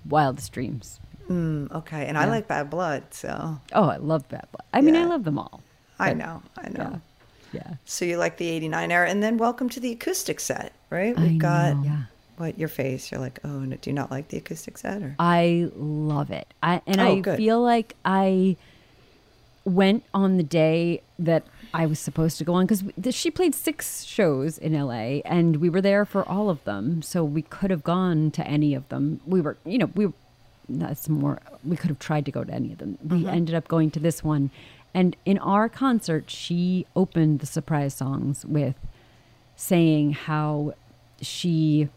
Wildest 0.07 0.51
Dreams. 0.51 0.99
Mm, 1.29 1.71
okay. 1.71 2.05
And 2.05 2.17
I 2.17 2.25
like 2.25 2.47
Bad 2.47 2.69
Blood, 2.69 3.03
so 3.11 3.57
Oh, 3.71 3.85
I 3.89 3.97
love 3.97 4.27
Bad 4.29 4.45
Blood. 4.51 4.65
I 4.73 4.81
mean, 4.81 4.95
I 4.95 5.05
love 5.05 5.23
them 5.23 5.39
all. 5.39 5.61
I 5.97 6.13
know. 6.13 6.43
I 6.57 6.69
know. 6.69 6.99
Yeah. 7.53 7.61
Yeah. 7.65 7.73
So 7.85 8.03
you 8.05 8.17
like 8.17 8.37
the 8.37 8.49
89 8.49 8.91
era. 8.91 9.09
And 9.09 9.23
then 9.23 9.37
welcome 9.37 9.69
to 9.69 9.79
the 9.79 9.91
acoustic 9.93 10.39
set, 10.39 10.73
right? 10.89 11.17
We've 11.17 11.37
got 11.39 11.77
know. 11.77 12.01
What 12.37 12.57
your 12.57 12.67
face. 12.67 13.11
You're 13.11 13.21
like, 13.21 13.39
oh, 13.43 13.59
no, 13.59 13.75
do 13.77 13.89
you 13.89 13.93
not 13.93 14.09
like 14.11 14.29
the 14.29 14.37
acoustic 14.37 14.77
set? 14.77 15.01
Or 15.01 15.15
I 15.19 15.69
love 15.75 16.31
it. 16.31 16.47
I 16.61 16.81
and 16.87 16.99
Oh, 16.99 17.17
I 17.17 17.19
good. 17.19 17.37
feel 17.37 17.61
like 17.61 17.95
I 18.03 18.57
went 19.65 20.03
on 20.13 20.37
the 20.37 20.43
day 20.43 21.01
that 21.17 21.43
I 21.73 21.85
was 21.85 21.99
supposed 21.99 22.37
to 22.39 22.43
go 22.43 22.53
on 22.53 22.65
because 22.65 23.15
she 23.15 23.31
played 23.31 23.55
six 23.55 24.03
shows 24.03 24.57
in 24.57 24.73
LA 24.73 25.21
and 25.25 25.57
we 25.57 25.69
were 25.69 25.81
there 25.81 26.05
for 26.05 26.27
all 26.27 26.49
of 26.49 26.63
them. 26.65 27.01
So 27.01 27.23
we 27.23 27.41
could 27.41 27.71
have 27.71 27.83
gone 27.83 28.31
to 28.31 28.45
any 28.47 28.73
of 28.73 28.87
them. 28.89 29.21
We 29.25 29.41
were, 29.41 29.57
you 29.65 29.77
know, 29.77 29.89
we 29.95 30.11
that's 30.69 31.09
more 31.09 31.39
we 31.63 31.75
could 31.75 31.89
have 31.89 31.99
tried 31.99 32.25
to 32.25 32.31
go 32.31 32.43
to 32.43 32.53
any 32.53 32.71
of 32.71 32.79
them. 32.79 32.97
We 33.03 33.19
mm-hmm. 33.19 33.29
ended 33.29 33.55
up 33.55 33.67
going 33.67 33.91
to 33.91 33.99
this 33.99 34.23
one. 34.23 34.51
And 34.93 35.15
in 35.25 35.37
our 35.39 35.69
concert, 35.69 36.29
she 36.29 36.85
opened 36.95 37.39
the 37.39 37.45
surprise 37.45 37.95
songs 37.95 38.45
with 38.45 38.75
saying 39.55 40.13
how 40.13 40.73
she 41.21 41.89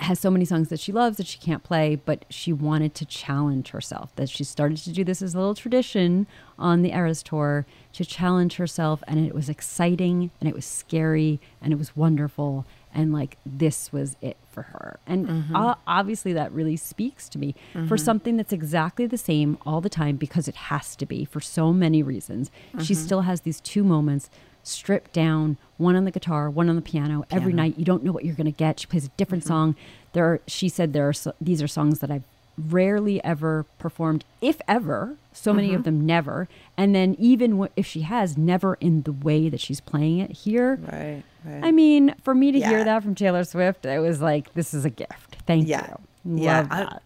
has 0.00 0.18
so 0.18 0.30
many 0.30 0.44
songs 0.44 0.68
that 0.68 0.80
she 0.80 0.92
loves 0.92 1.16
that 1.18 1.26
she 1.26 1.38
can't 1.38 1.62
play, 1.62 1.94
but 1.94 2.24
she 2.30 2.52
wanted 2.52 2.94
to 2.96 3.04
challenge 3.04 3.68
herself. 3.70 4.14
That 4.16 4.28
she 4.30 4.44
started 4.44 4.78
to 4.78 4.92
do 4.92 5.04
this 5.04 5.20
as 5.22 5.34
a 5.34 5.38
little 5.38 5.54
tradition 5.54 6.26
on 6.58 6.82
the 6.82 6.92
Eras 6.92 7.22
tour 7.22 7.66
to 7.92 8.04
challenge 8.04 8.56
herself, 8.56 9.02
and 9.06 9.24
it 9.26 9.34
was 9.34 9.48
exciting 9.48 10.30
and 10.40 10.48
it 10.48 10.54
was 10.54 10.64
scary 10.64 11.40
and 11.62 11.72
it 11.72 11.76
was 11.76 11.94
wonderful. 11.96 12.64
and 12.92 13.12
like 13.12 13.36
this 13.46 13.92
was 13.92 14.16
it 14.20 14.36
for 14.50 14.62
her. 14.62 14.98
And 15.06 15.28
Mm-hmm. 15.28 15.54
obviously 15.86 16.32
that 16.32 16.50
really 16.50 16.76
speaks 16.76 17.28
to 17.28 17.38
me 17.38 17.54
for 17.86 17.96
something 17.96 18.36
that's 18.36 18.52
exactly 18.52 19.06
the 19.06 19.16
same 19.16 19.58
all 19.64 19.80
the 19.80 19.88
time 19.88 20.16
because 20.16 20.48
it 20.48 20.56
has 20.56 20.96
to 20.96 21.06
be 21.06 21.24
for 21.24 21.40
so 21.40 21.72
many 21.72 22.02
reasons. 22.02 22.50
She 22.82 22.94
Mm-hmm. 22.94 23.04
still 23.06 23.20
has 23.20 23.42
these 23.42 23.60
two 23.60 23.84
moments 23.84 24.28
stripped 24.64 25.12
down, 25.12 25.56
one 25.80 25.96
on 25.96 26.04
the 26.04 26.10
guitar, 26.10 26.50
one 26.50 26.68
on 26.68 26.76
the 26.76 26.82
piano. 26.82 27.24
Every 27.30 27.52
night 27.52 27.78
you 27.78 27.84
don't 27.84 28.04
know 28.04 28.12
what 28.12 28.24
you're 28.24 28.34
going 28.34 28.44
to 28.46 28.52
get. 28.52 28.80
She 28.80 28.86
plays 28.86 29.06
a 29.06 29.10
different 29.16 29.44
mm-hmm. 29.44 29.52
song. 29.52 29.76
There 30.12 30.24
are, 30.24 30.40
she 30.46 30.68
said 30.68 30.92
there 30.92 31.08
are 31.08 31.12
so, 31.12 31.32
these 31.40 31.62
are 31.62 31.68
songs 31.68 32.00
that 32.00 32.10
I've 32.10 32.24
rarely 32.68 33.22
ever 33.24 33.64
performed 33.78 34.24
if 34.40 34.60
ever. 34.68 35.16
So 35.32 35.52
many 35.52 35.68
of 35.68 35.82
mm-hmm. 35.82 35.82
them 35.84 36.06
never. 36.06 36.48
And 36.76 36.94
then 36.94 37.16
even 37.18 37.52
w- 37.52 37.72
if 37.76 37.86
she 37.86 38.02
has 38.02 38.36
never 38.36 38.74
in 38.74 39.02
the 39.02 39.12
way 39.12 39.48
that 39.48 39.60
she's 39.60 39.80
playing 39.80 40.18
it 40.18 40.32
here. 40.32 40.78
Right. 40.92 41.22
Right. 41.44 41.64
I 41.64 41.70
mean, 41.70 42.14
for 42.22 42.34
me 42.34 42.52
to 42.52 42.58
Yeah. 42.58 42.68
hear 42.68 42.84
that 42.84 43.02
from 43.02 43.14
Taylor 43.14 43.44
Swift, 43.44 43.86
it 43.86 44.00
was 44.00 44.20
like, 44.20 44.52
this 44.54 44.74
is 44.74 44.84
a 44.84 44.90
gift. 44.90 45.38
Thank 45.46 45.66
yeah. 45.68 45.94
you. 46.24 46.36
Love 46.36 46.42
yeah. 46.42 46.66
I- 46.70 46.84
that. 46.84 47.02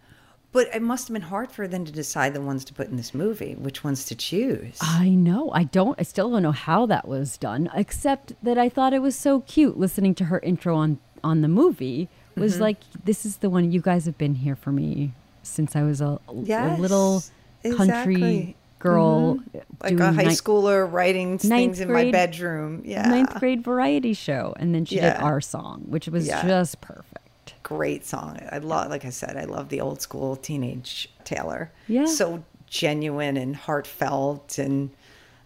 But 0.55 0.73
it 0.73 0.81
must 0.81 1.07
have 1.09 1.13
been 1.13 1.21
hard 1.21 1.51
for 1.51 1.67
them 1.67 1.83
to 1.85 1.91
decide 1.91 2.33
the 2.33 2.39
ones 2.41 2.63
to 2.65 2.73
put 2.73 2.87
in 2.87 2.95
this 2.95 3.13
movie, 3.13 3.53
which 3.55 3.83
ones 3.83 4.05
to 4.05 4.15
choose. 4.15 4.77
I 4.81 5.09
know. 5.09 5.51
I 5.51 5.65
don't, 5.65 5.99
I 5.99 6.03
still 6.03 6.31
don't 6.31 6.41
know 6.43 6.53
how 6.53 6.85
that 6.87 7.07
was 7.07 7.37
done, 7.37 7.69
except 7.75 8.33
that 8.41 8.57
I 8.57 8.69
thought 8.69 8.93
it 8.93 9.01
was 9.01 9.15
so 9.17 9.41
cute 9.41 9.77
listening 9.77 10.15
to 10.15 10.25
her 10.25 10.39
intro 10.39 10.75
on, 10.77 10.97
on 11.23 11.41
the 11.41 11.47
movie 11.49 12.07
was 12.37 12.53
Mm-hmm. 12.53 12.61
like, 12.63 12.77
this 13.03 13.25
is 13.25 13.37
the 13.37 13.49
one 13.49 13.71
you 13.71 13.81
guys 13.81 14.05
have 14.05 14.17
been 14.17 14.35
here 14.35 14.55
for 14.55 14.71
me 14.71 15.11
since 15.43 15.75
I 15.75 15.83
was 15.83 15.99
a, 16.01 16.19
a 16.27 16.33
little 16.79 17.21
country 17.63 18.15
exactly. 18.15 18.55
girl. 18.79 19.39
like 19.81 19.97
doing 19.97 20.01
a 20.01 20.13
high 20.13 20.23
ni- 20.23 20.29
schooler 20.29 20.89
writing 20.91 21.37
things 21.37 21.49
ninth 21.49 21.81
in 21.81 21.91
my 21.91 22.11
bedroom. 22.11 22.81
Yeah. 22.85 23.07
Ninth 23.09 23.39
grade 23.39 23.63
variety 23.63 24.13
show. 24.13 24.53
And 24.57 24.73
then 24.73 24.85
she 24.85 24.95
did 24.95 25.15
our 25.17 25.41
song, 25.41 25.83
which 25.87 26.07
was 26.07 26.27
Yeah. 26.27 26.45
just 26.47 26.79
perfect. 26.81 27.24
Great 27.63 28.05
song. 28.05 28.39
I 28.51 28.59
love, 28.59 28.89
like 28.89 29.05
I 29.05 29.09
said, 29.09 29.37
I 29.37 29.45
love 29.45 29.69
the 29.69 29.81
old 29.81 30.01
school 30.01 30.35
teenage 30.35 31.09
Taylor. 31.23 31.71
Yeah. 31.87 32.05
So 32.05 32.43
genuine 32.67 33.37
and 33.37 33.55
heartfelt 33.55 34.57
and. 34.57 34.91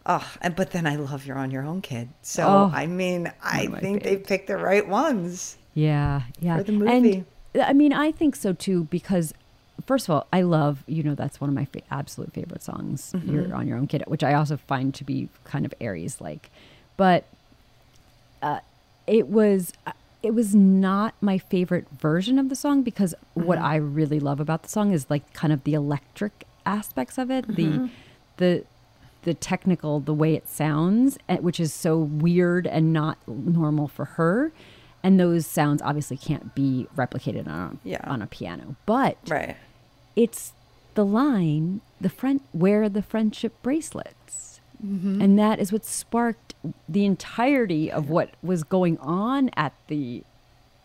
Oh, 0.06 0.28
and 0.42 0.56
but 0.56 0.72
then 0.72 0.88
I 0.88 0.96
love 0.96 1.26
you're 1.26 1.38
on 1.38 1.52
your 1.52 1.64
own, 1.64 1.82
kid. 1.82 2.10
So 2.24 2.44
Oh, 2.48 2.72
I 2.74 2.88
mean, 2.88 3.32
I 3.44 3.68
think 3.68 4.04
they 4.04 4.18
picked 4.18 4.48
the 4.48 4.58
right 4.58 4.88
ones. 4.88 5.58
Yeah, 5.76 6.24
yeah. 6.40 6.58
For 6.58 6.64
the 6.64 6.72
movie. 6.72 7.26
And 7.54 7.62
I 7.62 7.74
mean, 7.74 7.94
I 7.94 8.12
think 8.12 8.36
so 8.36 8.54
too 8.54 8.86
because 8.86 9.34
first 9.86 10.08
of 10.08 10.16
all, 10.16 10.28
I 10.32 10.42
love, 10.42 10.84
you 10.88 11.04
know, 11.04 11.16
that's 11.16 11.40
one 11.42 11.50
of 11.50 11.56
my 11.56 11.66
fa- 11.66 11.82
absolute 11.92 12.34
favorite 12.34 12.64
songs. 12.64 13.12
Mm-hmm. 13.16 13.34
You're 13.34 13.54
on 13.54 13.68
your 13.68 13.78
own 13.78 13.88
kid, 13.88 14.04
which 14.08 14.24
I 14.24 14.34
also 14.34 14.58
find 14.58 14.94
to 14.96 15.04
be 15.04 15.30
kind 15.44 15.66
of 15.66 15.74
Aries 15.80 16.20
like. 16.22 16.50
But 16.98 17.26
uh, 18.42 18.60
it 19.08 19.28
was 19.28 19.74
uh, 19.86 19.92
it 20.22 20.34
was 20.34 20.54
not 20.54 21.14
my 21.22 21.38
favorite 21.38 21.88
version 21.98 22.38
of 22.40 22.50
the 22.50 22.56
song 22.56 22.82
because 22.84 23.16
what 23.34 23.58
Mm-hmm. 23.58 23.66
I 23.68 23.76
really 23.78 24.20
love 24.20 24.40
about 24.40 24.64
the 24.64 24.70
song 24.70 24.92
is 24.92 25.10
like 25.10 25.34
kind 25.34 25.54
of 25.54 25.64
the 25.64 25.74
electric 25.74 26.44
aspects 26.66 27.18
of 27.18 27.32
it, 27.32 27.48
Mm-hmm. 27.48 27.86
the 27.86 27.90
the 28.38 28.66
the 29.24 29.34
technical, 29.34 30.00
the 30.00 30.14
way 30.14 30.34
it 30.34 30.48
sounds, 30.48 31.18
eh, 31.28 31.38
which 31.38 31.60
is 31.60 31.74
so 31.74 31.98
weird 31.98 32.66
and 32.66 32.94
not 32.94 33.18
normal 33.28 33.88
for 33.88 34.06
her. 34.06 34.52
And 35.04 35.20
those 35.20 35.46
sounds 35.46 35.82
obviously 35.82 36.16
can't 36.18 36.56
be 36.56 36.88
replicated 36.96 37.46
on 37.48 37.80
a, 37.86 37.88
Yeah. 37.88 38.02
on 38.06 38.22
a 38.22 38.28
piano. 38.28 38.76
But 38.86 39.18
Right. 39.28 39.56
it's 40.16 40.54
the 40.96 41.06
line, 41.06 41.82
the 42.00 42.10
friend, 42.10 42.40
wear 42.54 42.88
the 42.90 43.02
friendship 43.02 43.54
bracelets. 43.62 44.14
Mm-hmm. 44.86 45.22
And 45.22 45.38
that 45.38 45.60
is 45.60 45.72
what 45.72 45.86
sparked 45.86 46.56
the 46.88 47.06
entirety 47.06 47.92
of 47.92 48.10
what 48.10 48.32
was 48.42 48.64
going 48.64 48.98
on 49.00 49.50
at 49.56 49.74
the 49.88 50.24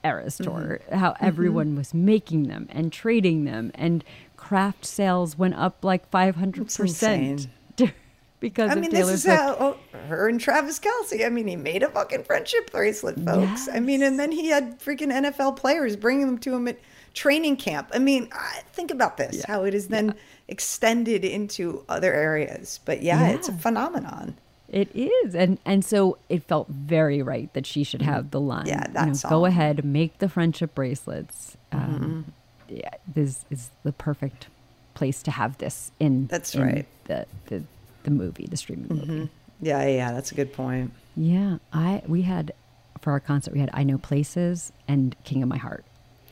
Eras 0.05 0.37
tour, 0.37 0.81
Mm-hmm. 0.87 0.97
how 0.99 1.15
everyone 1.21 1.77
was 1.77 1.95
making 1.95 2.49
them 2.49 2.69
and 2.71 2.93
trading 2.93 3.45
them, 3.45 3.71
and 3.75 4.05
craft 4.37 4.85
sales 4.85 5.39
went 5.39 5.55
up 5.55 5.83
like 5.83 6.11
500% 6.11 7.49
because 8.41 8.71
I 8.71 8.75
mean, 8.75 8.91
this 8.91 9.09
is 9.09 9.23
Swift. 9.23 9.41
how 9.41 9.57
oh, 9.59 9.79
her 10.09 10.29
and 10.29 10.39
Travis 10.39 10.79
Kelce. 10.79 11.25
I 11.25 11.31
mean, 11.31 11.47
he 11.47 11.57
made 11.57 11.83
a 11.83 11.89
fucking 11.89 12.25
friendship 12.25 12.71
bracelet, 12.71 13.19
folks. 13.25 13.69
I 13.73 13.81
mean, 13.81 14.03
and 14.03 14.21
then 14.21 14.31
he 14.31 14.49
had 14.49 14.79
freaking 14.79 15.11
NFL 15.11 15.57
players 15.57 15.97
bringing 15.97 16.27
them 16.27 16.39
to 16.39 16.55
him 16.55 16.69
at 16.69 16.79
training 17.15 17.57
camp. 17.57 17.91
I 17.95 17.99
mean, 17.99 18.29
think 18.73 18.91
about 18.91 19.17
this: 19.17 19.37
Yeah. 19.37 19.45
how 19.47 19.65
it 19.65 19.75
is 19.75 19.89
then 19.89 20.15
extended 20.49 21.25
into 21.25 21.85
other 21.89 22.13
areas. 22.13 22.81
But 22.85 23.03
yeah, 23.03 23.29
it's 23.29 23.49
a 23.49 23.53
phenomenon. 23.53 24.37
It 24.69 24.95
is, 24.95 25.35
and 25.35 25.59
and 25.65 25.85
so 25.85 26.19
it 26.29 26.43
felt 26.43 26.69
very 26.69 27.23
right 27.23 27.53
that 27.55 27.65
she 27.65 27.85
should 27.85 28.03
have 28.03 28.31
the 28.31 28.41
line. 28.41 28.67
Mm-hmm. 28.67 28.69
Yeah, 28.69 28.87
you 28.89 28.93
that 28.95 29.25
know. 29.25 29.31
Go 29.31 29.45
ahead, 29.45 29.85
make 29.85 30.19
the 30.19 30.29
friendship 30.29 30.75
bracelets. 30.75 31.57
Mm-hmm. 31.73 32.05
Um, 32.05 32.33
yeah, 32.69 32.91
this 33.07 33.45
is 33.51 33.71
the 33.85 33.93
perfect 33.93 34.49
place 34.95 35.23
to 35.25 35.31
have 35.31 35.59
this 35.59 35.93
in. 36.01 36.27
That's 36.27 36.55
in 36.55 36.63
right. 36.63 36.87
The, 37.05 37.27
the 37.47 37.63
the 38.03 38.11
movie, 38.11 38.47
the 38.47 38.57
streaming 38.57 38.89
movie. 38.89 39.31
Yeah, 39.61 39.83
yeah, 39.83 39.89
yeah, 39.97 40.13
that's 40.13 40.33
a 40.33 40.35
good 40.35 40.53
point. 40.53 40.93
Yeah, 41.17 41.59
I 41.73 42.03
we 42.07 42.23
had 42.23 42.53
for 43.01 43.13
our 43.13 43.21
concert 43.21 43.55
we 43.55 43.61
had 43.61 43.71
I 43.73 43.85
Know 43.85 43.99
Places 43.99 44.73
and 44.89 45.15
King 45.25 45.43
of 45.43 45.49
My 45.49 45.59
Heart. 45.59 45.85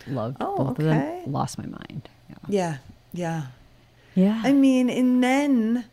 Loved 0.06 0.36
Oh, 0.40 0.56
both 0.56 0.78
of 0.78 0.86
okay. 0.86 1.20
them. 1.24 1.32
Lost 1.32 1.58
my 1.58 1.66
mind. 1.66 2.08
Yeah. 2.28 2.36
Yeah, 2.48 2.76
yeah. 3.12 3.42
Yeah. 4.14 4.42
I 4.44 4.52
mean, 4.52 4.90
and 4.90 5.22
then 5.24 5.84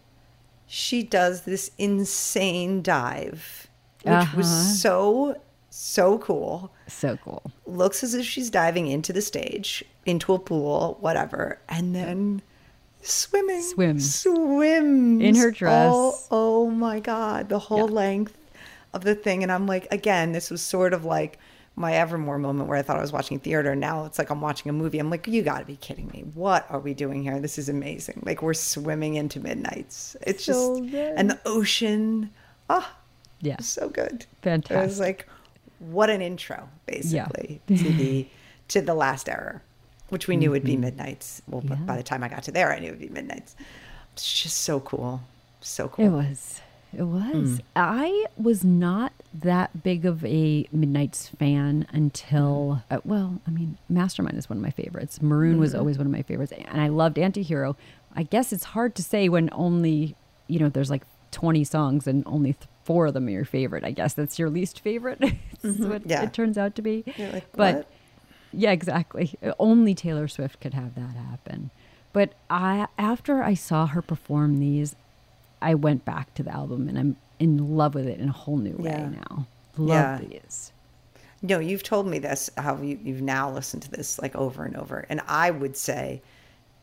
she 0.67 1.03
does 1.03 1.41
this 1.43 1.71
insane 1.77 2.81
dive, 2.81 3.67
which 4.03 4.11
Uh-huh. 4.13 4.37
was 4.37 4.81
so 4.81 5.35
so 5.71 6.17
cool. 6.17 6.71
so 6.87 7.15
cool. 7.23 7.43
looks 7.67 8.03
as 8.03 8.13
if 8.15 8.25
she's 8.25 8.49
diving 8.49 8.87
into 8.87 9.13
the 9.13 9.21
stage, 9.21 9.83
into 10.05 10.33
a 10.33 10.39
pool, 10.39 10.97
whatever, 10.99 11.59
and 11.69 11.95
then 11.95 12.41
swimming, 13.01 13.61
Swims. 13.61 14.15
swims 14.15 15.21
In 15.21 15.35
her 15.35 15.51
dress. 15.51 15.91
Oh, 15.93 16.19
oh 16.31 16.69
my 16.69 16.99
god, 16.99 17.49
the 17.49 17.59
whole 17.59 17.87
Yeah. 17.87 17.95
length 17.95 18.35
of 18.93 19.03
the 19.03 19.13
thing, 19.15 19.43
and 19.43 19.51
I'm 19.51 19.67
like, 19.67 19.87
again, 19.91 20.31
this 20.33 20.49
was 20.49 20.61
sort 20.61 20.93
of 20.93 21.05
like 21.05 21.37
my 21.79 21.93
Evermore 21.93 22.37
moment 22.37 22.67
where 22.69 22.77
I 22.77 22.81
thought 22.81 22.97
I 22.97 23.01
was 23.01 23.11
watching 23.13 23.39
theater. 23.39 23.75
Now 23.75 24.05
it's 24.05 24.19
like 24.19 24.29
I'm 24.29 24.41
watching 24.41 24.69
a 24.69 24.73
movie. 24.73 24.99
I'm 24.99 25.09
like, 25.09 25.27
you 25.27 25.41
got 25.41 25.59
to 25.59 25.65
be 25.65 25.77
kidding 25.77 26.07
me! 26.09 26.25
What 26.33 26.65
are 26.69 26.79
we 26.79 26.93
doing 26.93 27.23
here? 27.23 27.39
This 27.39 27.57
is 27.57 27.69
amazing. 27.69 28.21
Like 28.25 28.41
we're 28.41 28.53
swimming 28.53 29.15
into 29.15 29.39
midnights. 29.39 30.15
It's 30.27 30.43
So 30.43 30.79
just 30.81 30.91
good. 30.91 31.13
and 31.17 31.29
the 31.31 31.39
ocean. 31.45 32.29
Ah, 32.69 32.95
Yeah. 33.41 33.57
so 33.61 33.89
good. 33.89 34.25
Fantastic. 34.41 34.77
It 34.77 34.85
was 34.85 34.99
like, 34.99 35.27
what 35.79 36.09
an 36.09 36.21
intro, 36.21 36.69
basically, 36.85 37.61
to 37.67 37.73
the 37.75 38.27
to 38.67 38.81
the 38.81 38.93
last 38.93 39.27
era, 39.29 39.61
which 40.09 40.27
we 40.27 40.35
knew 40.37 40.51
would 40.51 40.63
be 40.63 40.77
midnights. 40.77 41.41
Well, 41.47 41.61
Mm-hmm. 41.61 41.73
Yeah. 41.73 41.79
by 41.87 41.97
the 41.97 42.03
time 42.03 42.23
I 42.23 42.27
got 42.27 42.43
to 42.43 42.51
there, 42.51 42.71
I 42.73 42.79
knew 42.79 42.87
it 42.89 42.91
would 42.91 42.99
be 42.99 43.09
midnights. 43.09 43.55
It's 44.13 44.41
just 44.43 44.57
so 44.57 44.81
cool, 44.81 45.21
so 45.61 45.87
cool. 45.87 46.05
It 46.05 46.09
was. 46.09 46.61
It 46.95 47.03
was. 47.03 47.59
Mm. 47.59 47.61
I 47.75 48.25
was 48.35 48.63
not 48.65 49.13
that 49.33 49.83
big 49.83 50.05
of 50.05 50.25
a 50.25 50.67
Midnight's 50.71 51.27
fan 51.29 51.85
until, 51.91 52.81
Mm. 52.89 52.97
uh, 52.97 53.01
well, 53.05 53.41
I 53.47 53.51
mean, 53.51 53.77
Mastermind 53.87 54.37
is 54.37 54.49
one 54.49 54.57
of 54.57 54.63
my 54.63 54.71
favorites. 54.71 55.21
Maroon 55.21 55.59
was 55.59 55.71
Mm-hmm. 55.71 55.79
always 55.79 55.97
one 55.97 56.07
of 56.07 56.11
my 56.13 56.23
favorites. 56.23 56.51
And 56.51 56.81
I 56.81 56.87
loved 56.87 57.17
Antihero. 57.17 57.75
I 58.15 58.23
guess 58.23 58.51
it's 58.51 58.63
hard 58.65 58.95
to 58.95 59.03
say 59.03 59.29
when 59.29 59.49
only, 59.53 60.15
you 60.47 60.59
know, 60.59 60.69
there's 60.69 60.89
like 60.89 61.03
20 61.31 61.63
songs 61.63 62.07
and 62.07 62.23
only 62.25 62.53
th- 62.53 62.67
four 62.83 63.05
of 63.05 63.13
them 63.13 63.27
are 63.27 63.31
your 63.31 63.45
favorite. 63.45 63.83
I 63.83 63.91
guess 63.91 64.13
that's 64.15 64.39
your 64.39 64.49
least 64.49 64.79
favorite. 64.79 65.19
It's 65.61 65.77
what 65.77 66.01
Mm-hmm. 66.01 66.09
Yeah. 66.09 66.23
it 66.23 66.33
turns 66.33 66.57
out 66.57 66.73
to 66.75 66.81
be. 66.81 67.03
Like, 67.17 67.51
but 67.51 67.75
what? 67.75 67.87
yeah, 68.53 68.71
exactly. 68.71 69.35
Only 69.59 69.93
Taylor 69.93 70.27
Swift 70.27 70.59
could 70.61 70.73
have 70.73 70.95
that 70.95 71.15
happen. 71.15 71.69
But 72.13 72.33
I 72.49 72.87
after 72.97 73.43
I 73.43 73.53
saw 73.53 73.85
her 73.85 74.01
perform 74.01 74.59
these, 74.59 74.95
I 75.61 75.75
went 75.75 76.03
back 76.05 76.33
to 76.35 76.43
the 76.43 76.51
album 76.51 76.87
and 76.89 76.97
I'm 76.97 77.17
in 77.39 77.75
love 77.77 77.95
with 77.95 78.07
it 78.07 78.19
in 78.19 78.29
a 78.29 78.33
whole 78.33 78.57
new 78.57 78.75
way 78.77 78.89
Yeah. 78.91 79.09
now. 79.09 79.47
Love 79.77 79.87
Yeah. 79.87 80.19
these. 80.19 80.71
No, 81.41 81.59
you've 81.59 81.83
told 81.83 82.05
me 82.05 82.19
this, 82.19 82.49
how 82.57 82.77
you, 82.81 82.99
you've 83.01 83.21
now 83.21 83.49
listened 83.49 83.83
to 83.83 83.91
this 83.91 84.19
like 84.19 84.35
over 84.35 84.65
and 84.65 84.75
over. 84.75 85.05
And 85.09 85.21
I 85.27 85.51
would 85.51 85.77
say 85.77 86.21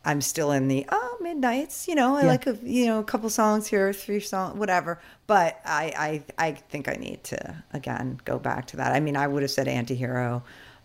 I'm 0.04 0.20
still 0.22 0.50
in 0.52 0.68
the, 0.68 0.86
oh, 0.90 1.18
midnights, 1.20 1.88
you 1.88 1.94
know, 1.94 2.16
I 2.16 2.22
Yeah. 2.22 2.28
like 2.28 2.46
a, 2.46 2.56
you 2.62 2.86
know, 2.86 3.00
a 3.00 3.04
couple 3.04 3.28
songs 3.28 3.66
here, 3.66 3.92
three 3.92 4.20
songs, 4.20 4.56
whatever. 4.56 4.98
But 5.26 5.60
I, 5.64 6.22
I, 6.38 6.46
I 6.48 6.52
think 6.52 6.88
I 6.88 6.94
need 6.94 7.22
to, 7.24 7.62
again, 7.72 8.18
go 8.24 8.38
back 8.38 8.66
to 8.68 8.76
that. 8.78 8.92
I 8.92 9.00
mean, 9.00 9.16
I 9.16 9.26
would 9.26 9.42
have 9.42 9.50
said 9.50 9.66
Antihero. 9.66 10.42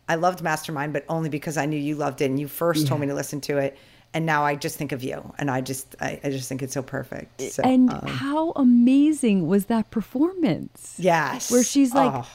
I 0.10 0.16
loved 0.16 0.42
Mastermind, 0.42 0.92
but 0.92 1.06
only 1.08 1.30
because 1.30 1.56
I 1.56 1.66
knew 1.66 1.78
you 1.78 1.96
loved 1.96 2.20
it 2.22 2.26
and 2.26 2.40
you 2.40 2.48
first 2.50 2.88
told 2.88 3.00
me 3.00 3.08
to 3.08 3.14
listen 3.14 3.40
to 3.42 3.58
it. 3.60 3.78
And 4.14 4.26
now 4.26 4.44
I 4.44 4.56
just 4.56 4.78
think 4.78 4.92
of 4.92 5.04
you 5.04 5.34
and 5.40 5.50
I 5.50 5.62
just, 5.62 5.96
I, 6.02 6.20
I 6.24 6.30
just 6.32 6.50
think 6.50 6.62
it's 6.62 6.74
so 6.74 6.82
perfect. 6.84 7.42
So, 7.42 7.64
and 7.64 7.90
um, 7.92 8.02
how 8.08 8.52
amazing 8.52 9.48
was 9.48 9.66
that 9.68 9.90
performance? 9.90 10.96
yes. 11.00 11.50
Where 11.52 11.64
she's 11.64 11.94
like 11.94 12.12
Oh. 12.14 12.28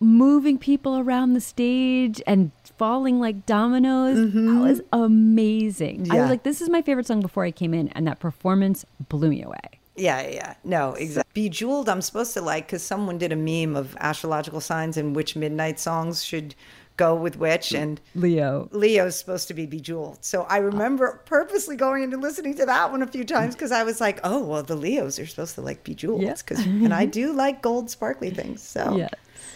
moving 0.00 0.58
people 0.58 0.98
around 0.98 1.34
the 1.34 1.40
stage 1.40 2.20
and 2.26 2.50
falling 2.78 3.20
like 3.20 3.46
dominoes. 3.46 4.16
That 4.32 4.60
was 4.60 4.80
amazing. 4.92 6.00
I 6.00 6.14
Mm-hmm. 6.14 6.16
Was 6.22 6.30
like, 6.30 6.42
this 6.42 6.60
is 6.60 6.68
my 6.68 6.82
favorite 6.82 7.06
song 7.06 7.20
before 7.20 7.44
I 7.44 7.50
came 7.50 7.74
in, 7.74 7.88
and 7.90 8.06
that 8.06 8.18
performance 8.20 8.84
blew 9.08 9.28
me 9.30 9.42
away. 9.42 9.58
Yeah, 9.96 10.22
yeah, 10.22 10.28
yeah. 10.30 10.54
No, 10.64 10.94
exactly. 10.94 11.30
Bejeweled, 11.48 11.88
I'm 11.88 12.00
supposed 12.00 12.32
to 12.34 12.40
like 12.40 12.66
because 12.66 12.82
someone 12.82 13.18
did 13.18 13.32
a 13.32 13.36
meme 13.36 13.76
of 13.76 13.94
astrological 14.00 14.60
signs 14.60 14.96
and 14.96 15.14
which 15.14 15.36
midnight 15.36 15.78
songs 15.78 16.24
should 16.24 16.54
go 17.00 17.14
with 17.14 17.36
which, 17.38 17.72
and 17.72 18.00
Leo. 18.14 18.68
Leo's 18.72 19.18
supposed 19.18 19.48
to 19.48 19.54
be 19.54 19.66
Bejeweled. 19.66 20.22
So 20.22 20.42
I 20.42 20.58
ah. 20.58 20.64
remember 20.64 21.22
purposely 21.24 21.74
going 21.74 22.02
into 22.02 22.18
listening 22.18 22.54
to 22.56 22.66
that 22.66 22.90
one 22.92 23.02
a 23.02 23.06
few 23.06 23.24
times 23.24 23.54
mm. 23.54 23.58
because 23.58 23.72
I 23.72 23.82
was 23.84 24.00
like, 24.00 24.20
oh, 24.22 24.44
well, 24.44 24.62
the 24.62 24.76
Leos 24.76 25.18
are 25.18 25.26
supposed 25.26 25.54
to 25.54 25.62
like 25.62 25.82
Bejeweled, 25.82 26.22
Yeah. 26.22 26.34
because 26.34 26.64
and 26.64 26.92
I 26.92 27.06
do 27.20 27.32
like 27.32 27.62
gold 27.62 27.90
sparkly 27.90 28.30
things. 28.30 28.62
So, 28.62 28.96
Yes. 28.96 29.14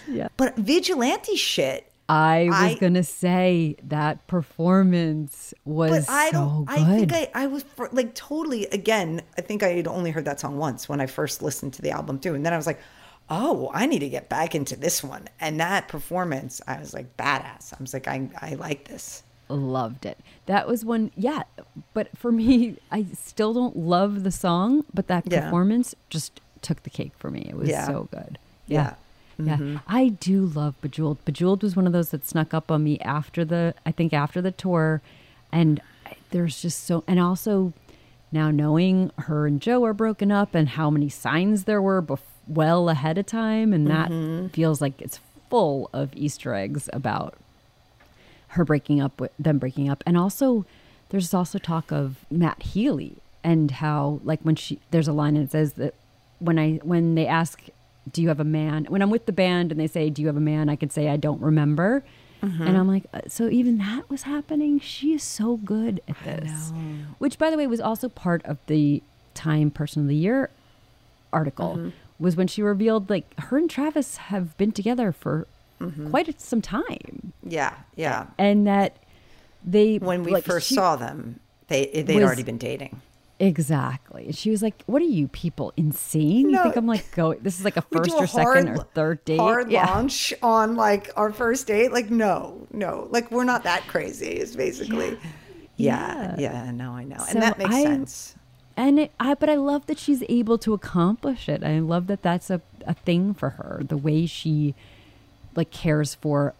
Yeah. 0.08 0.28
but 0.36 0.56
vigilante 0.56 1.36
shit. 1.36 1.90
I 2.08 2.46
was 2.50 2.56
I- 2.56 2.74
gonna 2.74 3.02
say 3.02 3.76
that 3.84 4.26
performance 4.26 5.54
was 5.64 6.06
But 6.06 6.12
I 6.12 6.30
so 6.30 6.32
don't. 6.32 6.64
good. 6.66 6.78
I 6.78 6.98
think 6.98 7.12
I, 7.12 7.30
I 7.34 7.46
was 7.46 7.62
for, 7.62 7.88
like 7.92 8.14
totally. 8.14 8.66
Again, 8.66 9.22
I 9.38 9.40
think 9.40 9.62
I 9.62 9.68
had 9.68 9.86
only 9.86 10.10
heard 10.10 10.26
that 10.26 10.40
song 10.40 10.58
once 10.58 10.88
when 10.88 11.00
I 11.00 11.06
first 11.06 11.42
listened 11.42 11.72
to 11.74 11.82
the 11.82 11.90
album 11.92 12.18
too, 12.18 12.34
and 12.34 12.44
then 12.44 12.52
I 12.52 12.56
was 12.56 12.66
like, 12.66 12.80
"Oh, 13.30 13.70
I 13.74 13.86
need 13.86 14.00
to 14.00 14.08
get 14.08 14.28
back 14.28 14.54
into 14.54 14.76
this 14.76 15.02
one." 15.02 15.28
And 15.40 15.58
that 15.60 15.88
performance, 15.88 16.60
I 16.66 16.78
was 16.78 16.92
like, 16.94 17.16
badass. 17.16 17.72
I 17.72 17.76
was 17.80 17.92
like, 17.94 18.06
I, 18.08 18.28
I 18.40 18.54
like 18.54 18.88
this. 18.88 19.22
loved 19.48 20.06
it. 20.06 20.18
That 20.46 20.66
was 20.66 20.84
one, 20.84 21.10
yeah. 21.16 21.42
But 21.92 22.08
for 22.16 22.32
me, 22.32 22.76
I 22.90 23.06
still 23.14 23.52
don't 23.52 23.76
love 23.76 24.24
the 24.24 24.30
song, 24.32 24.84
but 24.94 25.06
that 25.08 25.24
Yeah. 25.30 25.42
performance 25.44 25.94
just 26.10 26.40
took 26.62 26.82
the 26.82 26.90
cake 26.90 27.12
for 27.18 27.30
me. 27.30 27.46
It 27.48 27.56
was 27.56 27.68
Yeah. 27.68 27.86
so 27.86 28.08
good. 28.10 28.38
Yeah. 28.66 28.94
Yeah. 29.38 29.46
Yeah. 29.46 29.56
Mm-hmm. 29.56 29.76
I 29.86 30.08
do 30.08 30.46
love 30.46 30.80
Bejeweled. 30.80 31.22
Bejeweled 31.24 31.62
was 31.62 31.74
one 31.76 31.86
of 31.86 31.92
those 31.92 32.08
that 32.10 32.26
snuck 32.26 32.54
up 32.54 32.70
on 32.70 32.84
me 32.84 32.98
after 33.00 33.44
the, 33.44 33.74
I 33.84 33.90
think 33.92 34.12
after 34.14 34.40
the 34.40 34.50
tour. 34.52 35.02
And 35.52 35.80
there's 36.30 36.62
just 36.62 36.84
so, 36.84 37.04
and 37.06 37.18
also 37.20 37.72
now 38.32 38.50
knowing 38.50 39.10
her 39.18 39.46
and 39.46 39.60
Joe 39.60 39.84
are 39.84 39.92
broken 39.92 40.30
up 40.32 40.54
and 40.54 40.70
how 40.70 40.88
many 40.88 41.08
signs 41.08 41.64
there 41.64 41.82
were 41.82 42.00
bef- 42.00 42.20
well 42.46 42.88
ahead 42.88 43.18
of 43.18 43.26
time. 43.26 43.72
And 43.72 43.86
that 43.86 44.10
mm-hmm. 44.10 44.48
feels 44.48 44.80
like 44.80 45.00
it's 45.00 45.20
full 45.50 45.90
of 45.92 46.10
Easter 46.14 46.54
eggs 46.54 46.88
about 46.92 47.34
her 48.48 48.64
breaking 48.64 49.00
up 49.00 49.20
with 49.20 49.32
them 49.38 49.58
breaking 49.58 49.88
up. 49.88 50.02
And 50.06 50.16
also 50.16 50.64
there's 51.10 51.34
also 51.34 51.58
talk 51.58 51.92
of 51.92 52.24
matt 52.30 52.62
healy 52.62 53.16
and 53.44 53.70
how 53.70 54.20
like 54.24 54.40
when 54.40 54.56
she 54.56 54.80
there's 54.90 55.06
a 55.06 55.12
line 55.12 55.36
and 55.36 55.44
it 55.44 55.50
says 55.52 55.74
that 55.74 55.94
when 56.38 56.58
i 56.58 56.72
when 56.82 57.14
they 57.14 57.26
ask 57.26 57.62
do 58.12 58.20
you 58.20 58.28
have 58.28 58.40
a 58.40 58.44
man? 58.44 58.84
When 58.90 59.00
i'm 59.00 59.10
with 59.10 59.26
the 59.26 59.32
band 59.32 59.70
and 59.70 59.80
they 59.80 59.86
say 59.86 60.10
do 60.10 60.20
you 60.20 60.28
have 60.28 60.36
a 60.36 60.40
man? 60.40 60.68
I 60.68 60.76
could 60.76 60.92
say 60.92 61.08
i 61.08 61.16
don't 61.16 61.40
remember. 61.40 62.02
Mm-hmm. 62.42 62.62
And 62.62 62.76
i'm 62.76 62.88
like 62.88 63.04
uh, 63.14 63.20
so 63.28 63.48
even 63.48 63.78
that 63.78 64.10
was 64.10 64.22
happening? 64.22 64.80
She 64.80 65.14
is 65.14 65.22
so 65.22 65.56
good 65.58 66.00
at 66.08 66.16
this. 66.24 66.72
which 67.18 67.38
by 67.38 67.50
the 67.50 67.56
way 67.56 67.66
was 67.66 67.80
also 67.80 68.08
part 68.08 68.44
of 68.44 68.58
the 68.66 69.02
time 69.34 69.70
person 69.70 70.02
of 70.02 70.08
the 70.08 70.16
year 70.16 70.50
article 71.32 71.76
mm-hmm. 71.76 71.88
Was 72.18 72.36
when 72.36 72.46
she 72.46 72.62
revealed 72.62 73.10
like 73.10 73.38
her 73.40 73.56
and 73.58 73.68
travis 73.70 74.16
have 74.16 74.56
been 74.56 74.72
together 74.72 75.12
for 75.12 75.46
mm-hmm. 75.80 76.10
quite 76.10 76.40
some 76.40 76.62
time 76.62 77.32
Yeah, 77.42 77.74
yeah. 77.96 78.26
and 78.38 78.66
that 78.66 78.96
they 79.64 79.98
When 79.98 80.22
we 80.24 80.32
like, 80.32 80.44
first 80.44 80.68
she- 80.68 80.74
saw 80.74 80.96
them, 80.96 81.40
they 81.68 81.86
they'd 82.06 82.14
was- 82.16 82.24
already 82.24 82.42
been 82.42 82.58
dating. 82.58 83.00
exactly 83.40 84.26
and 84.26 84.36
she 84.36 84.48
was 84.50 84.62
like 84.62 84.82
what 84.86 85.02
are 85.02 85.06
you 85.06 85.26
people 85.28 85.72
insane 85.76 86.48
you 86.50 86.62
think 86.62 86.76
i'm 86.76 86.86
like 86.86 87.04
go 87.16 87.34
this 87.34 87.58
is 87.58 87.64
like 87.64 87.76
a 87.76 87.82
first 87.82 88.12
a 88.12 88.16
or 88.16 88.26
second 88.28 88.68
or 88.68 88.76
third 88.94 89.24
date 89.24 89.40
Hard 89.40 89.72
yeah 89.72 89.86
launch 89.86 90.32
on 90.40 90.76
like 90.76 91.10
our 91.16 91.32
first 91.32 91.66
date. 91.66 91.90
Like, 91.92 92.10
no, 92.10 92.66
no. 92.72 93.08
Like, 93.10 93.30
we're 93.32 93.42
not 93.44 93.64
that 93.64 93.82
crazy. 93.88 94.28
Is 94.28 94.54
basically. 94.54 95.18
Yeah, 95.76 96.36
yeah. 96.38 96.70
no, 96.70 96.92
I 96.92 97.02
know, 97.02 97.16
So 97.18 97.24
and 97.30 97.42
that 97.42 97.58
makes 97.58 97.74
I- 97.74 97.82
sense. 97.82 98.34
And 98.76 98.98
it, 98.98 99.12
I, 99.20 99.34
but 99.34 99.48
I 99.48 99.54
love 99.54 99.86
that 99.86 99.98
she's 99.98 100.22
able 100.28 100.58
to 100.58 100.74
accomplish 100.74 101.48
it. 101.48 101.62
I 101.62 101.78
love 101.78 102.06
that 102.08 102.22
that's 102.22 102.50
a, 102.50 102.60
a 102.86 102.94
thing 102.94 103.34
for 103.34 103.50
her. 103.50 103.80
The 103.86 103.96
way 103.96 104.26
she 104.26 104.74
like 105.54 105.70
cares 105.70 106.14
for 106.14 106.54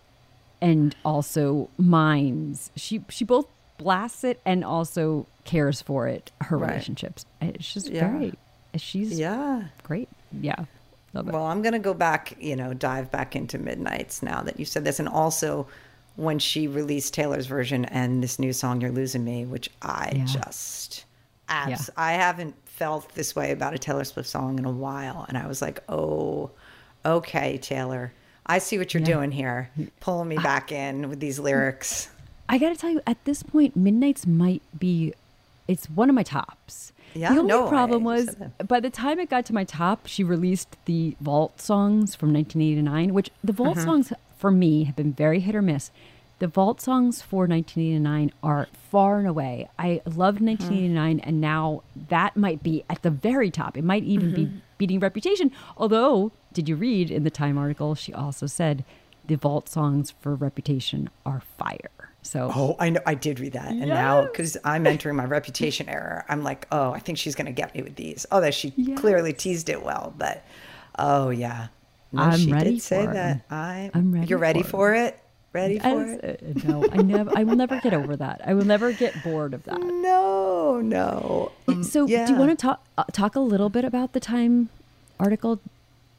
and 0.61 0.95
also 1.05 1.69
minds. 1.77 2.71
She 2.77 3.03
she 3.09 3.25
both 3.25 3.47
blasts 3.79 4.23
it 4.25 4.41
and 4.45 4.65
also 4.65 5.27
cares 5.45 5.83
for 5.83 6.07
it. 6.07 6.31
Her 6.43 6.57
Right. 6.57 6.71
relationships. 6.71 7.27
It's 7.41 7.73
just 7.75 7.89
Yeah. 7.89 8.09
very. 8.11 8.35
She's 8.77 9.19
Yeah. 9.19 9.65
great. 9.83 10.09
Yeah. 10.33 10.65
Well, 11.13 11.45
I'm 11.47 11.63
going 11.63 11.75
to 11.75 11.79
go 11.79 11.95
back, 11.95 12.37
you 12.41 12.57
know, 12.57 12.75
dive 12.75 13.11
back 13.13 13.37
into 13.37 13.57
Midnights 13.57 14.21
now 14.21 14.43
that 14.43 14.59
you 14.59 14.65
said 14.65 14.85
this. 14.85 14.99
And 14.99 15.09
also 15.09 15.69
when 16.17 16.41
she 16.41 16.67
released 16.67 17.15
Taylor's 17.15 17.47
version 17.47 17.85
and 17.85 18.21
this 18.21 18.39
new 18.39 18.53
song, 18.53 18.81
You're 18.81 18.91
Losing 18.91 19.25
Me, 19.25 19.45
which 19.45 19.71
I 19.81 20.13
Yeah. 20.17 20.25
just, 20.25 21.05
abs- 21.55 21.91
Yeah. 21.97 22.03
I 22.05 22.13
haven't 22.13 22.55
felt 22.67 23.15
this 23.15 23.35
way 23.37 23.53
about 23.53 23.73
a 23.75 23.79
Taylor 23.79 24.05
Swift 24.05 24.29
song 24.29 24.59
in 24.59 24.65
a 24.65 24.71
while. 24.71 25.25
And 25.29 25.39
I 25.39 25.47
was 25.47 25.63
like, 25.63 25.83
oh, 25.89 26.51
okay, 27.05 27.59
Taylor. 27.59 28.13
I 28.47 28.59
see 28.59 28.77
what 28.79 28.93
you're 28.93 29.01
Yeah. 29.03 29.15
doing 29.15 29.31
here, 29.31 29.71
pulling 30.01 30.29
me 30.29 30.37
back 30.37 30.71
in 30.73 31.09
with 31.09 31.21
these 31.21 31.39
lyrics. 31.39 32.09
I 32.49 32.59
got 32.59 32.71
to 32.71 32.77
tell 32.77 32.91
you, 32.91 33.01
at 33.07 33.25
this 33.25 33.43
point, 33.43 33.75
Midnight's 33.77 34.27
might 34.27 34.63
be. 34.79 35.15
It's 35.67 35.87
one 35.89 36.11
of 36.11 36.15
my 36.15 36.23
tops. 36.25 36.93
Yeah, 37.15 37.33
the 37.33 37.39
only 37.41 37.49
no, 37.49 37.69
problem 37.69 38.07
I- 38.07 38.17
was 38.17 38.37
by 38.69 38.81
the 38.81 38.91
time 38.91 39.19
it 39.19 39.31
got 39.31 39.47
to 39.47 39.55
my 39.55 39.65
top, 39.65 40.07
she 40.07 40.23
released 40.25 40.77
the 40.85 41.17
Vault 41.21 41.59
songs 41.61 42.15
from 42.15 42.33
1989, 42.35 43.15
which 43.15 43.31
the 43.43 43.53
Vault 43.53 43.77
Mm-hmm. 43.79 43.87
songs 43.87 44.13
for 44.37 44.51
me 44.51 44.85
have 44.85 44.97
been 44.97 45.13
very 45.15 45.41
hit 45.41 45.55
or 45.55 45.63
miss. 45.63 45.91
The 46.41 46.49
Vault 46.49 46.81
songs 46.81 47.23
for 47.23 47.47
1989 47.47 48.33
are 48.43 48.69
far 48.91 49.19
and 49.19 49.29
away. 49.29 49.69
I 49.79 50.03
loved 50.05 50.39
Mm-hmm. 50.41 50.47
1989, 50.47 51.21
and 51.21 51.41
now 51.41 51.83
that 52.09 52.37
might 52.37 52.63
be 52.63 52.85
at 52.91 53.03
the 53.03 53.11
very 53.11 53.51
top. 53.51 53.77
It 53.77 53.85
might 53.85 54.03
even 54.05 54.33
be 54.33 54.47
Mm-hmm. 54.47 54.59
beating 54.79 55.01
Reputation. 55.01 55.53
Although, 55.77 56.33
did 56.53 56.69
you 56.69 56.77
read 56.77 57.11
in 57.11 57.23
the 57.25 57.31
Time 57.31 57.57
article? 57.57 57.95
She 57.95 58.13
also 58.13 58.47
said 58.47 58.85
the 59.25 59.37
Vault 59.37 59.69
songs 59.69 60.11
for 60.11 60.35
Reputation 60.35 61.09
are 61.25 61.41
fire. 61.57 61.91
So 62.23 62.51
Oh, 62.55 62.77
I 62.81 62.91
know. 62.91 63.01
I 63.07 63.15
did 63.15 63.39
read 63.39 63.53
that, 63.53 63.69
and 63.71 63.89
now 63.89 64.23
because 64.23 64.57
I'm 64.65 64.87
entering 64.87 65.15
my 65.17 65.25
reputation 65.27 65.89
era, 65.89 66.25
I'm 66.29 66.43
like, 66.43 66.67
oh, 66.73 66.91
I 66.93 66.99
think 66.99 67.19
she's 67.19 67.35
gonna 67.35 67.53
get 67.53 67.75
me 67.75 67.83
with 67.83 67.97
these. 67.97 68.27
Oh, 68.33 68.41
that 68.41 68.55
she 68.55 68.73
Yes. 68.77 68.99
clearly 68.99 69.33
teased 69.33 69.69
it 69.69 69.83
well, 69.85 70.13
but 70.17 70.43
oh 70.99 71.29
yeah, 71.31 71.69
no, 72.13 72.23
I'm 72.23 72.39
she 72.39 72.53
ready 72.53 72.73
did 72.73 72.83
say 72.83 73.05
for 73.05 73.11
it. 73.11 73.15
that. 73.15 73.45
I, 73.51 73.91
I'm 73.95 74.13
ready 74.13 74.27
You're 74.27 74.39
ready 74.39 74.63
for 74.63 74.69
for 74.69 74.95
it. 74.95 75.21
Ready 75.55 75.79
for 75.79 76.05
it? 76.05 76.43
uh, 76.43 76.69
no, 76.69 76.85
I 76.93 76.97
never. 76.97 77.31
I 77.39 77.45
will 77.45 77.55
never 77.55 77.81
get 77.81 77.95
over 77.95 78.17
that. 78.17 78.41
I 78.45 78.55
will 78.55 78.65
never 78.65 78.93
get 78.93 79.23
bored 79.23 79.55
of 79.55 79.63
that. 79.65 79.79
No, 79.81 80.81
no. 80.81 81.53
Um, 81.69 81.85
so, 81.85 82.07
do 82.09 82.13
you 82.13 82.35
want 82.35 82.51
to 82.51 82.57
talk 82.57 82.85
uh, 82.99 83.05
talk 83.13 83.37
a 83.37 83.41
little 83.41 83.69
bit 83.69 83.85
about 83.85 84.15
the 84.15 84.21
Time 84.21 84.69
article? 85.21 85.61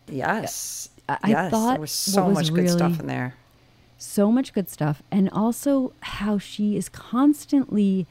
Yes. 0.08 0.90
I- 1.10 1.18
I 1.22 1.30
yes. 1.30 1.52
thought 1.52 1.72
there 1.74 1.82
was 1.82 1.92
so 1.92 2.26
was 2.30 2.50
much 2.50 2.54
good 2.54 2.70
stuff 2.70 3.00
in 3.00 3.08
there. 3.08 3.36
So 3.98 4.32
much 4.32 4.54
good 4.54 4.70
stuff, 4.70 5.04
and 5.12 5.30
also 5.30 5.92
how 6.00 6.38
she 6.38 6.78
is 6.78 6.88
constantly. 6.90 8.08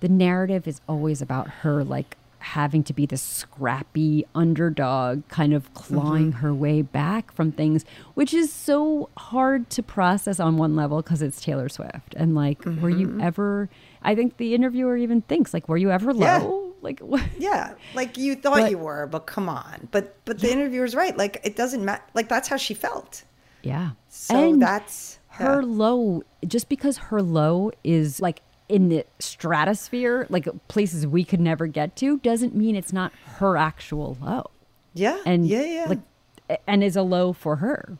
The 0.00 0.08
narrative 0.08 0.66
is 0.68 0.80
always 0.88 1.22
about 1.22 1.48
her, 1.62 1.82
like 1.84 2.16
having 2.44 2.84
to 2.84 2.92
be 2.92 3.06
this 3.06 3.22
scrappy 3.22 4.24
underdog, 4.34 5.26
kind 5.28 5.52
of 5.54 5.72
clawing 5.74 6.30
Mm-hmm. 6.32 6.40
her 6.40 6.54
way 6.54 6.82
back 6.82 7.32
from 7.32 7.50
things, 7.52 7.84
which 8.14 8.34
is 8.34 8.52
so 8.52 9.08
hard 9.16 9.70
to 9.70 9.82
process 9.82 10.38
on 10.38 10.56
one 10.56 10.76
level 10.76 11.00
because 11.02 11.22
it's 11.22 11.40
Taylor 11.40 11.68
Swift. 11.68 12.14
And 12.16 12.34
like, 12.34 12.64
were 12.64 12.90
you 12.90 13.08
Mm-hmm. 13.08 13.20
ever? 13.22 13.68
I 14.02 14.14
think 14.14 14.36
the 14.36 14.54
interviewer 14.54 14.96
even 14.96 15.22
thinks 15.22 15.54
like, 15.54 15.68
were 15.68 15.76
you 15.78 15.90
ever 15.90 16.12
low? 16.12 16.26
Yeah. 16.26 16.70
Like, 16.82 17.00
what? 17.00 17.22
Yeah, 17.38 17.74
like 17.94 18.18
you 18.18 18.34
thought 18.36 18.58
But- 18.58 18.70
you 18.70 18.76
were, 18.78 19.06
but 19.06 19.20
come 19.26 19.48
on. 19.48 19.88
But 19.90 20.14
but 20.26 20.40
the 20.40 20.52
interviewer's 20.52 20.94
right. 20.94 21.16
Like 21.16 21.40
it 21.42 21.56
doesn't 21.56 21.82
matter. 21.82 22.02
Like 22.12 22.28
that's 22.28 22.46
how 22.48 22.56
she 22.58 22.74
felt. 22.74 23.24
Yeah. 23.62 23.92
So 24.10 24.52
And 24.52 24.60
that's 24.60 25.18
her 25.28 25.62
yeah. 25.62 25.66
low, 25.66 26.22
just 26.46 26.68
because 26.68 26.98
her 26.98 27.22
low 27.22 27.72
is 27.82 28.20
like 28.20 28.42
in 28.68 28.88
the 28.88 29.04
stratosphere, 29.18 30.26
like 30.30 30.48
places 30.68 31.06
we 31.06 31.24
could 31.24 31.40
never 31.40 31.66
get 31.66 31.96
to, 31.96 32.18
doesn't 32.18 32.54
mean 32.54 32.76
it's 32.76 32.92
not 32.92 33.12
her 33.38 33.56
actual 33.56 34.16
low. 34.20 34.50
Yeah. 34.94 35.20
And 35.26 35.46
yeah, 35.46 35.62
yeah. 35.64 35.86
like, 35.88 36.58
and 36.66 36.82
is 36.84 36.96
a 36.96 37.02
low 37.02 37.32
for 37.32 37.56
her. 37.56 37.98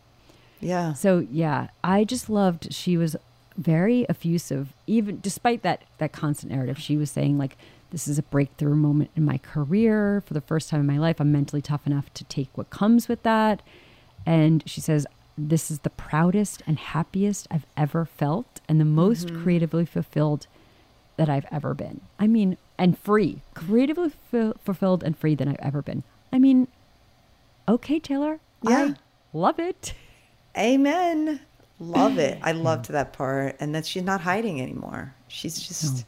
yeah. 0.61 0.93
So 0.95 1.27
yeah, 1.31 1.69
I 1.83 2.05
just 2.05 2.31
loved. 2.31 2.73
She 2.73 2.97
was 2.97 3.17
very 3.57 4.05
effusive, 4.09 4.73
even 4.87 5.21
despite 5.21 5.63
that 5.63 5.83
that 5.99 6.13
constant 6.13 6.53
narrative. 6.53 6.79
She 6.79 6.97
was 6.97 7.11
saying 7.11 7.37
like, 7.39 7.57
"This 7.91 8.09
is 8.09 8.19
a 8.19 8.23
breakthrough 8.23 8.75
moment 8.75 9.11
in 9.17 9.25
my 9.25 9.39
career. 9.39 10.23
For 10.27 10.35
the 10.35 10.41
first 10.41 10.71
time 10.71 10.81
in 10.81 10.87
my 10.87 10.99
life, 10.99 11.21
I'm 11.21 11.31
mentally 11.33 11.63
tough 11.63 11.87
enough 11.87 12.13
to 12.15 12.25
take 12.25 12.49
what 12.57 12.71
comes 12.71 13.07
with 13.09 13.23
that." 13.23 13.63
And 14.27 14.63
she 14.67 14.81
says, 14.81 15.07
"This 15.37 15.71
is 15.71 15.81
the 15.81 15.91
proudest 15.91 16.63
and 16.67 16.79
happiest 16.79 17.47
I've 17.51 17.67
ever 17.77 18.05
felt, 18.05 18.61
and 18.69 18.81
the 18.81 18.85
most 18.85 19.27
Mm-hmm. 19.29 19.43
creatively 19.43 19.85
fulfilled 19.87 20.47
that 21.17 21.29
I've 21.29 21.47
ever 21.51 21.75
been. 21.75 22.01
I 22.19 22.27
mean, 22.27 22.57
and 22.79 22.99
free, 22.99 23.43
creatively 23.55 24.13
fu- 24.31 24.55
fulfilled 24.65 25.03
and 25.03 25.17
free 25.17 25.35
than 25.35 25.49
I've 25.49 25.57
ever 25.61 25.83
been. 25.83 26.03
I 26.33 26.39
mean, 26.39 26.69
okay, 27.69 27.99
Taylor, 28.01 28.41
Yeah. 28.63 28.93
I 28.93 28.95
love 29.33 29.59
it." 29.59 29.95
Amen. 30.57 31.41
Love 31.81 32.19
it. 32.19 32.39
I 32.43 32.53
loved 32.53 32.89
that 32.91 33.13
part. 33.13 33.57
And 33.61 33.75
that 33.75 33.87
she's 33.87 34.03
not 34.03 34.21
hiding 34.21 34.61
anymore. 34.61 35.15
She's 35.29 35.59
just 35.59 36.05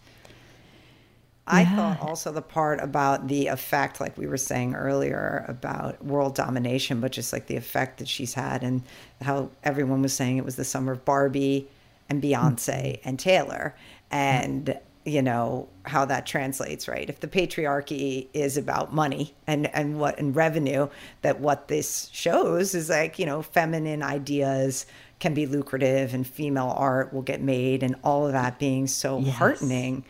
I 1.49 1.63
Yeah. 1.63 1.77
thought 1.77 2.01
also 2.01 2.33
the 2.33 2.43
part 2.43 2.81
about 2.83 3.29
the 3.29 3.47
effect, 3.47 4.01
like 4.01 4.19
we 4.19 4.27
were 4.27 4.37
saying 4.37 4.75
earlier 4.75 5.45
about 5.47 6.05
world 6.05 6.35
domination, 6.35 7.01
but 7.01 7.13
just 7.13 7.33
like 7.33 7.47
the 7.47 7.57
effect 7.57 7.99
that 7.99 8.09
she's 8.09 8.35
had 8.35 8.65
and 8.65 8.83
how 9.23 9.51
everyone 9.63 10.03
was 10.03 10.13
saying 10.13 10.39
it 10.39 10.45
was 10.45 10.57
the 10.57 10.65
summer 10.65 10.93
of 10.93 11.05
Barbie 11.05 11.69
and 12.09 12.21
mm. 12.21 12.33
Beyonce 12.33 13.01
and 13.05 13.19
Taylor. 13.19 13.77
And, 14.11 14.79
you 15.07 15.23
know, 15.23 15.69
how 15.85 16.05
that 16.05 16.27
translates, 16.27 16.89
right? 16.89 17.09
If 17.09 17.21
the 17.21 17.29
patriarchy 17.29 18.27
is 18.35 18.57
about 18.57 18.93
money 18.93 19.35
and, 19.47 19.73
and 19.73 20.01
what 20.01 20.19
and 20.19 20.35
revenue, 20.35 20.89
that 21.23 21.41
what 21.41 21.69
this 21.69 22.11
shows 22.13 22.75
is 22.75 22.91
like, 22.91 23.19
you 23.19 23.25
know, 23.25 23.41
feminine 23.41 24.03
ideas 24.03 24.85
can 25.21 25.33
be 25.33 25.47
lucrative 25.47 26.13
and 26.13 26.27
female 26.27 26.75
art 26.77 27.13
will 27.13 27.23
get 27.23 27.41
made 27.41 27.83
and 27.85 27.95
all 28.03 28.27
of 28.27 28.33
that 28.33 28.59
being 28.59 28.87
so 28.89 29.21
Yes. 29.21 29.37
heartening. 29.37 30.05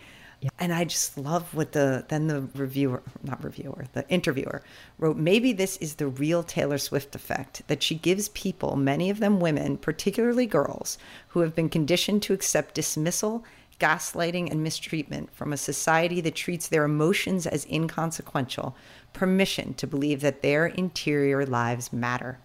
And 0.58 0.72
I 0.72 0.84
just 0.84 1.18
love 1.18 1.54
what 1.54 1.72
the 1.72 2.04
then 2.08 2.28
the 2.28 2.48
reviewer, 2.54 3.02
not 3.22 3.42
reviewer, 3.42 3.86
the 3.94 4.08
interviewer 4.08 4.62
wrote. 4.98 5.16
Maybe 5.16 5.52
this 5.52 5.76
is 5.78 5.94
the 5.96 6.06
real 6.06 6.42
Taylor 6.42 6.78
Swift 6.78 7.14
effect 7.14 7.62
that 7.66 7.82
she 7.82 7.94
gives 7.96 8.28
people, 8.28 8.76
many 8.76 9.10
of 9.10 9.18
them 9.18 9.40
women, 9.40 9.76
particularly 9.76 10.46
girls, 10.46 10.98
who 11.28 11.40
have 11.40 11.54
been 11.54 11.68
conditioned 11.68 12.22
to 12.24 12.32
accept 12.32 12.74
dismissal, 12.74 13.44
gaslighting, 13.78 14.50
and 14.50 14.62
mistreatment 14.62 15.34
from 15.34 15.52
a 15.52 15.56
society 15.56 16.20
that 16.20 16.34
treats 16.34 16.68
their 16.68 16.84
emotions 16.84 17.46
as 17.46 17.66
inconsequential, 17.66 18.76
permission 19.12 19.74
to 19.74 19.86
believe 19.86 20.20
that 20.20 20.42
their 20.42 20.66
interior 20.66 21.44
lives 21.44 21.92
matter 21.92 22.38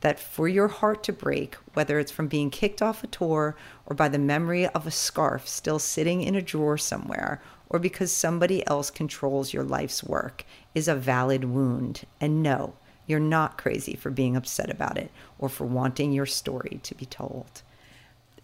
that 0.00 0.20
for 0.20 0.46
your 0.48 0.68
heart 0.68 1.02
to 1.04 1.12
break, 1.12 1.56
whether 1.74 1.98
it's 1.98 2.12
from 2.12 2.28
being 2.28 2.50
kicked 2.50 2.80
off 2.80 3.02
a 3.02 3.08
tour 3.08 3.56
or 3.86 3.96
by 3.96 4.08
the 4.08 4.18
memory 4.18 4.66
of 4.68 4.86
a 4.86 4.90
scarf 4.90 5.48
still 5.48 5.78
sitting 5.78 6.22
in 6.22 6.34
a 6.34 6.42
drawer 6.42 6.78
somewhere, 6.78 7.42
or 7.68 7.78
because 7.78 8.12
somebody 8.12 8.66
else 8.66 8.90
controls 8.90 9.52
your 9.52 9.64
life's 9.64 10.04
work, 10.04 10.44
is 10.74 10.88
a 10.88 10.94
valid 10.94 11.44
wound. 11.44 12.06
And 12.20 12.42
no, 12.42 12.74
you're 13.06 13.20
not 13.20 13.58
crazy 13.58 13.96
for 13.96 14.10
being 14.10 14.36
upset 14.36 14.70
about 14.70 14.96
it 14.96 15.10
or 15.38 15.48
for 15.48 15.66
wanting 15.66 16.12
your 16.12 16.26
story 16.26 16.80
to 16.82 16.94
be 16.94 17.06
told. 17.06 17.62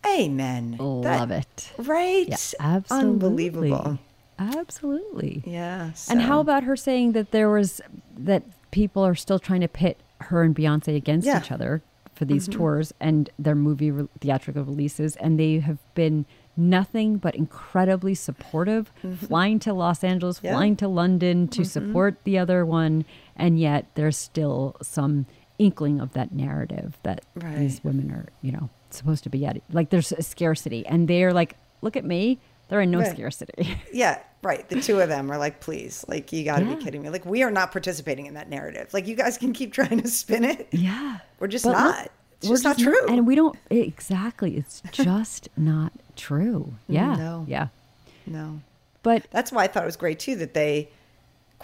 Amen. 0.06 0.76
Love 0.78 1.30
it. 1.30 1.70
Right? 1.78 2.28
Yeah, 2.28 2.36
absolutely. 2.60 3.08
Unbelievable. 3.52 3.98
Absolutely. 4.38 5.42
Yeah. 5.46 5.90
And 6.10 6.20
how 6.20 6.40
about 6.40 6.64
her 6.64 6.76
saying 6.76 7.12
that 7.12 7.30
there 7.30 7.48
was 7.50 7.80
that 8.18 8.42
people 8.70 9.04
are 9.04 9.14
still 9.14 9.38
trying 9.38 9.60
to 9.60 9.68
pit 9.68 9.98
her 10.20 10.42
and 10.42 10.54
Beyonce 10.54 10.96
against 10.96 11.26
Yeah. 11.26 11.34
Mm-hmm. 11.36 11.44
each 11.44 11.52
other 11.52 11.82
for 12.14 12.24
these 12.24 12.46
tours 12.46 12.92
and 13.00 13.28
their 13.38 13.54
movie 13.56 13.90
re- 13.90 14.08
theatrical 14.20 14.62
releases, 14.64 15.16
and 15.16 15.38
they 15.38 15.58
have 15.58 15.78
been 15.94 16.24
nothing 16.56 17.16
but 17.16 17.34
incredibly 17.34 18.14
supportive, 18.14 18.92
flying 19.26 19.58
to 19.60 19.72
Los 19.72 20.04
Angeles, 20.04 20.36
Mm-hmm. 20.38 20.46
Yeah. 20.46 20.50
Mm-hmm. 20.52 20.58
flying 20.58 20.76
to 20.76 20.88
London 20.88 21.48
to 21.48 21.64
support 21.64 22.16
the 22.22 22.38
other 22.38 22.64
one, 22.64 23.04
and 23.36 23.58
yet 23.58 23.86
there's 23.96 24.16
still 24.16 24.76
some 24.80 25.26
inkling 25.58 26.00
of 26.00 26.12
that 26.12 26.32
narrative 26.32 26.98
that 27.02 27.24
these 27.34 27.82
women 27.82 28.10
are, 28.12 28.26
you 28.42 28.52
know, 28.52 28.70
supposed 28.96 29.24
to 29.24 29.30
be 29.30 29.44
at. 29.46 29.60
Like 29.72 29.90
there's 29.90 30.12
a 30.12 30.22
scarcity, 30.22 30.86
and 30.86 31.08
they're 31.08 31.32
like, 31.32 31.56
look 31.82 31.96
at 31.96 32.04
me, 32.04 32.38
they're 32.68 32.80
in 32.80 32.90
no 32.90 33.00
Right. 33.00 33.10
scarcity. 33.10 33.76
Yeah, 33.92 34.18
right. 34.42 34.66
The 34.68 34.80
two 34.80 35.00
of 35.00 35.08
them 35.08 35.30
are 35.30 35.38
like, 35.38 35.60
please, 35.60 36.04
like, 36.08 36.32
you 36.32 36.44
got 36.44 36.60
to 36.60 36.64
Yeah. 36.64 36.74
be 36.76 36.84
kidding 36.84 37.02
me. 37.02 37.10
Like, 37.10 37.26
we 37.26 37.42
are 37.42 37.50
not 37.50 37.72
participating 37.72 38.26
in 38.26 38.34
that 38.34 38.48
narrative. 38.48 38.92
Like, 38.94 39.06
you 39.06 39.14
guys 39.16 39.36
can 39.38 39.52
keep 39.52 39.72
trying 39.78 40.00
to 40.00 40.08
spin 40.08 40.44
it. 40.44 40.68
Yeah. 40.72 41.18
We're 41.38 41.46
just 41.48 41.64
But 41.64 41.70
look, 41.72 41.78
not. 41.96 42.10
It's 42.38 42.48
we're 42.48 42.54
just 42.56 42.64
not 42.64 42.78
true. 42.78 43.06
And 43.08 43.26
we 43.26 43.34
don't, 43.36 43.56
exactly. 43.70 44.56
It's 44.56 44.82
just 44.92 45.48
not 45.56 45.92
true. 46.16 46.72
Mm, 46.90 46.94
yeah. 46.94 47.14
No. 47.16 47.44
Yeah. 47.48 47.68
No. 48.26 48.60
But 49.02 49.26
That's 49.30 49.52
why 49.52 49.64
I 49.64 49.66
thought 49.66 49.82
it 49.82 49.86
was 49.86 49.96
great, 49.96 50.18
too, 50.18 50.36
that 50.36 50.54
they 50.54 50.88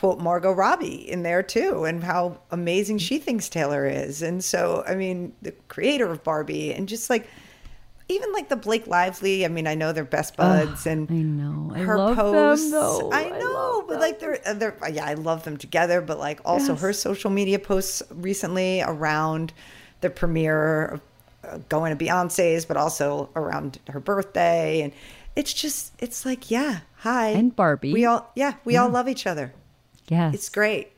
quote 0.01 0.19
Margot 0.19 0.51
Robbie 0.53 1.09
in 1.11 1.23
there, 1.23 1.43
too, 1.43 1.85
and 1.85 2.03
how 2.03 2.41
amazing 2.51 2.99
she 2.99 3.19
thinks 3.19 3.49
Taylor 3.49 3.87
is. 3.87 4.23
And 4.23 4.43
so, 4.43 4.83
I 4.89 4.95
mean, 4.95 5.35
the 5.43 5.53
creator 5.69 6.11
of 6.11 6.25
Barbie, 6.25 6.73
and 6.73 6.89
just 6.89 7.11
like, 7.11 7.29
even 8.09 8.33
like 8.33 8.49
the 8.49 8.57
Blake 8.57 8.87
Lively, 8.87 9.45
I 9.45 9.49
mean, 9.49 9.67
I 9.69 9.75
know 9.77 9.93
they're 9.93 10.05
best 10.05 10.37
buds, 10.37 10.87
and 10.87 11.09
I 11.11 11.15
know. 11.15 11.71
I 11.75 11.79
her 11.81 11.97
love 11.99 12.17
them, 12.17 12.25
posts. 12.25 12.71
though. 12.73 13.11
I 13.13 13.27
I 13.27 13.39
know, 13.39 13.53
love 13.53 13.89
but 13.89 14.01
like 14.01 14.19
they're, 14.19 14.41
uh, 14.45 14.55
they're 14.55 14.77
yeah, 14.91 15.05
I 15.05 15.15
love 15.15 15.45
them 15.45 15.57
together. 15.57 16.01
But 16.01 16.19
like 16.19 16.41
also 16.45 16.73
Yes. 16.73 16.81
her 16.81 16.93
social 16.93 17.31
media 17.31 17.59
posts 17.61 18.03
recently 18.11 18.83
around 18.83 19.53
the 20.01 20.11
premiere 20.11 20.87
of 20.87 21.01
uh, 21.45 21.59
going 21.69 21.97
to 21.97 22.05
Beyonce's, 22.05 22.65
but 22.65 22.77
also 22.77 23.29
around 23.37 23.79
her 23.91 24.01
birthday, 24.01 24.81
and 24.81 24.93
it's 25.37 25.53
just 25.53 25.93
it's 26.01 26.27
like 26.27 26.51
yeah, 26.51 26.81
hi 26.97 27.29
And 27.29 27.55
Barbie. 27.55 27.93
We 27.93 28.07
all 28.07 28.29
yeah, 28.35 28.55
we 28.65 28.77
all 28.77 28.89
love 28.89 29.07
each 29.09 29.25
other. 29.27 29.53
Yes. 30.11 30.35
It's 30.35 30.49
great. 30.51 30.93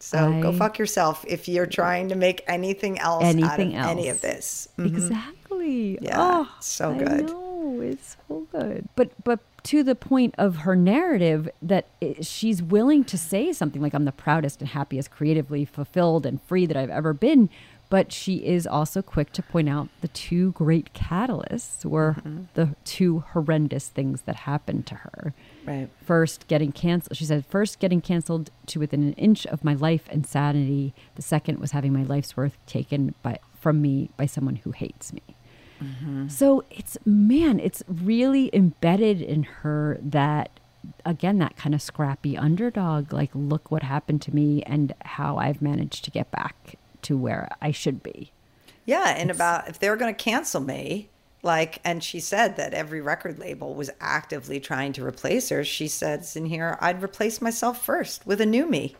So 0.00 0.40
go 0.40 0.52
fuck 0.52 0.78
yourself 0.78 1.24
if 1.26 1.48
you're 1.48 1.66
trying 1.66 2.10
to 2.10 2.14
make 2.14 2.44
anything 2.46 3.00
else 3.00 3.24
Anything 3.24 3.74
out 3.74 3.86
of 3.86 3.98
any 3.98 4.08
of 4.08 4.20
this. 4.20 4.68
Exactly. 4.78 5.94
Mm-hmm. 5.96 6.04
Yeah, 6.04 6.16
Oh, 6.20 6.56
so 6.60 6.92
I 6.92 6.98
good. 6.98 7.26
know. 7.26 7.80
It's 7.82 8.16
so 8.28 8.46
good. 8.52 8.88
But, 8.94 9.10
but 9.24 9.40
to 9.64 9.82
the 9.82 9.96
point 9.96 10.36
of 10.38 10.58
her 10.58 10.76
narrative 10.76 11.48
that 11.60 11.86
i 12.00 12.14
she's 12.20 12.62
willing 12.62 13.02
to 13.04 13.18
say 13.18 13.52
something 13.52 13.82
like, 13.82 13.92
I'm 13.92 14.04
the 14.04 14.12
proudest 14.12 14.60
and 14.60 14.68
happiest, 14.68 15.10
creatively 15.10 15.64
fulfilled 15.64 16.24
and 16.26 16.40
free 16.42 16.64
that 16.66 16.76
I've 16.76 16.90
ever 16.90 17.12
been. 17.12 17.50
But 17.90 18.12
she 18.12 18.36
is 18.46 18.66
also 18.66 19.02
quick 19.02 19.32
to 19.32 19.42
point 19.42 19.68
out 19.68 19.88
the 20.00 20.08
two 20.08 20.52
great 20.52 20.92
catalysts 20.94 21.84
were 21.84 22.16
Mm-hmm. 22.18 22.42
the 22.54 22.76
two 22.84 23.24
horrendous 23.32 23.88
things 23.88 24.20
that 24.22 24.36
happened 24.36 24.86
to 24.86 24.94
her. 24.94 25.34
Right. 25.68 25.88
First, 26.02 26.48
getting 26.48 26.72
canceled. 26.72 27.16
She 27.16 27.26
said, 27.26 27.44
first, 27.44 27.78
getting 27.78 28.00
canceled 28.00 28.50
to 28.66 28.80
within 28.80 29.02
an 29.02 29.12
inch 29.14 29.46
of 29.46 29.62
my 29.62 29.74
life 29.74 30.08
and 30.10 30.26
sanity. 30.26 30.94
The 31.16 31.22
second 31.22 31.58
was 31.58 31.72
having 31.72 31.92
my 31.92 32.04
life's 32.04 32.36
worth 32.36 32.56
taken 32.66 33.14
by 33.22 33.38
from 33.60 33.82
me 33.82 34.10
by 34.16 34.26
someone 34.26 34.56
who 34.56 34.70
hates 34.70 35.12
me. 35.12 35.22
Mm-hmm. 35.82 36.28
So 36.28 36.64
it's 36.70 36.96
man, 37.04 37.60
it's 37.60 37.82
really 37.86 38.50
embedded 38.52 39.20
in 39.20 39.42
her 39.42 39.98
that 40.00 40.50
again 41.04 41.38
that 41.38 41.56
kind 41.56 41.74
of 41.74 41.82
scrappy 41.82 42.36
underdog. 42.36 43.12
Like, 43.12 43.30
look 43.34 43.70
what 43.70 43.82
happened 43.82 44.22
to 44.22 44.34
me 44.34 44.62
and 44.62 44.94
how 45.04 45.36
I've 45.36 45.60
managed 45.60 46.04
to 46.04 46.10
get 46.10 46.30
back 46.30 46.76
to 47.02 47.16
where 47.16 47.48
I 47.60 47.72
should 47.72 48.02
be. 48.02 48.32
Yeah, 48.86 49.14
and 49.16 49.30
about 49.30 49.68
if 49.68 49.78
they're 49.78 49.96
going 49.96 50.14
to 50.14 50.24
cancel 50.24 50.62
me, 50.62 51.10
like, 51.42 51.80
and 51.84 52.02
she 52.02 52.20
said 52.20 52.56
that 52.56 52.74
every 52.74 53.00
record 53.00 53.38
label 53.38 53.74
was 53.74 53.90
actively 54.00 54.58
trying 54.60 54.92
to 54.94 55.04
replace 55.04 55.48
her. 55.50 55.62
She 55.64 55.86
says 55.88 56.34
in 56.36 56.46
here, 56.46 56.76
I'd 56.80 57.02
replace 57.02 57.40
myself 57.40 57.84
first 57.84 58.26
with 58.26 58.40
a 58.40 58.46
new 58.46 58.66
me. 58.66 58.96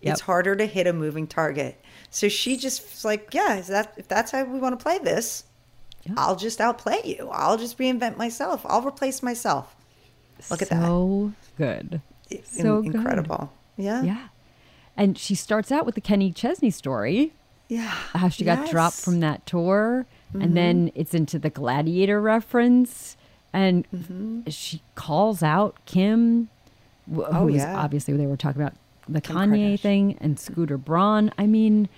Yep. 0.00 0.12
It's 0.12 0.20
harder 0.22 0.56
to 0.56 0.66
hit 0.66 0.86
a 0.86 0.92
moving 0.92 1.26
target. 1.26 1.80
So 2.10 2.28
she 2.28 2.56
just 2.56 2.82
was 2.90 3.04
like, 3.04 3.32
yeah, 3.32 3.56
is 3.56 3.68
that 3.68 3.94
if 3.96 4.08
that's 4.08 4.30
how 4.32 4.44
we 4.44 4.58
want 4.58 4.78
to 4.78 4.82
play 4.82 4.98
this, 4.98 5.44
Yeah. 6.04 6.14
I'll 6.16 6.36
just 6.36 6.60
outplay 6.60 7.00
you. 7.04 7.28
I'll 7.30 7.56
just 7.56 7.78
reinvent 7.78 8.16
myself. 8.16 8.66
I'll 8.68 8.82
replace 8.86 9.22
myself. 9.22 9.74
Look 10.50 10.60
at 10.62 10.68
that. 10.70 10.82
So 10.82 11.32
good. 11.56 12.00
So 12.44 12.82
good. 12.82 12.94
incredible. 12.94 13.52
Yeah. 13.76 14.02
Yeah. 14.02 14.28
And 14.96 15.16
she 15.16 15.34
starts 15.36 15.70
out 15.72 15.86
with 15.86 15.94
the 15.94 16.00
Kenny 16.00 16.32
Chesney 16.32 16.70
story, 16.70 17.32
Yeah. 17.68 17.86
how 18.12 18.28
she 18.28 18.44
got 18.44 18.68
dropped 18.70 18.96
Yes. 18.96 19.04
From 19.04 19.20
that 19.20 19.46
tour, 19.46 20.06
and 20.34 20.56
then 20.56 20.90
it's 20.94 21.14
into 21.14 21.38
the 21.38 21.50
Gladiator 21.50 22.20
reference, 22.20 23.16
and 23.52 23.86
Mm-hmm. 23.94 24.48
she 24.50 24.82
calls 24.94 25.42
out 25.42 25.76
Kim, 25.86 26.48
wh- 27.10 27.16
who 27.16 27.24
Oh, 27.30 27.48
is 27.48 27.56
yeah. 27.56 27.76
obviously 27.76 28.16
they 28.16 28.26
were 28.26 28.36
talking 28.36 28.62
about 28.62 28.74
the 29.08 29.20
Kim 29.20 29.36
Kanye 29.36 29.74
Kardashian. 29.74 29.80
thing 29.80 30.18
and 30.20 30.38
Scooter 30.38 30.78
Braun. 30.78 31.32
I 31.36 31.46
mean, 31.46 31.88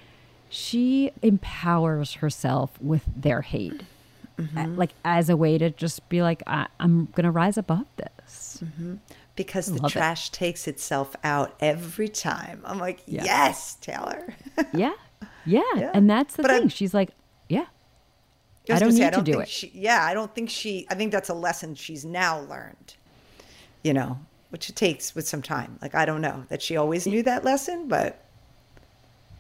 she 0.51 1.11
empowers 1.23 2.15
herself 2.15 2.71
with 2.81 3.05
their 3.17 3.43
hate, 3.43 3.83
Mm-hmm. 4.39 4.75
like 4.77 4.91
as 5.05 5.29
a 5.29 5.37
way 5.37 5.59
to 5.59 5.71
just 5.71 6.09
be 6.09 6.21
like, 6.23 6.43
I- 6.47 6.67
I'm 6.81 7.07
gonna 7.15 7.31
rise 7.31 7.57
above 7.57 7.87
this. 7.97 8.63
because 9.37 9.67
the 9.67 9.81
Love 9.83 9.91
it. 9.91 9.93
trash 9.93 10.31
takes 10.31 10.67
itself 10.67 11.15
out 11.23 11.55
every 11.61 12.09
time. 12.09 12.63
I'm 12.65 12.79
like, 12.81 13.01
Yeah. 13.07 13.25
yes, 13.25 13.77
Taylor. 13.81 14.35
yeah. 14.75 14.93
yeah, 15.47 15.63
Yeah. 15.77 15.91
and 15.95 16.09
that's 16.11 16.35
the 16.37 16.43
But 16.43 16.51
thing. 16.51 16.69
She's 16.69 16.95
like, 16.95 17.11
yeah. 17.49 17.67
I, 18.71 18.75
I 18.77 18.79
don't 18.79 18.93
say, 18.93 18.99
need 19.01 19.05
I 19.07 19.11
to 19.11 19.17
don't 19.17 19.25
do 19.25 19.33
think 19.33 19.43
it. 19.45 19.49
She, 19.49 19.71
yeah, 19.75 20.05
I 20.05 20.15
don't 20.15 20.35
think 20.35 20.49
she. 20.51 20.87
I 20.91 20.95
think 20.95 21.13
that's 21.13 21.29
a 21.29 21.35
lesson 21.35 21.75
she's 21.75 22.05
now 22.05 22.41
learned. 22.41 22.95
You 23.83 23.93
know, 23.93 24.19
which 24.51 24.71
it 24.71 24.77
takes 24.77 25.15
with 25.15 25.29
some 25.29 25.43
time. 25.43 25.79
Like 25.83 25.95
I 25.95 26.05
don't 26.07 26.21
know 26.23 26.45
that 26.49 26.63
she 26.63 26.77
always 26.77 27.07
knew 27.07 27.23
that 27.25 27.45
lesson, 27.45 27.89
but 27.89 28.25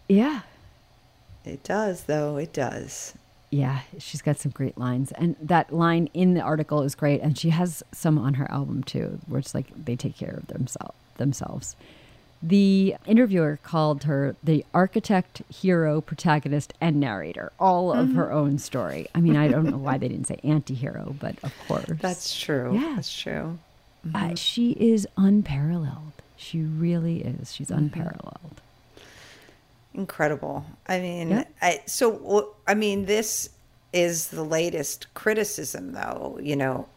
Yeah. 0.09 0.41
it 1.45 1.63
does, 1.65 2.05
though. 2.05 2.37
It 2.37 2.53
does. 2.53 3.15
Yeah, 3.51 3.81
she's 3.99 4.21
got 4.21 4.39
some 4.39 4.51
great 4.51 4.77
lines. 4.77 5.13
And 5.13 5.37
that 5.41 5.73
line 5.73 6.09
in 6.13 6.35
the 6.35 6.41
article 6.41 6.83
is 6.83 6.95
great. 6.97 7.21
And 7.21 7.39
she 7.39 7.51
has 7.51 7.83
some 7.93 8.19
on 8.19 8.35
her 8.35 8.51
album 8.51 8.83
too, 8.83 9.21
where 9.29 9.39
it's 9.39 9.55
like 9.55 9.67
they 9.85 9.95
take 9.97 10.17
care 10.17 10.35
of 10.35 10.49
themselves 10.49 10.95
themselves. 11.17 11.77
The 12.47 12.95
interviewer 13.07 13.59
called 13.63 14.05
her 14.05 14.37
the 14.45 14.67
architect, 14.75 15.41
hero, 15.49 16.03
protagonist, 16.03 16.75
and 16.79 17.01
narrator, 17.01 17.53
all 17.59 17.91
of 17.91 18.13
her 18.13 18.27
Mm-hmm. 18.27 18.35
own 18.37 18.59
story. 18.59 19.07
I 19.15 19.23
mean, 19.23 19.35
I 19.35 19.49
don't 19.49 19.65
know 19.71 19.79
why 19.79 19.97
they 19.97 20.09
didn't 20.09 20.27
say 20.27 20.41
anti 20.45 20.75
hero, 20.75 21.17
but 21.19 21.37
of 21.43 21.55
course. 21.67 21.87
That's 22.03 22.39
true. 22.39 22.75
Yeah. 22.75 22.93
That's 22.97 23.17
true. 23.19 23.59
uh, 24.15 24.35
she 24.35 24.73
is 24.73 25.09
unparalleled. 25.17 26.13
She 26.37 26.61
really 26.61 27.23
is. 27.23 27.55
She's 27.55 27.71
unparalleled. 27.71 28.61
Incredible. 29.95 30.67
I 30.87 31.01
mean, 31.01 31.31
Yeah. 31.31 31.45
I, 31.63 31.81
so 31.87 32.55
I 32.67 32.75
mean, 32.75 33.07
this 33.07 33.49
is 33.95 34.27
the 34.29 34.43
latest 34.45 35.07
criticism, 35.15 35.93
though. 35.93 36.39
You 36.43 36.57
know, 36.57 36.89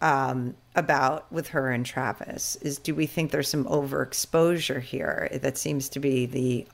um, 0.00 0.54
about 0.76 1.30
with 1.32 1.48
her 1.48 1.70
and 1.70 1.84
Travis 1.84 2.56
is 2.56 2.78
do 2.78 2.94
we 2.94 3.06
think 3.06 3.30
there's 3.30 3.48
some 3.48 3.64
overexposure 3.64 4.80
here? 4.80 5.28
That 5.42 5.58
seems 5.58 5.88
to 5.90 6.00
be 6.00 6.26
the 6.26 6.66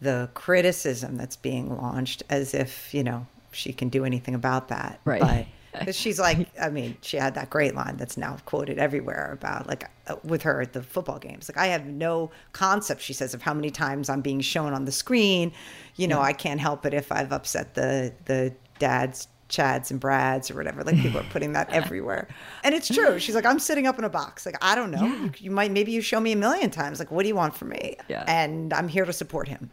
the 0.00 0.28
criticism 0.34 1.16
that's 1.16 1.36
being 1.36 1.76
launched, 1.76 2.22
as 2.28 2.54
if 2.54 2.92
you 2.92 3.02
know 3.02 3.26
she 3.52 3.72
can 3.72 3.88
do 3.88 4.04
anything 4.04 4.34
about 4.34 4.68
that, 4.68 5.00
Right. 5.04 5.20
But 5.20 5.46
because 5.80 5.96
she's 5.96 6.20
like, 6.20 6.48
I 6.60 6.70
mean, 6.70 6.96
she 7.00 7.16
had 7.16 7.34
that 7.34 7.50
great 7.50 7.74
line 7.74 7.96
that's 7.96 8.16
now 8.16 8.36
quoted 8.44 8.78
everywhere 8.78 9.30
about 9.32 9.66
like 9.66 9.90
uh, 10.06 10.14
with 10.22 10.42
her 10.42 10.60
at 10.60 10.72
the 10.72 10.84
football 10.84 11.18
games. 11.18 11.48
Like, 11.48 11.58
I 11.58 11.66
have 11.66 11.86
no 11.86 12.30
concept, 12.52 13.00
she 13.00 13.12
says, 13.12 13.34
of 13.34 13.42
how 13.42 13.54
many 13.54 13.70
times 13.70 14.08
I'm 14.08 14.20
being 14.20 14.40
shown 14.40 14.72
on 14.72 14.84
the 14.84 14.92
screen. 14.92 15.52
You 15.96 16.06
know, 16.06 16.20
I 16.20 16.32
can't 16.32 16.60
help 16.60 16.86
it 16.86 16.94
if 16.94 17.10
I've 17.10 17.32
upset 17.32 17.74
the 17.74 18.12
the 18.26 18.54
dads, 18.78 19.26
Chads, 19.48 19.90
and 19.90 20.00
Brads 20.00 20.50
or 20.50 20.54
whatever. 20.54 20.82
Like, 20.82 20.96
people 20.96 21.20
are 21.20 21.26
putting 21.30 21.52
that 21.52 21.70
everywhere, 21.72 22.28
and 22.62 22.74
it's 22.74 22.88
true. 22.92 23.18
She's 23.18 23.34
like, 23.34 23.44
I'm 23.46 23.58
sitting 23.58 23.86
up 23.86 23.98
in 23.98 24.04
a 24.04 24.08
box. 24.08 24.46
Like, 24.46 24.56
I 24.62 24.74
don't 24.74 24.90
know. 24.90 25.02
Yeah. 25.04 25.22
You, 25.24 25.30
you 25.38 25.50
might 25.50 25.70
maybe 25.70 25.92
you 25.92 26.00
show 26.00 26.20
me 26.20 26.32
a 26.32 26.36
million 26.36 26.70
times. 26.70 26.98
Like, 26.98 27.10
what 27.10 27.22
do 27.22 27.28
you 27.28 27.34
want 27.36 27.56
from 27.56 27.68
me? 27.70 27.96
Yeah. 28.08 28.24
And 28.26 28.72
I'm 28.72 28.88
here 28.88 29.04
to 29.04 29.12
support 29.12 29.48
him. 29.48 29.70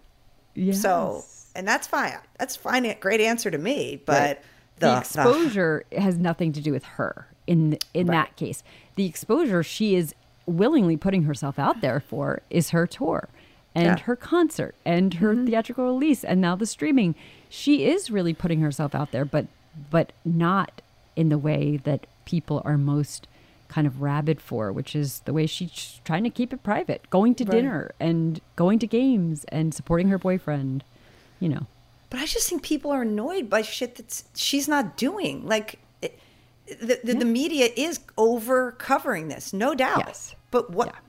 Yes. 0.55 0.81
So, 0.81 1.23
and 1.55 1.67
that's 1.67 1.87
fine. 1.87 2.13
That's 2.37 2.55
fine. 2.55 2.93
Great 2.99 3.21
answer 3.21 3.49
to 3.51 3.57
me. 3.57 4.01
But 4.05 4.37
Right. 4.37 4.39
the, 4.79 4.97
exposure 4.97 5.83
has 5.97 6.17
nothing 6.17 6.51
to 6.53 6.61
do 6.61 6.71
with 6.71 6.83
her 6.83 7.27
in 7.47 7.77
in 7.93 8.07
Right. 8.07 8.15
that 8.27 8.35
case. 8.35 8.63
The 8.95 9.05
exposure 9.05 9.63
she 9.63 9.95
is 9.95 10.13
willingly 10.45 10.97
putting 10.97 11.23
herself 11.23 11.57
out 11.59 11.81
there 11.81 11.99
for 12.01 12.41
is 12.49 12.71
her 12.71 12.85
tour 12.87 13.29
and 13.73 13.85
Yeah. 13.85 13.95
Mm-hmm. 13.95 14.03
her 14.05 14.15
concert 14.17 14.75
and 14.83 15.13
her 15.15 15.33
theatrical 15.35 15.85
release 15.85 16.23
and 16.25 16.41
now 16.41 16.55
the 16.57 16.65
streaming. 16.65 17.15
She 17.47 17.85
is 17.85 18.11
really 18.11 18.33
putting 18.33 18.59
herself 18.59 18.93
out 18.95 19.11
there, 19.11 19.23
but 19.23 19.45
but 19.89 20.11
not 20.25 20.81
in 21.15 21.29
the 21.29 21.37
way 21.37 21.77
that 21.77 22.07
people 22.25 22.61
are 22.65 22.77
most 22.77 23.27
kind 23.67 23.87
of 23.87 24.01
rabid 24.01 24.41
for, 24.41 24.71
which 24.71 24.95
is 24.95 25.19
the 25.21 25.33
way 25.33 25.45
she's 25.45 25.99
trying 26.03 26.23
to 26.23 26.29
keep 26.29 26.51
it 26.53 26.61
private, 26.63 27.09
going 27.09 27.33
to 27.35 27.45
Right. 27.45 27.51
dinner 27.57 27.91
and 27.99 28.41
going 28.55 28.79
to 28.79 28.87
games 28.87 29.45
and 29.49 29.73
supporting 29.73 30.09
her 30.09 30.17
boyfriend. 30.17 30.83
You 31.39 31.49
know. 31.49 31.67
But 32.09 32.19
I 32.19 32.25
just 32.25 32.49
think 32.49 32.61
people 32.63 32.91
are 32.91 33.03
annoyed 33.03 33.49
by 33.49 33.61
shit 33.61 33.95
that 33.95 34.23
she's 34.35 34.67
not 34.67 34.97
doing. 34.97 35.47
Like, 35.47 35.79
it, 36.01 36.19
the, 36.67 36.99
the, 37.03 37.13
the 37.13 37.25
media 37.25 37.69
is 37.77 38.01
over 38.17 38.73
covering 38.73 39.29
this, 39.29 39.53
no 39.53 39.73
doubt. 39.73 40.03
Yes. 40.05 40.35
But 40.51 40.71
what 40.71 40.89
Yeah. 40.89 40.99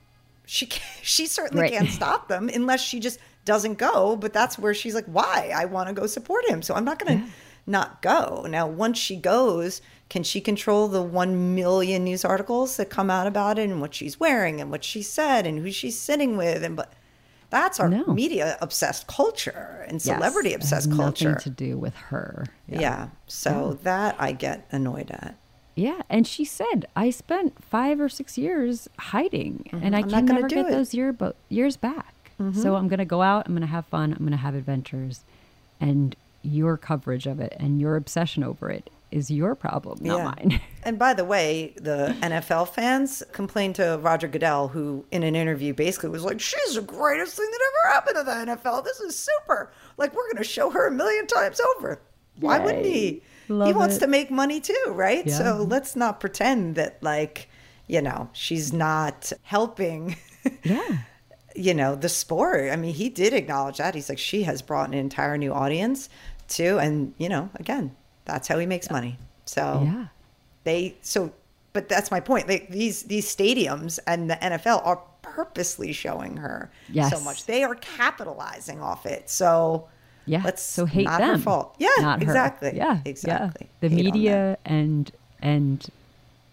she 0.47 0.67
she 1.03 1.27
certainly 1.27 1.63
Right. 1.63 1.73
can't 1.73 1.91
stop 2.01 2.29
them 2.29 2.49
unless 2.49 2.81
she 2.81 3.01
just 3.01 3.19
doesn't 3.45 3.79
go. 3.79 4.15
But 4.15 4.33
that's 4.33 4.57
where 4.59 4.73
she's 4.73 4.95
like, 4.95 5.07
why? 5.07 5.53
I 5.55 5.65
want 5.65 5.89
to 5.89 5.93
go 5.95 6.07
support 6.07 6.49
him, 6.49 6.63
so 6.63 6.75
I'm 6.75 6.85
not 6.85 6.99
going 7.05 7.19
to 7.19 7.27
not 7.67 8.03
go. 8.03 8.47
Now, 8.49 8.67
once 8.67 8.99
she 8.99 9.17
goes, 9.17 9.81
can 10.11 10.23
she 10.23 10.41
control 10.41 10.89
the 10.89 11.03
one 11.03 11.55
million 11.55 12.05
news 12.05 12.25
articles 12.25 12.77
that 12.77 12.91
come 12.91 13.11
out 13.11 13.27
about 13.27 13.59
it 13.59 13.71
and 13.71 13.81
what 13.81 13.95
she's 13.95 14.19
wearing 14.21 14.61
and 14.61 14.71
what 14.71 14.85
she 14.85 15.03
said 15.03 15.47
and 15.47 15.59
who 15.61 15.71
she's 15.71 15.99
sitting 15.99 16.37
with 16.37 16.63
and 16.65 16.77
but. 16.77 16.93
That's 17.51 17.79
our 17.79 17.89
No. 17.91 18.07
media 18.07 18.57
obsessed 18.63 19.07
culture 19.09 19.85
and 19.87 19.97
Yes, 19.97 20.05
celebrity 20.05 20.55
obsessed 20.55 20.91
culture. 20.91 21.35
To 21.35 21.51
do 21.51 21.77
with 21.77 21.95
her. 21.95 22.47
Yeah. 22.67 23.09
So 23.27 23.79
that 23.83 24.17
I 24.19 24.33
get 24.33 24.67
annoyed 24.73 25.11
at. 25.11 25.35
Yeah, 25.75 26.01
and 26.09 26.27
she 26.27 26.47
said, 26.47 26.87
"I 26.97 27.11
spent 27.11 27.63
five 27.63 28.01
or 28.01 28.09
six 28.09 28.39
years 28.39 28.89
hiding, 28.99 29.69
and 29.71 29.95
I 29.95 30.01
Mm-hmm. 30.03 30.15
I'm 30.15 30.27
can 30.27 30.35
never 30.37 30.49
get 30.49 30.59
it. 30.61 30.63
Mm-hmm. 30.65 30.71
those 30.75 30.95
year 30.95 31.13
bo- 31.13 31.35
years 31.51 31.77
back. 31.77 32.15
So 32.55 32.75
I'm 32.77 32.89
going 32.89 32.99
to 33.01 33.05
go 33.05 33.21
out. 33.21 33.45
I'm 33.47 33.53
going 33.53 33.61
to 33.61 33.67
have 33.67 33.85
fun. 33.85 34.13
I'm 34.13 34.21
going 34.21 34.31
to 34.31 34.37
have 34.39 34.55
adventures, 34.55 35.21
and 35.79 36.17
your 36.43 36.77
coverage 36.77 37.27
of 37.27 37.41
it 37.41 37.57
and 37.59 37.81
your 37.81 37.97
obsession 37.97 38.45
over 38.45 38.71
it 38.71 38.91
is 39.11 39.31
your 39.31 39.55
problem, 39.55 39.99
not 40.03 40.37
mine." 40.37 40.61
And 40.85 40.99
by 40.99 41.15
the 41.15 41.25
way, 41.25 41.75
the 41.77 42.17
NFL 42.23 42.71
fans 42.71 43.23
complained 43.31 43.77
to 43.77 44.01
Roger 44.03 44.27
Goodell, 44.27 44.67
who 44.67 45.05
in 45.13 45.23
an 45.23 45.37
interview 45.37 45.73
basically 45.73 46.09
was 46.09 46.25
like, 46.25 46.41
"She's 46.41 46.75
the 46.75 46.83
greatest 46.83 47.37
thing 47.37 47.49
that 47.49 47.61
ever 47.69 47.95
happened 47.95 48.17
to 48.17 48.23
the 48.25 48.53
NFL. 48.57 48.85
This 48.85 48.99
is 48.99 49.17
super. 49.17 49.73
Like 49.97 50.13
we're 50.13 50.25
going 50.25 50.43
to 50.43 50.45
show 50.45 50.71
her 50.71 50.89
a 50.89 50.91
million 50.91 51.29
times 51.29 51.61
over. 51.77 52.01
Why 52.41 52.59
wouldn't 52.59 52.85
he? 52.85 53.23
Yay. 53.49 53.67
he 53.67 53.73
wants 53.73 53.97
it. 53.97 54.01
to 54.01 54.07
make 54.09 54.31
money 54.31 54.61
too, 54.61 54.85
right? 54.89 55.25
Yeah. 55.25 55.39
So 55.39 55.67
let's 55.69 55.95
not 55.95 56.19
pretend 56.19 56.75
that 56.75 57.01
like, 57.03 57.49
you 57.87 58.03
know, 58.03 58.29
she's 58.33 58.73
not 58.73 59.33
helping." 59.43 60.17
yeah, 60.65 60.99
you 61.55 61.75
know 61.75 61.95
the 61.95 62.09
sport 62.09 62.71
i 62.71 62.77
mean 62.77 62.95
he 62.95 63.09
did 63.09 63.33
acknowledge 63.33 63.79
that 63.79 63.95
he's 63.95 64.09
like 64.09 64.19
she 64.19 64.43
has 64.45 64.63
brought 64.63 64.89
an 64.89 64.95
entire 64.95 65.37
new 65.37 65.53
audience 65.53 66.09
too 66.55 66.79
and 66.79 67.15
you 67.19 67.29
know 67.29 67.49
again 67.57 67.95
that's 68.25 68.49
how 68.49 68.59
he 68.59 68.67
makes 68.67 68.91
money 68.91 69.19
so 69.45 69.83
yeah, 69.85 70.07
they 70.65 70.97
so 71.03 71.33
but 71.73 71.89
that's 71.89 72.11
my 72.11 72.21
point 72.21 72.47
they, 72.47 72.67
these 72.71 73.05
these 73.05 73.27
stadiums 73.35 73.99
and 74.07 74.31
the 74.31 74.37
nfl 74.37 74.85
are 74.87 75.01
purposely 75.23 75.93
showing 75.93 76.37
her 76.37 76.71
so 77.11 77.21
much 77.21 77.47
they 77.47 77.63
are 77.63 77.75
capitalizing 77.77 78.81
off 78.81 79.07
it 79.07 79.31
so 79.31 79.89
yeah. 80.27 80.43
let's 80.45 80.63
so 80.63 80.85
hate 80.85 81.05
not 81.05 81.19
them. 81.19 81.31
her 81.31 81.39
fault 81.39 81.75
yeah 81.79 81.89
not 82.01 82.23
her. 82.23 82.25
exactly 82.25 82.77
Yeah, 82.77 83.01
exactly 83.05 83.67
Yeah. 83.67 83.89
The 83.89 83.95
Hate 83.95 84.05
media 84.05 84.59
and 84.65 85.11
and 85.41 85.85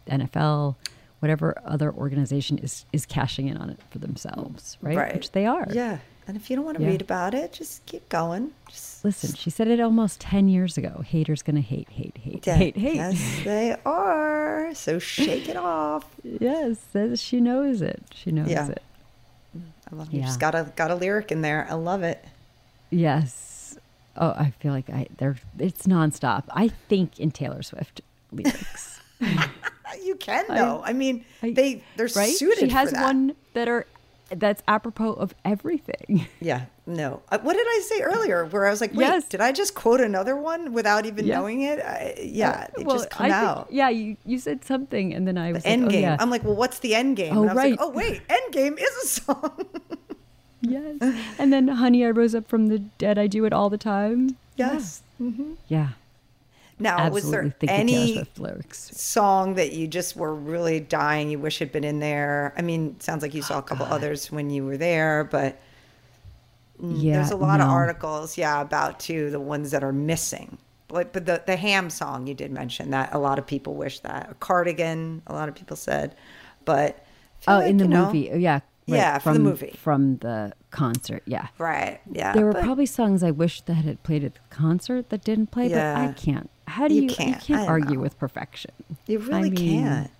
NFL, 0.09 0.75
whatever 1.19 1.61
other 1.65 1.93
organization 1.93 2.57
is 2.57 2.85
is 2.91 3.05
cashing 3.05 3.47
in 3.47 3.57
on 3.57 3.69
it 3.69 3.79
for 3.91 3.99
themselves, 3.99 4.77
right? 4.81 4.97
right 4.97 5.13
Which 5.13 5.31
they 5.31 5.45
are. 5.45 5.67
yeah 5.71 5.99
and 6.29 6.37
if 6.37 6.49
you 6.49 6.55
don't 6.55 6.63
want 6.65 6.77
to 6.77 6.83
Yeah. 6.83 6.89
read 6.91 7.01
about 7.01 7.33
it 7.33 7.51
just 7.53 7.85
keep 7.85 8.07
going 8.09 8.51
just 8.69 9.03
Listen, 9.03 9.33
she 9.33 9.49
said 9.49 9.67
it 9.69 9.79
almost 9.79 10.19
10 10.19 10.49
years 10.49 10.77
ago. 10.77 11.01
Haters 11.07 11.41
gonna 11.41 11.61
hate, 11.61 11.87
hate, 11.89 12.17
hate, 12.17 12.45
Yeah, 12.45 12.55
hate, 12.55 12.75
hate. 12.77 12.95
Yes, 12.95 13.39
they 13.45 13.75
are. 13.85 14.73
So 14.75 14.99
shake 14.99 15.47
it 15.49 15.55
off. 15.55 16.05
Yes, 16.23 16.77
says 16.93 17.21
she 17.21 17.39
knows 17.39 17.81
it. 17.81 18.03
She 18.13 18.31
knows 18.31 18.49
Yeah. 18.49 18.67
it. 18.67 18.83
I 19.91 19.95
love 19.95 20.09
it. 20.09 20.13
you. 20.13 20.19
Yeah. 20.19 20.25
Just 20.27 20.39
got 20.39 20.53
a 20.53 20.71
got 20.75 20.91
a 20.91 20.95
lyric 20.95 21.31
in 21.31 21.41
there. 21.41 21.65
I 21.69 21.73
love 21.75 22.03
it. 22.03 22.23
Yes. 22.89 23.77
Oh, 24.17 24.31
I 24.31 24.51
feel 24.59 24.73
like 24.73 24.89
I 24.89 25.07
they're 25.17 25.37
it's 25.57 25.87
nonstop. 25.87 26.43
I 26.51 26.67
think 26.89 27.19
in 27.19 27.31
Taylor 27.31 27.63
Swift 27.63 28.01
lyrics. 28.31 28.99
You 30.03 30.15
can 30.15 30.45
though. 30.47 30.81
I, 30.85 30.93
mean, 30.93 31.25
I- 31.41 31.51
they 31.51 31.83
they're 31.97 32.09
right? 32.15 32.33
suited. 32.35 32.59
She 32.59 32.69
has 32.69 32.93
one 32.93 33.35
that 33.53 33.67
are 33.67 33.87
that's 34.31 34.61
apropos 34.67 35.13
of 35.13 35.33
everything. 35.45 36.27
Yeah. 36.41 36.65
No. 36.85 37.21
Uh, 37.31 37.37
What 37.39 37.53
did 37.53 37.65
I 37.67 37.81
say 37.85 38.01
earlier? 38.01 38.45
Where 38.45 38.65
I 38.65 38.71
was 38.71 38.81
like, 38.81 38.93
wait, 38.93 39.05
Yes. 39.05 39.25
did 39.25 39.41
I 39.41 39.51
just 39.51 39.75
quote 39.75 40.01
another 40.01 40.35
one 40.35 40.73
without 40.73 41.05
even 41.05 41.25
Yeah. 41.27 41.37
knowing 41.39 41.61
it? 41.61 41.79
I, 41.79 42.15
yeah. 42.21 42.67
It 42.77 42.85
Well, 42.87 42.97
just 42.97 43.09
come 43.11 43.31
I 43.31 43.53
think- 43.55 43.67
yeah, 43.71 43.89
you, 43.89 44.17
you 44.25 44.39
said 44.39 44.65
something, 44.65 45.13
and 45.13 45.27
then 45.27 45.37
I 45.37 45.51
was 45.51 45.63
End 45.65 45.83
like, 45.83 45.91
game. 45.91 46.05
oh, 46.05 46.07
yeah. 46.07 46.17
I'm 46.19 46.29
like, 46.31 46.43
well, 46.43 46.55
what's 46.55 46.79
the 46.79 46.95
end 46.95 47.15
game? 47.17 47.37
Oh, 47.37 47.41
and 47.41 47.51
I 47.51 47.53
was 47.53 47.57
right. 47.63 47.71
like, 47.71 47.79
oh 47.81 47.89
wait, 47.89 48.21
end 48.29 48.51
game 48.53 48.77
is 48.77 48.95
a 49.03 49.07
song. 49.07 49.65
yes. 50.61 50.97
And 51.37 51.53
then, 51.53 51.67
honey, 51.67 52.05
I 52.05 52.09
rose 52.09 52.33
up 52.33 52.47
from 52.47 52.67
the 52.67 52.79
dead. 52.79 53.17
I 53.19 53.27
do 53.27 53.45
it 53.45 53.53
all 53.53 53.69
the 53.69 53.77
time. 53.77 54.37
yes. 54.55 55.03
Yeah. 55.67 55.89
Now, 56.79 57.09
was 57.09 57.29
there 57.29 57.49
think 57.59 57.77
of 57.77 57.85
Taylor 57.85 58.23
any 58.23 58.23
song 58.71 59.55
that 59.55 59.73
you 59.73 59.87
just 59.87 60.15
were 60.15 60.33
really 60.33 60.79
dying 60.79 61.29
you 61.29 61.39
wish 61.39 61.59
had 61.59 61.71
been 61.71 61.83
in 61.83 61.99
there? 61.99 62.53
I 62.57 62.61
mean, 62.61 62.99
sounds 62.99 63.21
like 63.21 63.33
you 63.33 63.41
saw 63.41 63.59
a 63.59 63.63
couple 63.63 63.85
others 63.85 64.31
when 64.31 64.49
you 64.49 64.65
were 64.65 64.77
there, 64.77 65.25
but 65.25 65.59
mm, 66.81 67.01
Yeah. 67.01 67.15
there's 67.17 67.31
a 67.31 67.37
lot 67.37 67.61
of 67.61 67.67
articles, 67.69 68.37
yeah, 68.37 68.61
about 68.61 68.99
too 68.99 69.29
the 69.29 69.39
ones 69.39 69.71
that 69.71 69.83
are 69.83 69.93
missing. 69.93 70.57
But 70.87 71.13
but 71.13 71.25
the 71.25 71.43
the 71.45 71.55
ham 71.55 71.89
song 71.89 72.25
you 72.27 72.33
did 72.33 72.51
mention 72.51 72.89
that 72.91 73.13
a 73.13 73.19
lot 73.19 73.37
of 73.37 73.45
people 73.45 73.75
wish 73.75 73.99
that 73.99 74.29
a 74.31 74.33
cardigan. 74.35 75.21
A 75.27 75.33
lot 75.33 75.47
of 75.49 75.55
people 75.55 75.75
said, 75.77 76.15
but 76.65 77.05
Oh, 77.47 77.59
like, 77.59 77.69
in 77.69 77.77
the 77.77 77.83
you 77.83 77.89
know, 77.89 78.05
movie. 78.05 78.31
Yeah. 78.35 78.61
Right, 78.91 78.97
Yeah, 78.97 79.17
for 79.19 79.33
the 79.33 79.39
movie. 79.39 79.73
From 79.81 80.17
the 80.17 80.53
concert. 80.71 81.23
Yeah. 81.25 81.47
right? 81.57 81.99
Yeah, 82.11 82.33
There 82.33 82.45
were 82.45 82.53
but- 82.53 82.63
probably 82.63 82.85
songs 82.85 83.23
I 83.23 83.31
wish 83.31 83.61
that 83.61 83.73
had 83.85 84.01
played 84.03 84.23
at 84.23 84.33
the 84.35 84.39
concert 84.49 85.09
that 85.09 85.23
didn't 85.23 85.47
play, 85.51 85.69
but 85.69 85.77
I 85.77 86.13
can't. 86.13 86.49
How 86.67 86.87
do 86.87 86.93
You 86.95 87.03
you? 87.03 87.09
can't. 87.09 87.47
You 87.49 87.55
can't 87.55 87.69
argue 87.69 87.95
know. 87.95 88.01
with 88.01 88.17
perfection. 88.19 88.71
You 89.07 89.19
really 89.19 89.33
I 89.47 89.49
mean, 89.51 89.55
can't. 89.83 90.11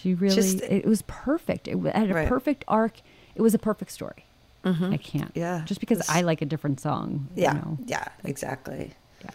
She 0.00 0.14
really. 0.14 0.34
Just- 0.34 0.60
it 0.62 0.86
was 0.86 1.02
perfect. 1.02 1.66
It 1.68 1.78
had 1.94 2.10
a 2.10 2.14
Right. 2.14 2.28
perfect 2.28 2.64
arc. 2.68 3.00
It 3.34 3.42
was 3.42 3.54
a 3.54 3.58
perfect 3.58 3.90
story. 3.90 4.24
Mm-hmm. 4.64 4.92
I 4.92 4.96
can't. 4.98 5.32
Yeah, 5.34 5.62
Just 5.64 5.80
because 5.80 6.06
I 6.08 6.20
like 6.20 6.42
a 6.42 6.44
different 6.46 6.80
song. 6.80 7.28
Yeah, 7.34 7.54
You 7.54 7.58
know? 7.60 7.78
yeah, 7.86 8.08
exactly. 8.24 8.92
Yeah. 9.24 9.30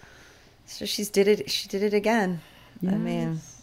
So 0.68 0.86
she's 0.86 1.10
did 1.10 1.28
it. 1.28 1.50
She 1.50 1.68
did 1.68 1.82
it 1.82 1.94
again. 1.96 2.42
I 2.88 2.92
mean, 2.96 3.34
Yes. 3.34 3.55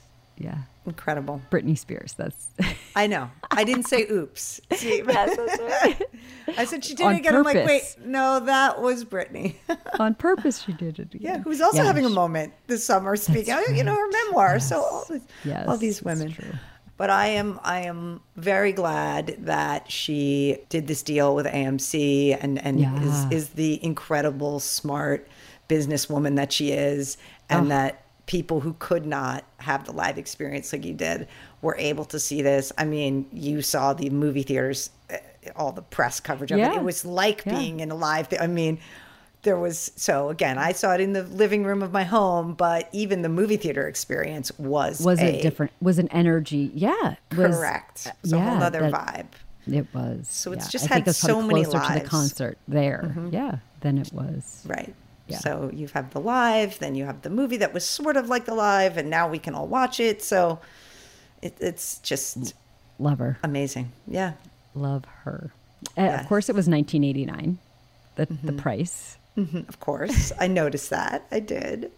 Yeah. 0.42 0.58
Incredible. 0.84 1.40
Britney 1.50 1.78
Spears. 1.78 2.14
That's 2.16 2.48
I 2.96 3.06
know. 3.06 3.30
I 3.52 3.62
didn't 3.64 3.84
say 3.86 4.06
oops. 4.10 4.60
Yes, 4.82 5.36
that's 5.36 5.60
right. 5.60 6.02
I 6.58 6.64
said 6.64 6.84
she 6.84 6.94
did 6.94 7.06
On 7.06 7.14
it 7.14 7.18
again. 7.18 7.36
I'm 7.36 7.44
like, 7.44 7.64
wait, 7.64 7.96
no, 8.04 8.40
that 8.40 8.80
was 8.82 9.04
Britney. 9.04 9.54
on 10.00 10.14
purpose. 10.16 10.60
She 10.62 10.72
did 10.72 10.98
it. 10.98 11.14
again. 11.14 11.20
yeah, 11.20 11.38
who's 11.38 11.60
also 11.60 11.78
Yeah, 11.78 11.84
having 11.84 12.04
a 12.04 12.08
moment 12.10 12.52
this 12.66 12.84
summer 12.84 13.14
speaking. 13.16 13.54
You 13.72 13.84
know, 13.84 13.94
her 13.94 14.08
memoir. 14.10 14.58
So 14.58 14.80
all 14.82 15.04
these, 15.08 15.22
Yes, 15.44 15.68
all 15.68 15.76
these 15.76 16.02
women. 16.02 16.34
But 16.96 17.10
I 17.10 17.28
am 17.28 17.60
I 17.62 17.82
am 17.82 18.20
very 18.36 18.72
glad 18.72 19.36
that 19.40 19.90
she 19.90 20.58
did 20.68 20.88
this 20.88 21.02
deal 21.04 21.34
with 21.36 21.46
AMC 21.46 22.36
and 22.40 22.58
and 22.64 22.80
Yeah. 22.80 23.00
is 23.02 23.24
is 23.30 23.48
the 23.50 23.82
incredible 23.84 24.58
smart 24.58 25.28
businesswoman 25.68 26.36
that 26.36 26.52
she 26.52 26.72
is 26.72 27.16
and 27.48 27.66
Oh. 27.66 27.68
that 27.70 28.01
people 28.26 28.60
who 28.60 28.74
could 28.78 29.04
not 29.06 29.44
have 29.58 29.84
the 29.84 29.92
live 29.92 30.16
experience 30.18 30.72
like 30.72 30.84
you 30.84 30.94
did 30.94 31.26
were 31.60 31.76
able 31.78 32.04
to 32.06 32.18
see 32.20 32.42
this. 32.42 32.72
I 32.78 32.84
mean, 32.84 33.26
you 33.32 33.62
saw 33.62 33.92
the 33.94 34.10
movie 34.10 34.42
theaters 34.42 34.90
uh, 35.12 35.16
all 35.56 35.72
the 35.72 35.82
press 35.82 36.20
coverage 36.20 36.52
of 36.52 36.58
it. 36.58 36.62
Yeah. 36.62 36.76
It 36.76 36.84
was 36.84 37.04
like 37.04 37.42
Yeah. 37.44 37.58
being 37.58 37.80
in 37.80 37.90
a 37.90 37.94
live 37.96 38.28
thea- 38.28 38.40
I 38.42 38.46
mean, 38.46 38.78
there 39.42 39.58
was 39.58 39.90
so 39.96 40.28
again, 40.28 40.56
I 40.56 40.70
saw 40.70 40.94
it 40.94 41.00
in 41.00 41.14
the 41.14 41.24
living 41.24 41.64
room 41.64 41.82
of 41.82 41.90
my 41.92 42.04
home, 42.04 42.54
but 42.54 42.88
even 42.92 43.22
the 43.22 43.28
movie 43.28 43.56
theater 43.56 43.88
experience 43.88 44.52
was 44.56 45.00
Was 45.00 45.20
a- 45.20 45.38
it 45.38 45.42
different? 45.42 45.72
Was 45.80 45.98
an 45.98 46.08
energy? 46.08 46.70
Yeah. 46.74 47.16
Was, 47.36 47.56
Correct. 47.56 48.06
It's 48.22 48.32
a 48.32 48.38
whole 48.38 48.58
yeah, 48.58 48.66
other 48.66 48.90
that- 48.90 48.92
vibe. 48.92 49.26
It 49.72 49.86
was. 49.94 50.26
So 50.28 50.50
it's 50.52 50.66
yeah. 50.66 50.70
just 50.70 50.90
I 50.90 50.94
had 51.00 51.14
so 51.14 51.40
many 51.42 51.62
closer 51.64 51.78
to 51.78 51.78
the 51.78 51.78
lives. 51.88 51.98
Mm-hmm. 52.00 52.06
concert 52.08 52.58
there. 52.68 53.14
Yeah. 53.30 53.56
Than 53.80 53.98
it 53.98 54.12
was. 54.12 54.62
Right. 54.66 54.94
Yeah. 55.28 55.38
So 55.38 55.70
you 55.72 55.88
have 55.94 56.10
the 56.12 56.20
live, 56.20 56.78
then 56.78 56.94
you 56.94 57.04
have 57.04 57.22
the 57.22 57.30
movie 57.30 57.56
that 57.58 57.72
was 57.72 57.84
sort 57.86 58.16
of 58.16 58.28
like 58.28 58.44
the 58.44 58.54
live, 58.54 58.96
and 58.96 59.08
now 59.08 59.28
we 59.28 59.38
can 59.38 59.54
all 59.54 59.66
watch 59.68 60.00
it. 60.00 60.22
So 60.22 60.58
it, 61.40 61.56
it's 61.60 61.98
just 61.98 62.54
Love 62.98 63.18
her. 63.18 63.38
amazing. 63.42 63.92
Yeah. 64.06 64.32
Love 64.74 65.04
her. 65.24 65.52
Of 65.96 66.26
course, 66.28 66.48
it 66.48 66.54
was 66.54 66.68
1989. 66.68 67.58
The 68.16 68.26
Mm-hmm. 68.26 68.46
the 68.46 68.52
price. 68.52 69.16
Mhm, 69.36 69.68
Of 69.68 69.80
course. 69.80 70.32
I 70.38 70.46
noticed 70.46 70.90
that. 70.90 71.26
I 71.32 71.40
did. 71.40 71.90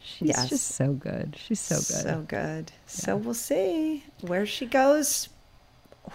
She's 0.00 0.28
Yes. 0.28 0.48
just 0.48 0.68
so 0.68 0.92
good. 0.92 1.36
She's 1.38 1.58
so 1.60 1.76
good. 1.76 1.84
So 2.04 2.24
good. 2.28 2.72
So 2.86 3.16
we'll 3.16 3.34
see 3.34 4.04
where 4.20 4.46
she 4.46 4.66
goes. 4.66 5.28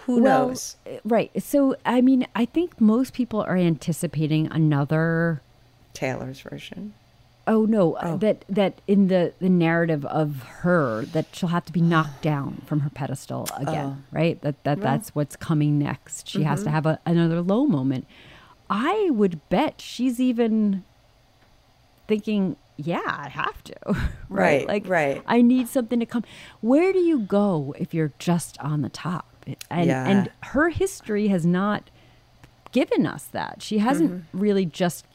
Who 0.04 0.22
Well, 0.22 0.48
knows? 0.48 0.76
Right. 1.04 1.30
So, 1.42 1.76
I 1.84 2.00
mean, 2.02 2.26
I 2.34 2.44
think 2.44 2.80
most 2.80 3.12
people 3.14 3.40
are 3.40 3.56
anticipating 3.56 4.46
another. 4.50 5.40
Taylor's 5.98 6.40
version. 6.40 6.94
Oh 7.46 7.64
no, 7.64 7.94
uh, 7.94 8.00
Oh. 8.04 8.16
that 8.18 8.44
that 8.48 8.80
in 8.86 9.08
the 9.08 9.32
the 9.40 9.48
narrative 9.48 10.04
of 10.06 10.42
her 10.62 11.04
that 11.06 11.26
she'll 11.32 11.48
have 11.48 11.64
to 11.64 11.72
be 11.72 11.80
knocked 11.80 12.20
down 12.22 12.62
from 12.66 12.80
her 12.80 12.90
pedestal 12.90 13.48
again, 13.56 14.04
right? 14.12 14.40
That 14.42 14.62
that 14.64 14.80
that's 14.80 15.14
what's 15.14 15.34
coming 15.36 15.78
next. 15.78 16.28
She 16.28 16.42
has 16.42 16.58
Mm-hmm. 16.60 16.64
to 16.66 16.70
have 16.70 16.86
a, 16.86 16.98
another 17.06 17.40
low 17.40 17.64
moment. 17.66 18.06
I 18.68 19.08
would 19.10 19.40
bet 19.48 19.80
she's 19.80 20.20
even 20.20 20.84
thinking, 22.06 22.56
yeah, 22.76 23.00
I 23.06 23.28
have 23.30 23.62
to. 23.64 23.74
Right, 24.30 24.68
Like 24.68 24.86
right. 24.86 25.22
I 25.26 25.40
need 25.40 25.68
something 25.68 25.98
to 26.00 26.06
come. 26.06 26.22
Where 26.60 26.92
do 26.92 26.98
you 26.98 27.20
go 27.20 27.74
if 27.78 27.94
you're 27.94 28.12
just 28.18 28.58
on 28.60 28.82
the 28.82 28.90
top? 28.90 29.24
And 29.70 29.86
Yeah. 29.86 30.06
and 30.06 30.30
her 30.52 30.68
history 30.68 31.28
has 31.28 31.46
not 31.46 31.88
given 32.72 33.06
us 33.06 33.24
that. 33.24 33.62
She 33.62 33.78
hasn't 33.78 34.10
Mm-hmm. 34.12 34.38
really 34.38 34.66
just 34.66 35.06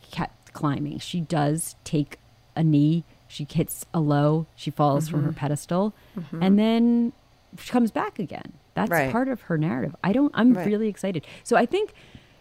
climbing. 0.53 0.99
She 0.99 1.21
does 1.21 1.75
take 1.83 2.17
a 2.55 2.63
knee, 2.63 3.03
she 3.27 3.47
hits 3.51 3.85
a 3.93 3.99
low, 3.99 4.45
she 4.55 4.69
falls 4.71 5.07
from 5.09 5.23
her 5.23 5.29
Mm-hmm. 5.29 5.37
pedestal, 5.37 5.93
and 6.39 6.57
then 6.59 7.13
she 7.57 7.69
comes 7.71 7.91
back 7.91 8.19
again. 8.19 8.53
That's 8.75 8.91
Right. 8.91 9.11
part 9.11 9.27
of 9.27 9.41
her 9.41 9.57
narrative. 9.57 9.95
I 10.03 10.13
don't 10.13 10.31
I'm 10.35 10.53
Right. 10.53 10.65
really 10.65 10.87
excited. 10.87 11.25
So 11.43 11.55
I 11.57 11.65
think 11.65 11.93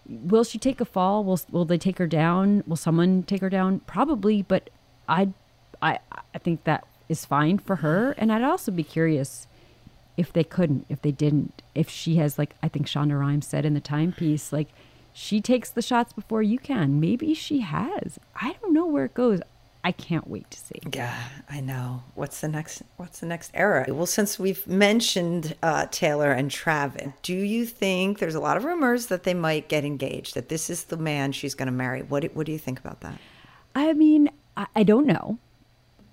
will 0.09 0.45
she 0.45 0.59
take 0.59 0.81
a 0.81 0.85
fall? 0.85 1.25
Will 1.25 1.41
will 1.51 1.65
they 1.65 1.79
take 1.79 1.99
her 1.99 2.07
down? 2.07 2.63
Will 2.67 2.77
someone 2.77 3.23
take 3.23 3.41
her 3.41 3.51
down? 3.51 3.81
Probably, 3.81 4.43
but 4.43 4.71
I 5.09 5.29
I 5.81 5.99
I 6.35 6.39
think 6.39 6.65
that 6.65 6.85
is 7.09 7.25
fine 7.25 7.59
for 7.59 7.77
her 7.77 8.13
and 8.13 8.33
I'd 8.33 8.43
also 8.45 8.71
be 8.73 8.83
curious 8.85 9.47
if 10.17 10.33
they 10.33 10.45
couldn't, 10.45 10.85
if 10.89 11.01
they 11.03 11.11
didn't, 11.13 11.63
if 11.75 11.89
she 11.89 12.17
has 12.17 12.39
like 12.39 12.55
I 12.63 12.69
think 12.69 12.87
Shonda 12.87 13.19
Rhimes 13.19 13.47
said 13.47 13.65
in 13.65 13.75
the 13.75 13.81
timepiece, 13.81 14.53
like 14.53 14.69
she 15.13 15.41
takes 15.41 15.71
the 15.71 15.83
shots 15.83 16.13
before 16.13 16.43
you 16.43 16.59
can. 16.59 17.01
Maybe 17.01 17.35
she 17.35 17.61
has. 17.61 18.19
I 18.35 18.57
don't 18.61 18.73
know 18.73 18.87
where 18.87 19.05
it 19.05 19.15
goes. 19.15 19.41
I 19.85 19.91
can't 19.91 20.29
wait 20.29 20.49
to 20.53 20.61
see. 20.61 20.79
Yeah, 20.93 21.17
I 21.51 21.61
know. 21.61 22.05
What's 22.15 22.41
the 22.41 22.49
next? 22.49 22.83
What's 22.99 23.19
the 23.19 23.27
next 23.27 23.51
era? 23.53 23.85
Well, 23.89 24.07
since 24.07 24.39
we've 24.39 24.65
mentioned 24.67 25.57
uh, 25.63 25.87
Taylor 25.91 26.31
and 26.31 26.51
Travis, 26.51 27.13
do 27.23 27.35
you 27.35 27.67
think 27.67 28.21
there's 28.21 28.37
a 28.37 28.41
lot 28.41 28.57
of 28.57 28.65
rumors 28.65 29.07
that 29.07 29.25
they 29.25 29.35
might 29.35 29.69
get 29.69 29.85
engaged? 29.85 30.35
That 30.35 30.49
this 30.49 30.71
is 30.71 30.85
the 30.85 30.97
man 30.97 31.33
she's 31.33 31.55
going 31.55 31.67
to 31.67 31.73
marry? 31.73 32.03
What 32.03 32.23
do, 32.23 32.31
What 32.33 32.47
do 32.47 32.53
you 32.53 32.59
think 32.59 32.79
about 32.79 33.01
that? 33.01 33.19
I 33.75 33.93
mean, 33.93 34.31
I, 34.57 34.67
I 34.77 34.83
don't 34.85 35.07
know. 35.07 35.39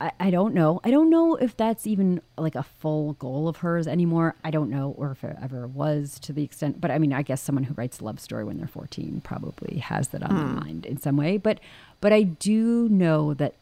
I, 0.02 0.12
I 0.20 0.32
don't 0.32 0.54
know. 0.54 0.80
I 0.84 0.92
don't 0.92 1.10
know 1.10 1.36
if 1.36 1.58
that's 1.58 1.86
even 1.86 2.22
like 2.38 2.56
a 2.56 2.64
full 2.64 3.14
goal 3.14 3.48
of 3.48 3.58
hers 3.58 3.88
anymore. 3.88 4.36
I 4.44 4.52
don't 4.52 4.70
know, 4.70 4.96
or 4.98 5.12
if 5.12 5.24
it 5.24 5.36
ever 5.42 5.68
was 5.68 6.20
to 6.22 6.34
the 6.34 6.44
extent. 6.44 6.80
But 6.80 6.92
I 6.92 6.98
mean, 6.98 7.14
I 7.14 7.22
guess 7.22 7.42
someone 7.42 7.64
who 7.64 7.74
writes 7.74 8.00
a 8.00 8.06
love 8.06 8.20
story 8.20 8.44
when 8.44 8.58
they're 8.58 8.68
14 8.68 9.22
probably 9.24 9.80
has 9.80 10.10
that 10.10 10.24
on 10.24 10.36
their 10.36 10.46
hmm. 10.46 10.56
mind 10.56 10.86
in 10.86 10.98
some 10.98 11.18
way. 11.18 11.38
But 11.38 11.60
but 12.02 12.14
I 12.14 12.24
do 12.24 12.88
know 12.90 13.34
that 13.34 13.56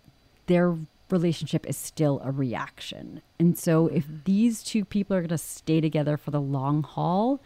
their 0.45 0.75
relationship 1.09 1.65
is 1.65 1.77
still 1.77 2.21
a 2.23 2.31
reaction. 2.31 3.21
And 3.39 3.57
so 3.57 3.87
if 3.87 4.05
hmm. 4.05 4.17
these 4.25 4.63
two 4.63 4.85
people 4.85 5.15
are 5.15 5.21
going 5.21 5.29
to 5.29 5.37
stay 5.37 5.81
together 5.81 6.17
for 6.17 6.31
the 6.31 6.41
long 6.41 6.83
haul, 6.83 7.39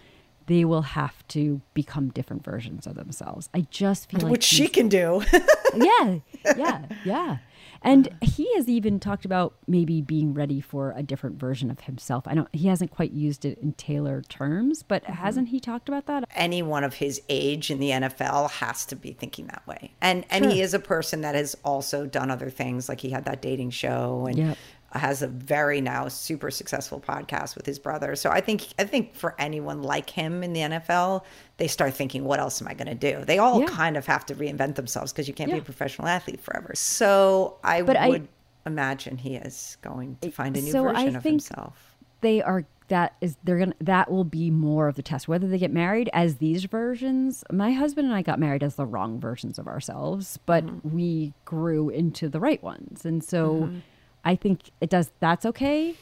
they 0.52 0.66
will 0.66 0.82
have 0.82 1.26
to 1.30 1.62
become 1.74 2.10
different 2.10 2.44
versions 2.44 2.86
of 2.86 2.96
themselves. 2.96 3.50
I 3.54 3.68
just 3.72 4.10
feel 4.10 4.20
like 4.20 4.32
Which 4.34 4.44
she 4.44 4.68
can 4.68 4.90
do. 4.90 5.24
yeah, 5.76 6.18
yeah, 6.58 6.86
yeah. 7.06 7.38
And 7.82 8.10
he 8.22 8.54
has 8.56 8.68
even 8.68 9.00
talked 9.00 9.24
about 9.24 9.54
maybe 9.66 10.02
being 10.02 10.34
ready 10.34 10.60
for 10.60 10.94
a 10.96 11.04
different 11.04 11.40
version 11.40 11.72
of 11.72 11.80
himself. 11.80 12.28
I 12.28 12.36
don't. 12.36 12.54
He 12.54 12.68
hasn't 12.68 12.92
quite 12.92 13.14
used 13.14 13.46
it 13.46 13.60
in 13.60 13.74
Taylor 13.74 14.22
terms, 14.24 14.84
but 14.84 15.04
mm-hmm. 15.04 15.14
hasn't 15.14 15.48
he 15.48 15.62
talked 15.62 15.88
about 15.88 16.06
that? 16.08 16.26
Anyone 16.36 16.84
of 16.84 16.96
his 16.96 17.22
age 17.30 17.72
in 17.72 17.80
the 17.80 17.92
NFL 17.92 18.52
has 18.52 18.86
to 18.88 18.98
be 18.98 19.14
thinking 19.14 19.48
that 19.48 19.66
way. 19.66 19.94
And 20.02 20.26
and 20.30 20.52
he 20.52 20.60
is 20.60 20.74
a 20.74 20.80
person 20.80 21.22
that 21.22 21.34
has 21.34 21.56
also 21.64 22.06
done 22.06 22.30
other 22.30 22.50
things. 22.50 22.90
Like 22.90 23.00
he 23.00 23.12
had 23.12 23.24
that 23.24 23.42
dating 23.42 23.70
show 23.70 24.26
and 24.28 24.38
Yep. 24.38 24.58
Has 25.00 25.22
a 25.22 25.28
very 25.28 25.82
now 25.82 26.08
super 26.08 26.52
successful 26.52 27.00
podcast 27.00 27.56
with 27.56 27.66
his 27.66 27.80
brother. 27.80 28.16
So 28.16 28.30
I 28.30 28.42
think 28.42 28.68
I 28.78 28.84
think 28.84 29.16
for 29.16 29.36
anyone 29.40 29.82
like 29.84 30.10
him 30.10 30.44
in 30.44 30.54
the 30.54 30.62
NFL, 30.62 31.24
they 31.58 31.68
start 31.68 31.94
thinking, 31.94 32.26
what 32.26 32.40
else 32.40 32.62
am 32.62 32.68
I 32.68 32.74
going 32.74 32.88
to 32.88 32.96
do? 32.96 33.24
They 33.26 33.38
all 33.38 33.62
Yeah. 33.62 33.68
kind 33.68 33.96
of 33.98 34.06
have 34.06 34.26
to 34.28 34.36
reinvent 34.36 34.76
themselves 34.76 35.12
because 35.12 35.28
you 35.28 35.34
can't 35.34 35.52
be 35.52 35.60
a 35.60 35.62
professional 35.62 36.08
athlete 36.08 36.42
forever. 36.42 36.74
So 36.76 37.58
I 37.64 37.82
But 37.84 37.96
I- 37.98 38.10
would 38.10 38.28
imagine 38.66 39.18
he 39.18 39.36
is 39.36 39.78
going 39.82 40.18
to 40.22 40.32
find 40.32 40.56
a 40.58 40.62
new 40.62 40.72
So 40.72 40.88
I 40.88 40.94
version 40.94 41.16
of 41.16 41.24
think- 41.24 41.34
himself. 41.34 41.96
They 42.22 42.42
are. 42.42 42.66
That 42.90 43.16
is. 43.22 43.38
They're 43.44 43.58
gonna. 43.58 43.74
That 43.80 44.12
will 44.12 44.26
be 44.26 44.52
more 44.52 44.88
of 44.90 44.96
the 44.96 45.02
test. 45.02 45.28
Whether 45.28 45.48
they 45.48 45.58
get 45.58 45.72
married 45.72 46.10
as 46.14 46.36
these 46.36 46.66
versions. 46.66 47.44
My 47.52 47.72
husband 47.72 48.08
and 48.08 48.16
I 48.16 48.22
got 48.22 48.38
married 48.38 48.62
as 48.64 48.76
the 48.76 48.86
wrong 48.86 49.20
versions 49.20 49.58
of 49.58 49.66
ourselves, 49.68 50.38
but 50.46 50.66
mm-hmm. 50.66 50.94
we 50.94 51.34
grew 51.46 51.90
into 51.90 52.28
the 52.30 52.40
right 52.40 52.62
ones, 52.62 53.06
and 53.06 53.24
so 53.24 53.54
mm-hmm. 53.54 53.78
I 54.24 54.36
think 54.36 54.72
it 54.82 54.90
does. 54.90 55.12
That's 55.20 55.46
okay, 55.46 55.96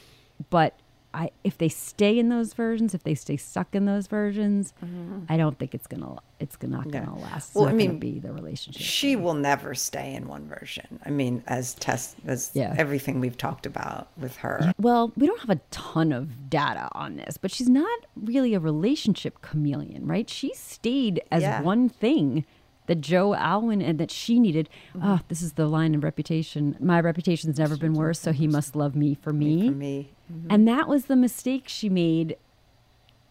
but. 0.50 0.76
I, 1.12 1.32
if 1.44 1.58
they 1.58 1.70
stay 1.70 2.20
in 2.20 2.30
those 2.30 2.54
versions, 2.54 2.94
if 2.94 3.02
they 3.02 3.16
stay 3.16 3.36
stuck 3.36 3.74
in 3.74 3.86
those 3.86 4.06
versions, 4.06 4.76
mm-hmm. 4.86 5.22
I 5.28 5.38
don't 5.38 5.58
think 5.58 5.74
it's 5.74 5.88
gonna 5.88 6.18
it's 6.40 6.56
not 6.62 6.92
gonna 6.92 7.18
last. 7.20 7.48
It's 7.48 7.56
Well, 7.56 7.66
not 7.66 7.74
I 7.74 7.78
mean, 7.78 7.98
be 7.98 8.20
the 8.20 8.32
relationship. 8.32 8.80
She 8.84 9.16
will 9.16 9.34
never 9.34 9.74
stay 9.74 10.14
in 10.14 10.28
one 10.28 10.48
version. 10.48 11.00
I 11.04 11.10
mean, 11.10 11.44
as 11.48 11.74
test 11.74 12.16
as 12.28 12.52
Yeah. 12.54 12.76
everything 12.78 13.20
we've 13.20 13.38
talked 13.40 13.66
about 13.66 14.10
with 14.18 14.38
her. 14.38 14.72
Well, 14.80 15.12
we 15.18 15.26
don't 15.26 15.40
have 15.40 15.50
a 15.50 15.60
ton 15.72 16.12
of 16.12 16.48
data 16.52 16.90
on 16.92 17.16
this, 17.16 17.38
but 17.38 17.50
she's 17.50 17.70
not 17.70 18.00
really 18.16 18.54
a 18.54 18.60
relationship 18.60 19.42
chameleon, 19.42 20.06
right? 20.06 20.30
She 20.30 20.54
stayed 20.54 21.24
as 21.32 21.42
Yeah. 21.42 21.64
one 21.64 21.90
thing 21.90 22.46
that 22.90 23.02
Joe 23.02 23.36
Alwyn 23.36 23.84
and 23.84 24.00
that 24.00 24.10
she 24.10 24.40
needed. 24.40 24.68
Mm-hmm. 24.96 25.08
Oh, 25.08 25.20
this 25.28 25.44
is 25.44 25.54
the 25.54 25.68
line 25.68 25.94
in 25.94 26.00
Reputation. 26.00 26.76
My 26.80 27.00
reputation's 27.00 27.60
never 27.60 27.78
been 27.78 27.94
worse, 27.94 28.20
so 28.20 28.32
he 28.32 28.48
must 28.48 28.76
love 28.76 28.96
me 28.96 29.14
for 29.14 29.32
me. 29.32 29.70
For 29.70 29.76
me, 29.76 30.10
And 30.50 30.68
that 30.68 30.88
was 30.88 31.06
the 31.06 31.16
mistake 31.16 31.66
she 31.68 31.88
made. 31.88 32.36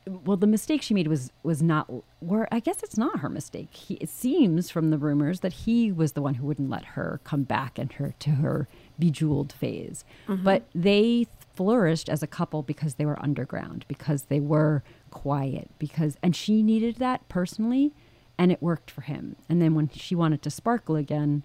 Well, 0.06 0.36
the 0.36 0.46
mistake 0.46 0.80
she 0.80 0.94
made 0.94 1.08
was 1.08 1.32
was 1.42 1.60
not. 1.60 1.90
Where 2.20 2.46
I 2.54 2.60
guess 2.60 2.84
it's 2.84 2.96
not 2.96 3.18
her 3.18 3.28
mistake. 3.28 3.74
He, 3.74 3.94
it 3.94 4.10
seems 4.10 4.70
from 4.70 4.90
the 4.90 4.96
rumors 4.96 5.40
that 5.40 5.52
he 5.52 5.90
was 5.90 6.12
the 6.12 6.22
one 6.22 6.34
who 6.34 6.46
wouldn't 6.46 6.70
let 6.70 6.84
her 6.94 7.20
come 7.24 7.42
back 7.42 7.80
and 7.80 7.92
her 7.94 8.14
to 8.20 8.30
her 8.30 8.68
bejeweled 8.96 9.52
phase. 9.52 10.04
But 10.28 10.62
they 10.72 11.26
flourished 11.56 12.08
as 12.08 12.22
a 12.22 12.28
couple 12.28 12.62
because 12.62 12.94
they 12.94 13.04
were 13.04 13.20
underground, 13.20 13.84
because 13.88 14.22
they 14.26 14.38
were 14.38 14.84
quiet, 15.10 15.68
because 15.80 16.16
and 16.22 16.36
she 16.36 16.62
needed 16.62 16.96
that 16.98 17.28
personally, 17.28 17.92
and 18.38 18.52
it 18.52 18.62
worked 18.62 18.90
for 18.90 19.02
him. 19.02 19.36
And 19.48 19.60
then 19.60 19.74
when 19.74 19.88
she 19.90 20.14
wanted 20.14 20.42
to 20.42 20.50
sparkle 20.50 20.96
again, 20.96 21.42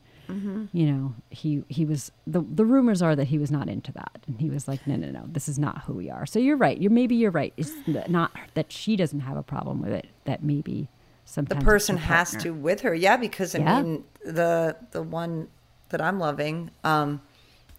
you 0.71 0.85
know, 0.91 1.13
he 1.29 1.63
he 1.67 1.85
was 1.85 2.11
the 2.25 2.41
the 2.41 2.65
rumors 2.65 3.01
are 3.03 3.15
that 3.15 3.25
he 3.27 3.37
was 3.37 3.51
not 3.51 3.69
into 3.69 3.91
that, 3.91 4.21
and 4.25 4.39
he 4.39 4.49
was 4.49 4.67
like, 4.67 4.87
no, 4.87 4.95
no, 4.95 5.11
no, 5.11 5.25
this 5.27 5.47
is 5.47 5.59
not 5.59 5.83
who 5.83 5.93
we 5.93 6.09
are. 6.09 6.25
So 6.25 6.39
you're 6.39 6.57
right. 6.57 6.79
You're 6.81 6.89
maybe 6.91 7.15
you're 7.15 7.29
right. 7.29 7.53
It's 7.55 7.73
not 8.07 8.31
that 8.55 8.71
she 8.71 8.95
doesn't 8.95 9.19
have 9.19 9.37
a 9.37 9.43
problem 9.43 9.79
with 9.81 9.91
it. 9.91 10.07
That 10.25 10.41
maybe 10.43 10.87
the 11.25 11.29
sometimes 11.29 11.59
it's 11.61 11.65
person 11.65 11.97
has 11.97 12.35
to 12.37 12.51
with 12.51 12.81
her. 12.81 12.95
Yeah, 12.95 13.17
because 13.17 13.53
I 13.53 13.59
Yeah. 13.59 13.83
mean 13.83 14.03
the 14.25 14.75
the 14.91 15.03
one 15.03 15.49
that 15.89 16.01
I'm 16.01 16.17
loving. 16.19 16.71
Um, 16.83 17.21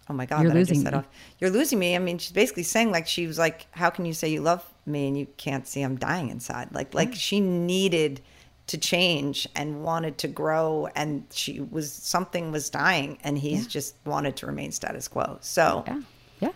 oh 0.09 0.13
my 0.13 0.25
god, 0.25 0.43
You're 0.43 0.51
that 0.51 0.57
I 0.57 0.61
just 0.61 0.71
losing 0.71 0.91
me. 0.91 0.97
off. 0.97 1.07
You're 1.39 1.49
losing 1.49 1.79
me. 1.79 1.95
I 1.95 1.99
mean, 1.99 2.19
she's 2.19 2.31
basically 2.31 2.63
saying 2.63 2.89
like 2.91 3.07
she 3.07 3.27
was 3.27 3.37
like, 3.37 3.67
how 3.71 3.89
can 3.89 4.05
you 4.05 4.13
say 4.13 4.29
you 4.29 4.39
love 4.41 4.63
me 4.85 5.07
and 5.09 5.17
you 5.17 5.27
can't 5.35 5.67
see 5.67 5.81
I'm 5.81 5.97
dying 5.97 6.29
inside? 6.29 6.69
Like 6.71 6.93
like 6.93 7.13
she 7.15 7.41
needed 7.41 8.21
to 8.67 8.77
change 8.77 9.47
and 9.55 9.83
wanted 9.83 10.17
to 10.17 10.27
grow 10.27 10.87
and 10.95 11.23
she 11.31 11.59
was 11.59 11.91
something 11.93 12.51
was 12.51 12.69
dying 12.69 13.17
and 13.23 13.37
he's 13.37 13.63
Yeah. 13.63 13.69
just 13.69 13.95
wanted 14.05 14.35
to 14.37 14.47
remain 14.47 14.71
status 14.71 15.07
quo. 15.07 15.37
So 15.41 15.83
Yeah, 15.87 16.01
yeah. 16.39 16.49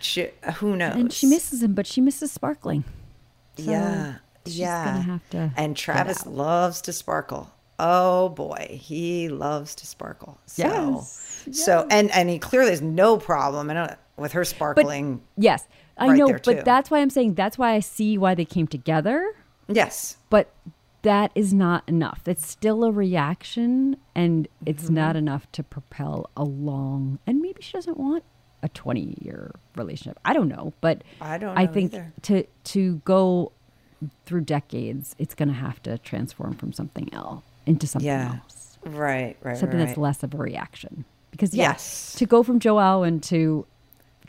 she, 0.00 0.28
who 0.56 0.76
knows 0.76 0.96
And 0.96 1.12
she 1.12 1.26
misses 1.26 1.62
him, 1.62 1.72
but 1.74 1.86
she 1.86 2.00
misses 2.02 2.30
sparkling. 2.30 2.84
So 3.56 3.70
yeah. 3.70 4.14
she's 4.44 4.58
yeah. 4.58 4.84
gonna 4.84 5.02
have 5.02 5.30
to 5.30 5.50
and 5.56 5.76
travis 5.76 6.26
loves 6.26 6.82
to 6.82 6.92
sparkle. 6.92 7.50
Oh 7.78 8.28
boy. 8.28 8.78
He 8.78 9.30
loves 9.30 9.74
to 9.76 9.86
sparkle. 9.86 10.38
So 10.44 10.62
Yes, 10.64 11.46
so 11.52 11.86
and 11.90 12.10
and 12.10 12.28
he 12.28 12.38
clearly 12.38 12.70
has 12.70 12.82
no 12.82 13.16
problem 13.16 13.70
I 13.70 13.74
don't, 13.74 13.92
with 14.18 14.32
her 14.32 14.42
But 14.42 14.46
sparkling 14.48 15.22
yes, 15.38 15.66
I 15.96 16.08
right 16.08 16.18
know, 16.18 16.36
but 16.44 16.66
that's 16.66 16.90
why 16.90 16.98
I'm 16.98 17.08
saying 17.08 17.32
that's 17.34 17.56
why 17.56 17.72
I 17.72 17.80
see 17.80 18.18
why 18.18 18.34
they 18.34 18.44
came 18.44 18.66
together. 18.66 19.34
yes. 19.68 20.18
But 20.28 20.52
that 21.02 21.30
is 21.34 21.52
not 21.54 21.82
enough. 21.88 22.22
It's 22.26 22.46
still 22.46 22.84
a 22.84 22.92
reaction, 22.92 23.96
and 24.14 24.46
it's 24.66 24.84
Mm-hmm. 24.84 24.94
not 24.94 25.16
enough 25.16 25.50
to 25.52 25.62
propel 25.62 26.28
a 26.36 26.44
long. 26.44 27.18
And 27.26 27.40
maybe 27.40 27.62
she 27.62 27.72
doesn't 27.72 27.96
want 27.98 28.24
a 28.62 28.68
20 28.68 29.16
year 29.22 29.52
relationship. 29.76 30.18
I 30.24 30.32
don't 30.34 30.48
know, 30.48 30.74
but 30.80 31.02
I 31.20 31.38
don't 31.38 31.56
I 31.56 31.66
think 31.66 31.94
either. 31.94 32.12
to 32.22 32.44
to 32.64 32.96
go 33.04 33.52
through 34.26 34.42
decades, 34.42 35.14
it's 35.18 35.34
going 35.34 35.48
to 35.48 35.54
have 35.54 35.82
to 35.84 35.98
transform 35.98 36.54
from 36.54 36.72
something 36.72 37.12
else 37.12 37.44
into 37.66 37.86
something 37.86 38.06
yeah 38.06 38.38
else, 38.44 38.78
right 38.84 39.36
right 39.42 39.56
something 39.58 39.78
right. 39.78 39.86
that's 39.86 39.98
less 39.98 40.22
of 40.22 40.34
a 40.34 40.38
reaction. 40.38 41.04
Because 41.30 41.54
yeah, 41.54 41.70
Yes. 41.70 42.14
to 42.18 42.26
go 42.26 42.42
from 42.42 42.58
Joe 42.60 42.78
Alwyn 42.80 43.20
to 43.22 43.64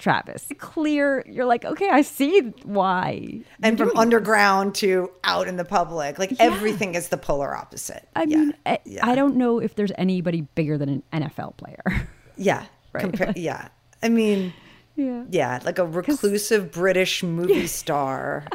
Travis, 0.02 0.48
clear. 0.58 1.24
You're 1.28 1.46
like, 1.46 1.64
okay, 1.64 1.90
I 1.90 2.02
see 2.02 2.40
why. 2.64 3.42
and 3.64 3.78
from 3.78 3.92
underground 3.96 4.76
to 4.76 5.10
out 5.24 5.48
in 5.48 5.56
the 5.58 5.64
public 5.66 6.20
like 6.20 6.34
everything 6.40 6.96
is 6.96 7.08
the 7.10 7.18
polar 7.18 7.56
opposite 7.56 8.08
I 8.16 8.24
Yeah, 8.24 8.38
mean, 8.38 8.54
I, 8.66 8.80
yeah. 8.86 9.06
I 9.08 9.16
don't 9.16 9.36
know 9.38 9.60
if 9.60 9.76
there's 9.76 9.92
anybody 9.98 10.42
bigger 10.56 10.78
than 10.78 10.90
an 10.90 11.04
NFL 11.24 11.58
player. 11.58 11.84
Yeah. 12.38 12.66
Right. 12.94 13.06
Compa- 13.06 13.34
yeah. 13.36 13.68
I 14.02 14.10
mean, 14.10 14.54
yeah. 14.96 15.26
yeah, 15.30 15.60
like 15.64 15.78
a 15.78 15.86
reclusive 15.86 16.72
British 16.72 17.22
movie 17.22 17.68
star 17.82 18.46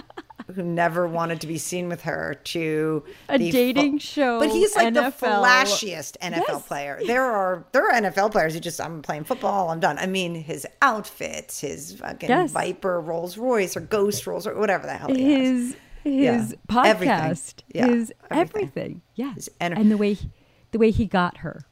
who 0.54 0.62
never 0.62 1.06
wanted 1.08 1.40
to 1.40 1.46
be 1.46 1.58
seen 1.58 1.88
with 1.88 2.02
her 2.02 2.34
to 2.44 3.02
A 3.28 3.36
dating 3.38 3.98
show, 3.98 4.38
But 4.38 4.50
he's 4.50 4.76
like 4.76 4.94
the 4.94 5.00
flashiest 5.12 6.16
NFL 6.22 6.44
Yes. 6.48 6.66
player. 6.66 7.00
There 7.06 7.24
are 7.24 7.64
there 7.72 7.88
are 7.88 7.92
NFL 8.00 8.30
players 8.30 8.54
who 8.54 8.60
just 8.60 8.80
I'm 8.80 9.02
playing 9.02 9.24
football, 9.24 9.70
I'm 9.70 9.80
done. 9.80 9.98
I 9.98 10.06
mean, 10.06 10.34
his 10.34 10.66
outfits, 10.82 11.60
his 11.60 11.94
fucking 11.94 12.28
Yes. 12.28 12.52
Viper 12.52 13.00
Rolls 13.00 13.36
Royce 13.36 13.76
or 13.76 13.80
Ghost 13.80 14.26
Rolls 14.26 14.46
or 14.46 14.54
whatever 14.58 14.86
the 14.86 14.94
hell 14.94 15.08
he 15.14 15.32
has. 15.34 15.42
His 15.42 15.76
Yeah. 16.04 16.32
his 16.40 16.54
Everything. 16.84 17.08
podcast, 17.18 17.54
Yeah. 17.72 17.86
his 17.88 18.12
Everything. 18.30 18.38
everything. 18.62 19.02
Yeah. 19.16 19.34
His 19.34 19.50
ener- 19.60 19.76
and 19.78 19.90
the 19.90 19.96
way 19.96 20.12
he, 20.12 20.30
the 20.70 20.78
way 20.78 20.90
he 20.92 21.06
got 21.06 21.38
her. 21.38 21.62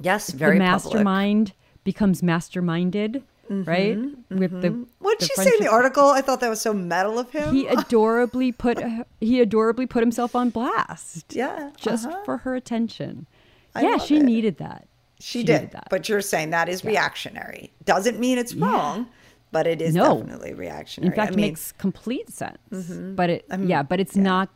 Yes, 0.00 0.30
very 0.30 0.58
the 0.58 0.64
public. 0.64 0.84
mastermind 0.92 1.52
becomes 1.84 2.20
masterminded, 2.22 3.22
right? 3.48 3.96
Mm-hmm, 3.96 4.38
With 4.38 4.60
the 4.60 4.68
mm-hmm. 4.68 4.82
What 4.98 5.18
did 5.18 5.28
she 5.28 5.34
say 5.34 5.50
in 5.58 5.64
the 5.64 5.70
article? 5.70 6.04
I 6.10 6.20
thought 6.20 6.40
that 6.40 6.48
was 6.48 6.60
so 6.60 6.72
metal 6.74 7.18
of 7.18 7.30
him. 7.30 7.54
He 7.54 7.66
adorably 7.78 8.52
put 8.52 8.82
uh, 8.82 9.04
he 9.20 9.40
adorably 9.40 9.86
put 9.86 10.02
himself 10.02 10.34
on 10.36 10.50
blast. 10.50 11.34
Yeah, 11.34 11.70
Just 11.76 12.06
uh-huh. 12.06 12.24
for 12.24 12.36
her 12.38 12.54
attention. 12.54 13.26
I 13.74 13.82
yeah, 13.82 13.98
she 13.98 14.16
it. 14.18 14.22
needed 14.24 14.58
that. 14.58 14.86
She, 15.20 15.40
needed 15.40 15.60
did, 15.60 15.70
that. 15.72 15.88
but 15.90 16.08
you're 16.08 16.20
saying 16.20 16.50
that 16.50 16.68
is 16.68 16.84
reactionary. 16.84 17.72
Doesn't 17.84 18.20
mean 18.20 18.38
it's 18.38 18.54
wrong, 18.54 19.08
but 19.50 19.66
it 19.66 19.82
is 19.82 19.94
No. 19.94 20.18
definitely 20.18 20.54
reactionary. 20.54 21.08
In 21.10 21.16
fact, 21.16 21.30
I 21.30 21.32
it 21.32 21.36
mean, 21.36 21.46
makes 21.46 21.72
complete 21.72 22.30
sense. 22.30 22.58
Mm-hmm. 22.72 23.14
But 23.16 23.30
it, 23.30 23.44
yeah, 23.64 23.82
but 23.82 23.98
it's 23.98 24.14
not 24.16 24.48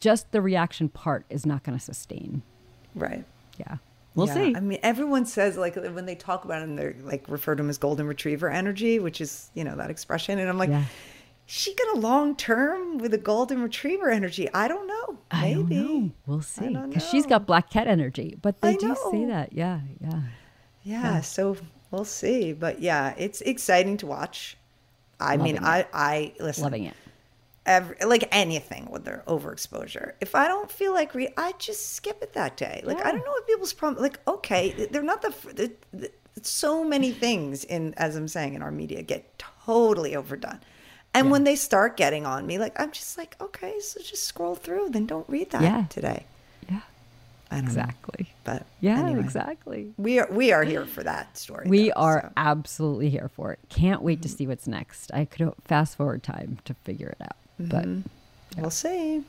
just 0.00 0.32
the 0.32 0.40
reaction 0.40 0.88
part 0.88 1.26
is 1.28 1.44
not 1.44 1.64
going 1.64 1.76
to 1.78 1.84
sustain. 1.84 2.42
right. 2.94 3.24
Yeah, 3.58 3.76
we'll 4.16 4.26
Yeah. 4.26 4.34
see. 4.34 4.56
I 4.56 4.60
mean, 4.60 4.80
everyone 4.82 5.24
says 5.26 5.56
like 5.56 5.76
uh, 5.76 5.82
when 5.82 6.06
they 6.06 6.16
talk 6.16 6.44
about 6.44 6.62
him, 6.62 6.74
they 6.74 6.94
like 7.04 7.24
refer 7.28 7.54
to 7.54 7.62
him 7.62 7.70
as 7.70 7.78
golden 7.78 8.08
retriever 8.08 8.50
energy, 8.50 8.98
which 8.98 9.20
is 9.20 9.50
you 9.54 9.62
know 9.62 9.76
that 9.76 9.90
expression, 9.90 10.40
and 10.40 10.48
I'm 10.48 10.58
like, 10.58 10.70
Yeah. 10.70 10.82
she 11.46 11.72
got 11.76 11.96
a 11.96 12.00
long 12.00 12.34
term 12.34 12.98
with 12.98 13.14
a 13.14 13.18
golden 13.18 13.62
retriever 13.62 14.10
energy. 14.10 14.52
I 14.52 14.66
don't 14.66 14.88
know. 14.88 15.18
I 15.30 15.52
don't 15.54 15.68
Maybe. 15.68 15.82
know. 15.82 16.10
We'll 16.26 16.42
see. 16.42 16.74
Because 16.74 17.08
she's 17.08 17.26
got 17.26 17.46
black 17.46 17.70
cat 17.70 17.86
energy, 17.86 18.36
but 18.42 18.60
they 18.60 18.70
I 18.70 18.74
do 18.76 18.96
say 19.12 19.24
that. 19.26 19.52
Yeah, 19.52 19.80
yeah. 20.00 20.20
Yeah, 20.82 21.20
so 21.20 21.56
we'll 21.90 22.04
see. 22.04 22.52
But 22.52 22.80
yeah, 22.80 23.14
it's 23.18 23.40
exciting 23.42 23.96
to 23.98 24.06
watch. 24.06 24.56
I 25.20 25.36
mean, 25.36 25.56
Loving 25.56 25.68
I 25.68 25.86
I 25.92 26.32
listen. 26.40 26.64
Loving 26.64 26.84
it. 26.84 26.94
Every, 27.66 27.96
like 28.06 28.28
anything 28.32 28.88
with 28.90 29.04
their 29.04 29.22
overexposure. 29.26 30.12
If 30.20 30.34
I 30.34 30.48
don't 30.48 30.70
feel 30.70 30.94
like 30.94 31.14
read, 31.14 31.32
I 31.36 31.52
just 31.58 31.94
skip 31.94 32.22
it 32.22 32.32
that 32.32 32.56
day. 32.56 32.80
Like 32.84 33.04
I 33.04 33.10
don't 33.10 33.24
know 33.24 33.32
what 33.32 33.46
people's 33.46 33.72
problem. 33.72 34.02
Like 34.02 34.20
okay, 34.26 34.88
they're 34.90 35.02
not 35.02 35.22
the, 35.22 35.28
f- 35.28 35.54
the, 35.54 35.72
the 35.92 36.10
so 36.42 36.84
many 36.84 37.10
things 37.12 37.64
in 37.64 37.94
as 37.96 38.16
I'm 38.16 38.28
saying 38.28 38.54
in 38.54 38.62
our 38.62 38.70
media 38.70 39.02
get 39.02 39.38
totally 39.38 40.16
overdone. 40.16 40.60
And 41.14 41.30
when 41.30 41.44
they 41.44 41.56
start 41.56 41.96
getting 41.96 42.26
on 42.26 42.46
me, 42.46 42.58
like 42.58 42.78
I'm 42.78 42.92
just 42.92 43.16
like, 43.16 43.36
okay, 43.40 43.80
so 43.80 44.00
just 44.00 44.24
scroll 44.24 44.54
through, 44.54 44.90
then 44.90 45.06
don't 45.06 45.28
read 45.28 45.50
that 45.50 45.62
Yeah. 45.62 45.86
today. 45.88 46.26
Yeah, 46.68 46.80
don't 47.50 47.60
know. 47.60 47.64
exactly. 47.64 48.34
But 48.44 48.66
Yeah, 48.80 49.00
anyway, 49.00 49.20
exactly. 49.20 49.94
we 49.96 50.18
are 50.18 50.28
we 50.30 50.52
are 50.52 50.62
here 50.62 50.84
for 50.84 51.02
that 51.04 51.38
story. 51.38 51.68
We 51.68 51.88
though, 51.88 51.94
are 51.96 52.20
so. 52.22 52.32
absolutely 52.36 53.08
here 53.08 53.30
for 53.34 53.52
it. 53.52 53.60
Can't 53.70 54.02
wait 54.02 54.20
to 54.22 54.28
mm-hmm. 54.28 54.36
see 54.36 54.46
what's 54.46 54.66
next. 54.68 55.10
I 55.14 55.24
could 55.24 55.52
fast 55.64 55.96
forward 55.96 56.22
time 56.22 56.58
to 56.66 56.74
figure 56.74 57.08
it 57.08 57.18
out. 57.22 57.36
But 57.58 57.84
mm-hmm. 57.84 58.08
We'll 58.56 58.70
see. 58.70 59.22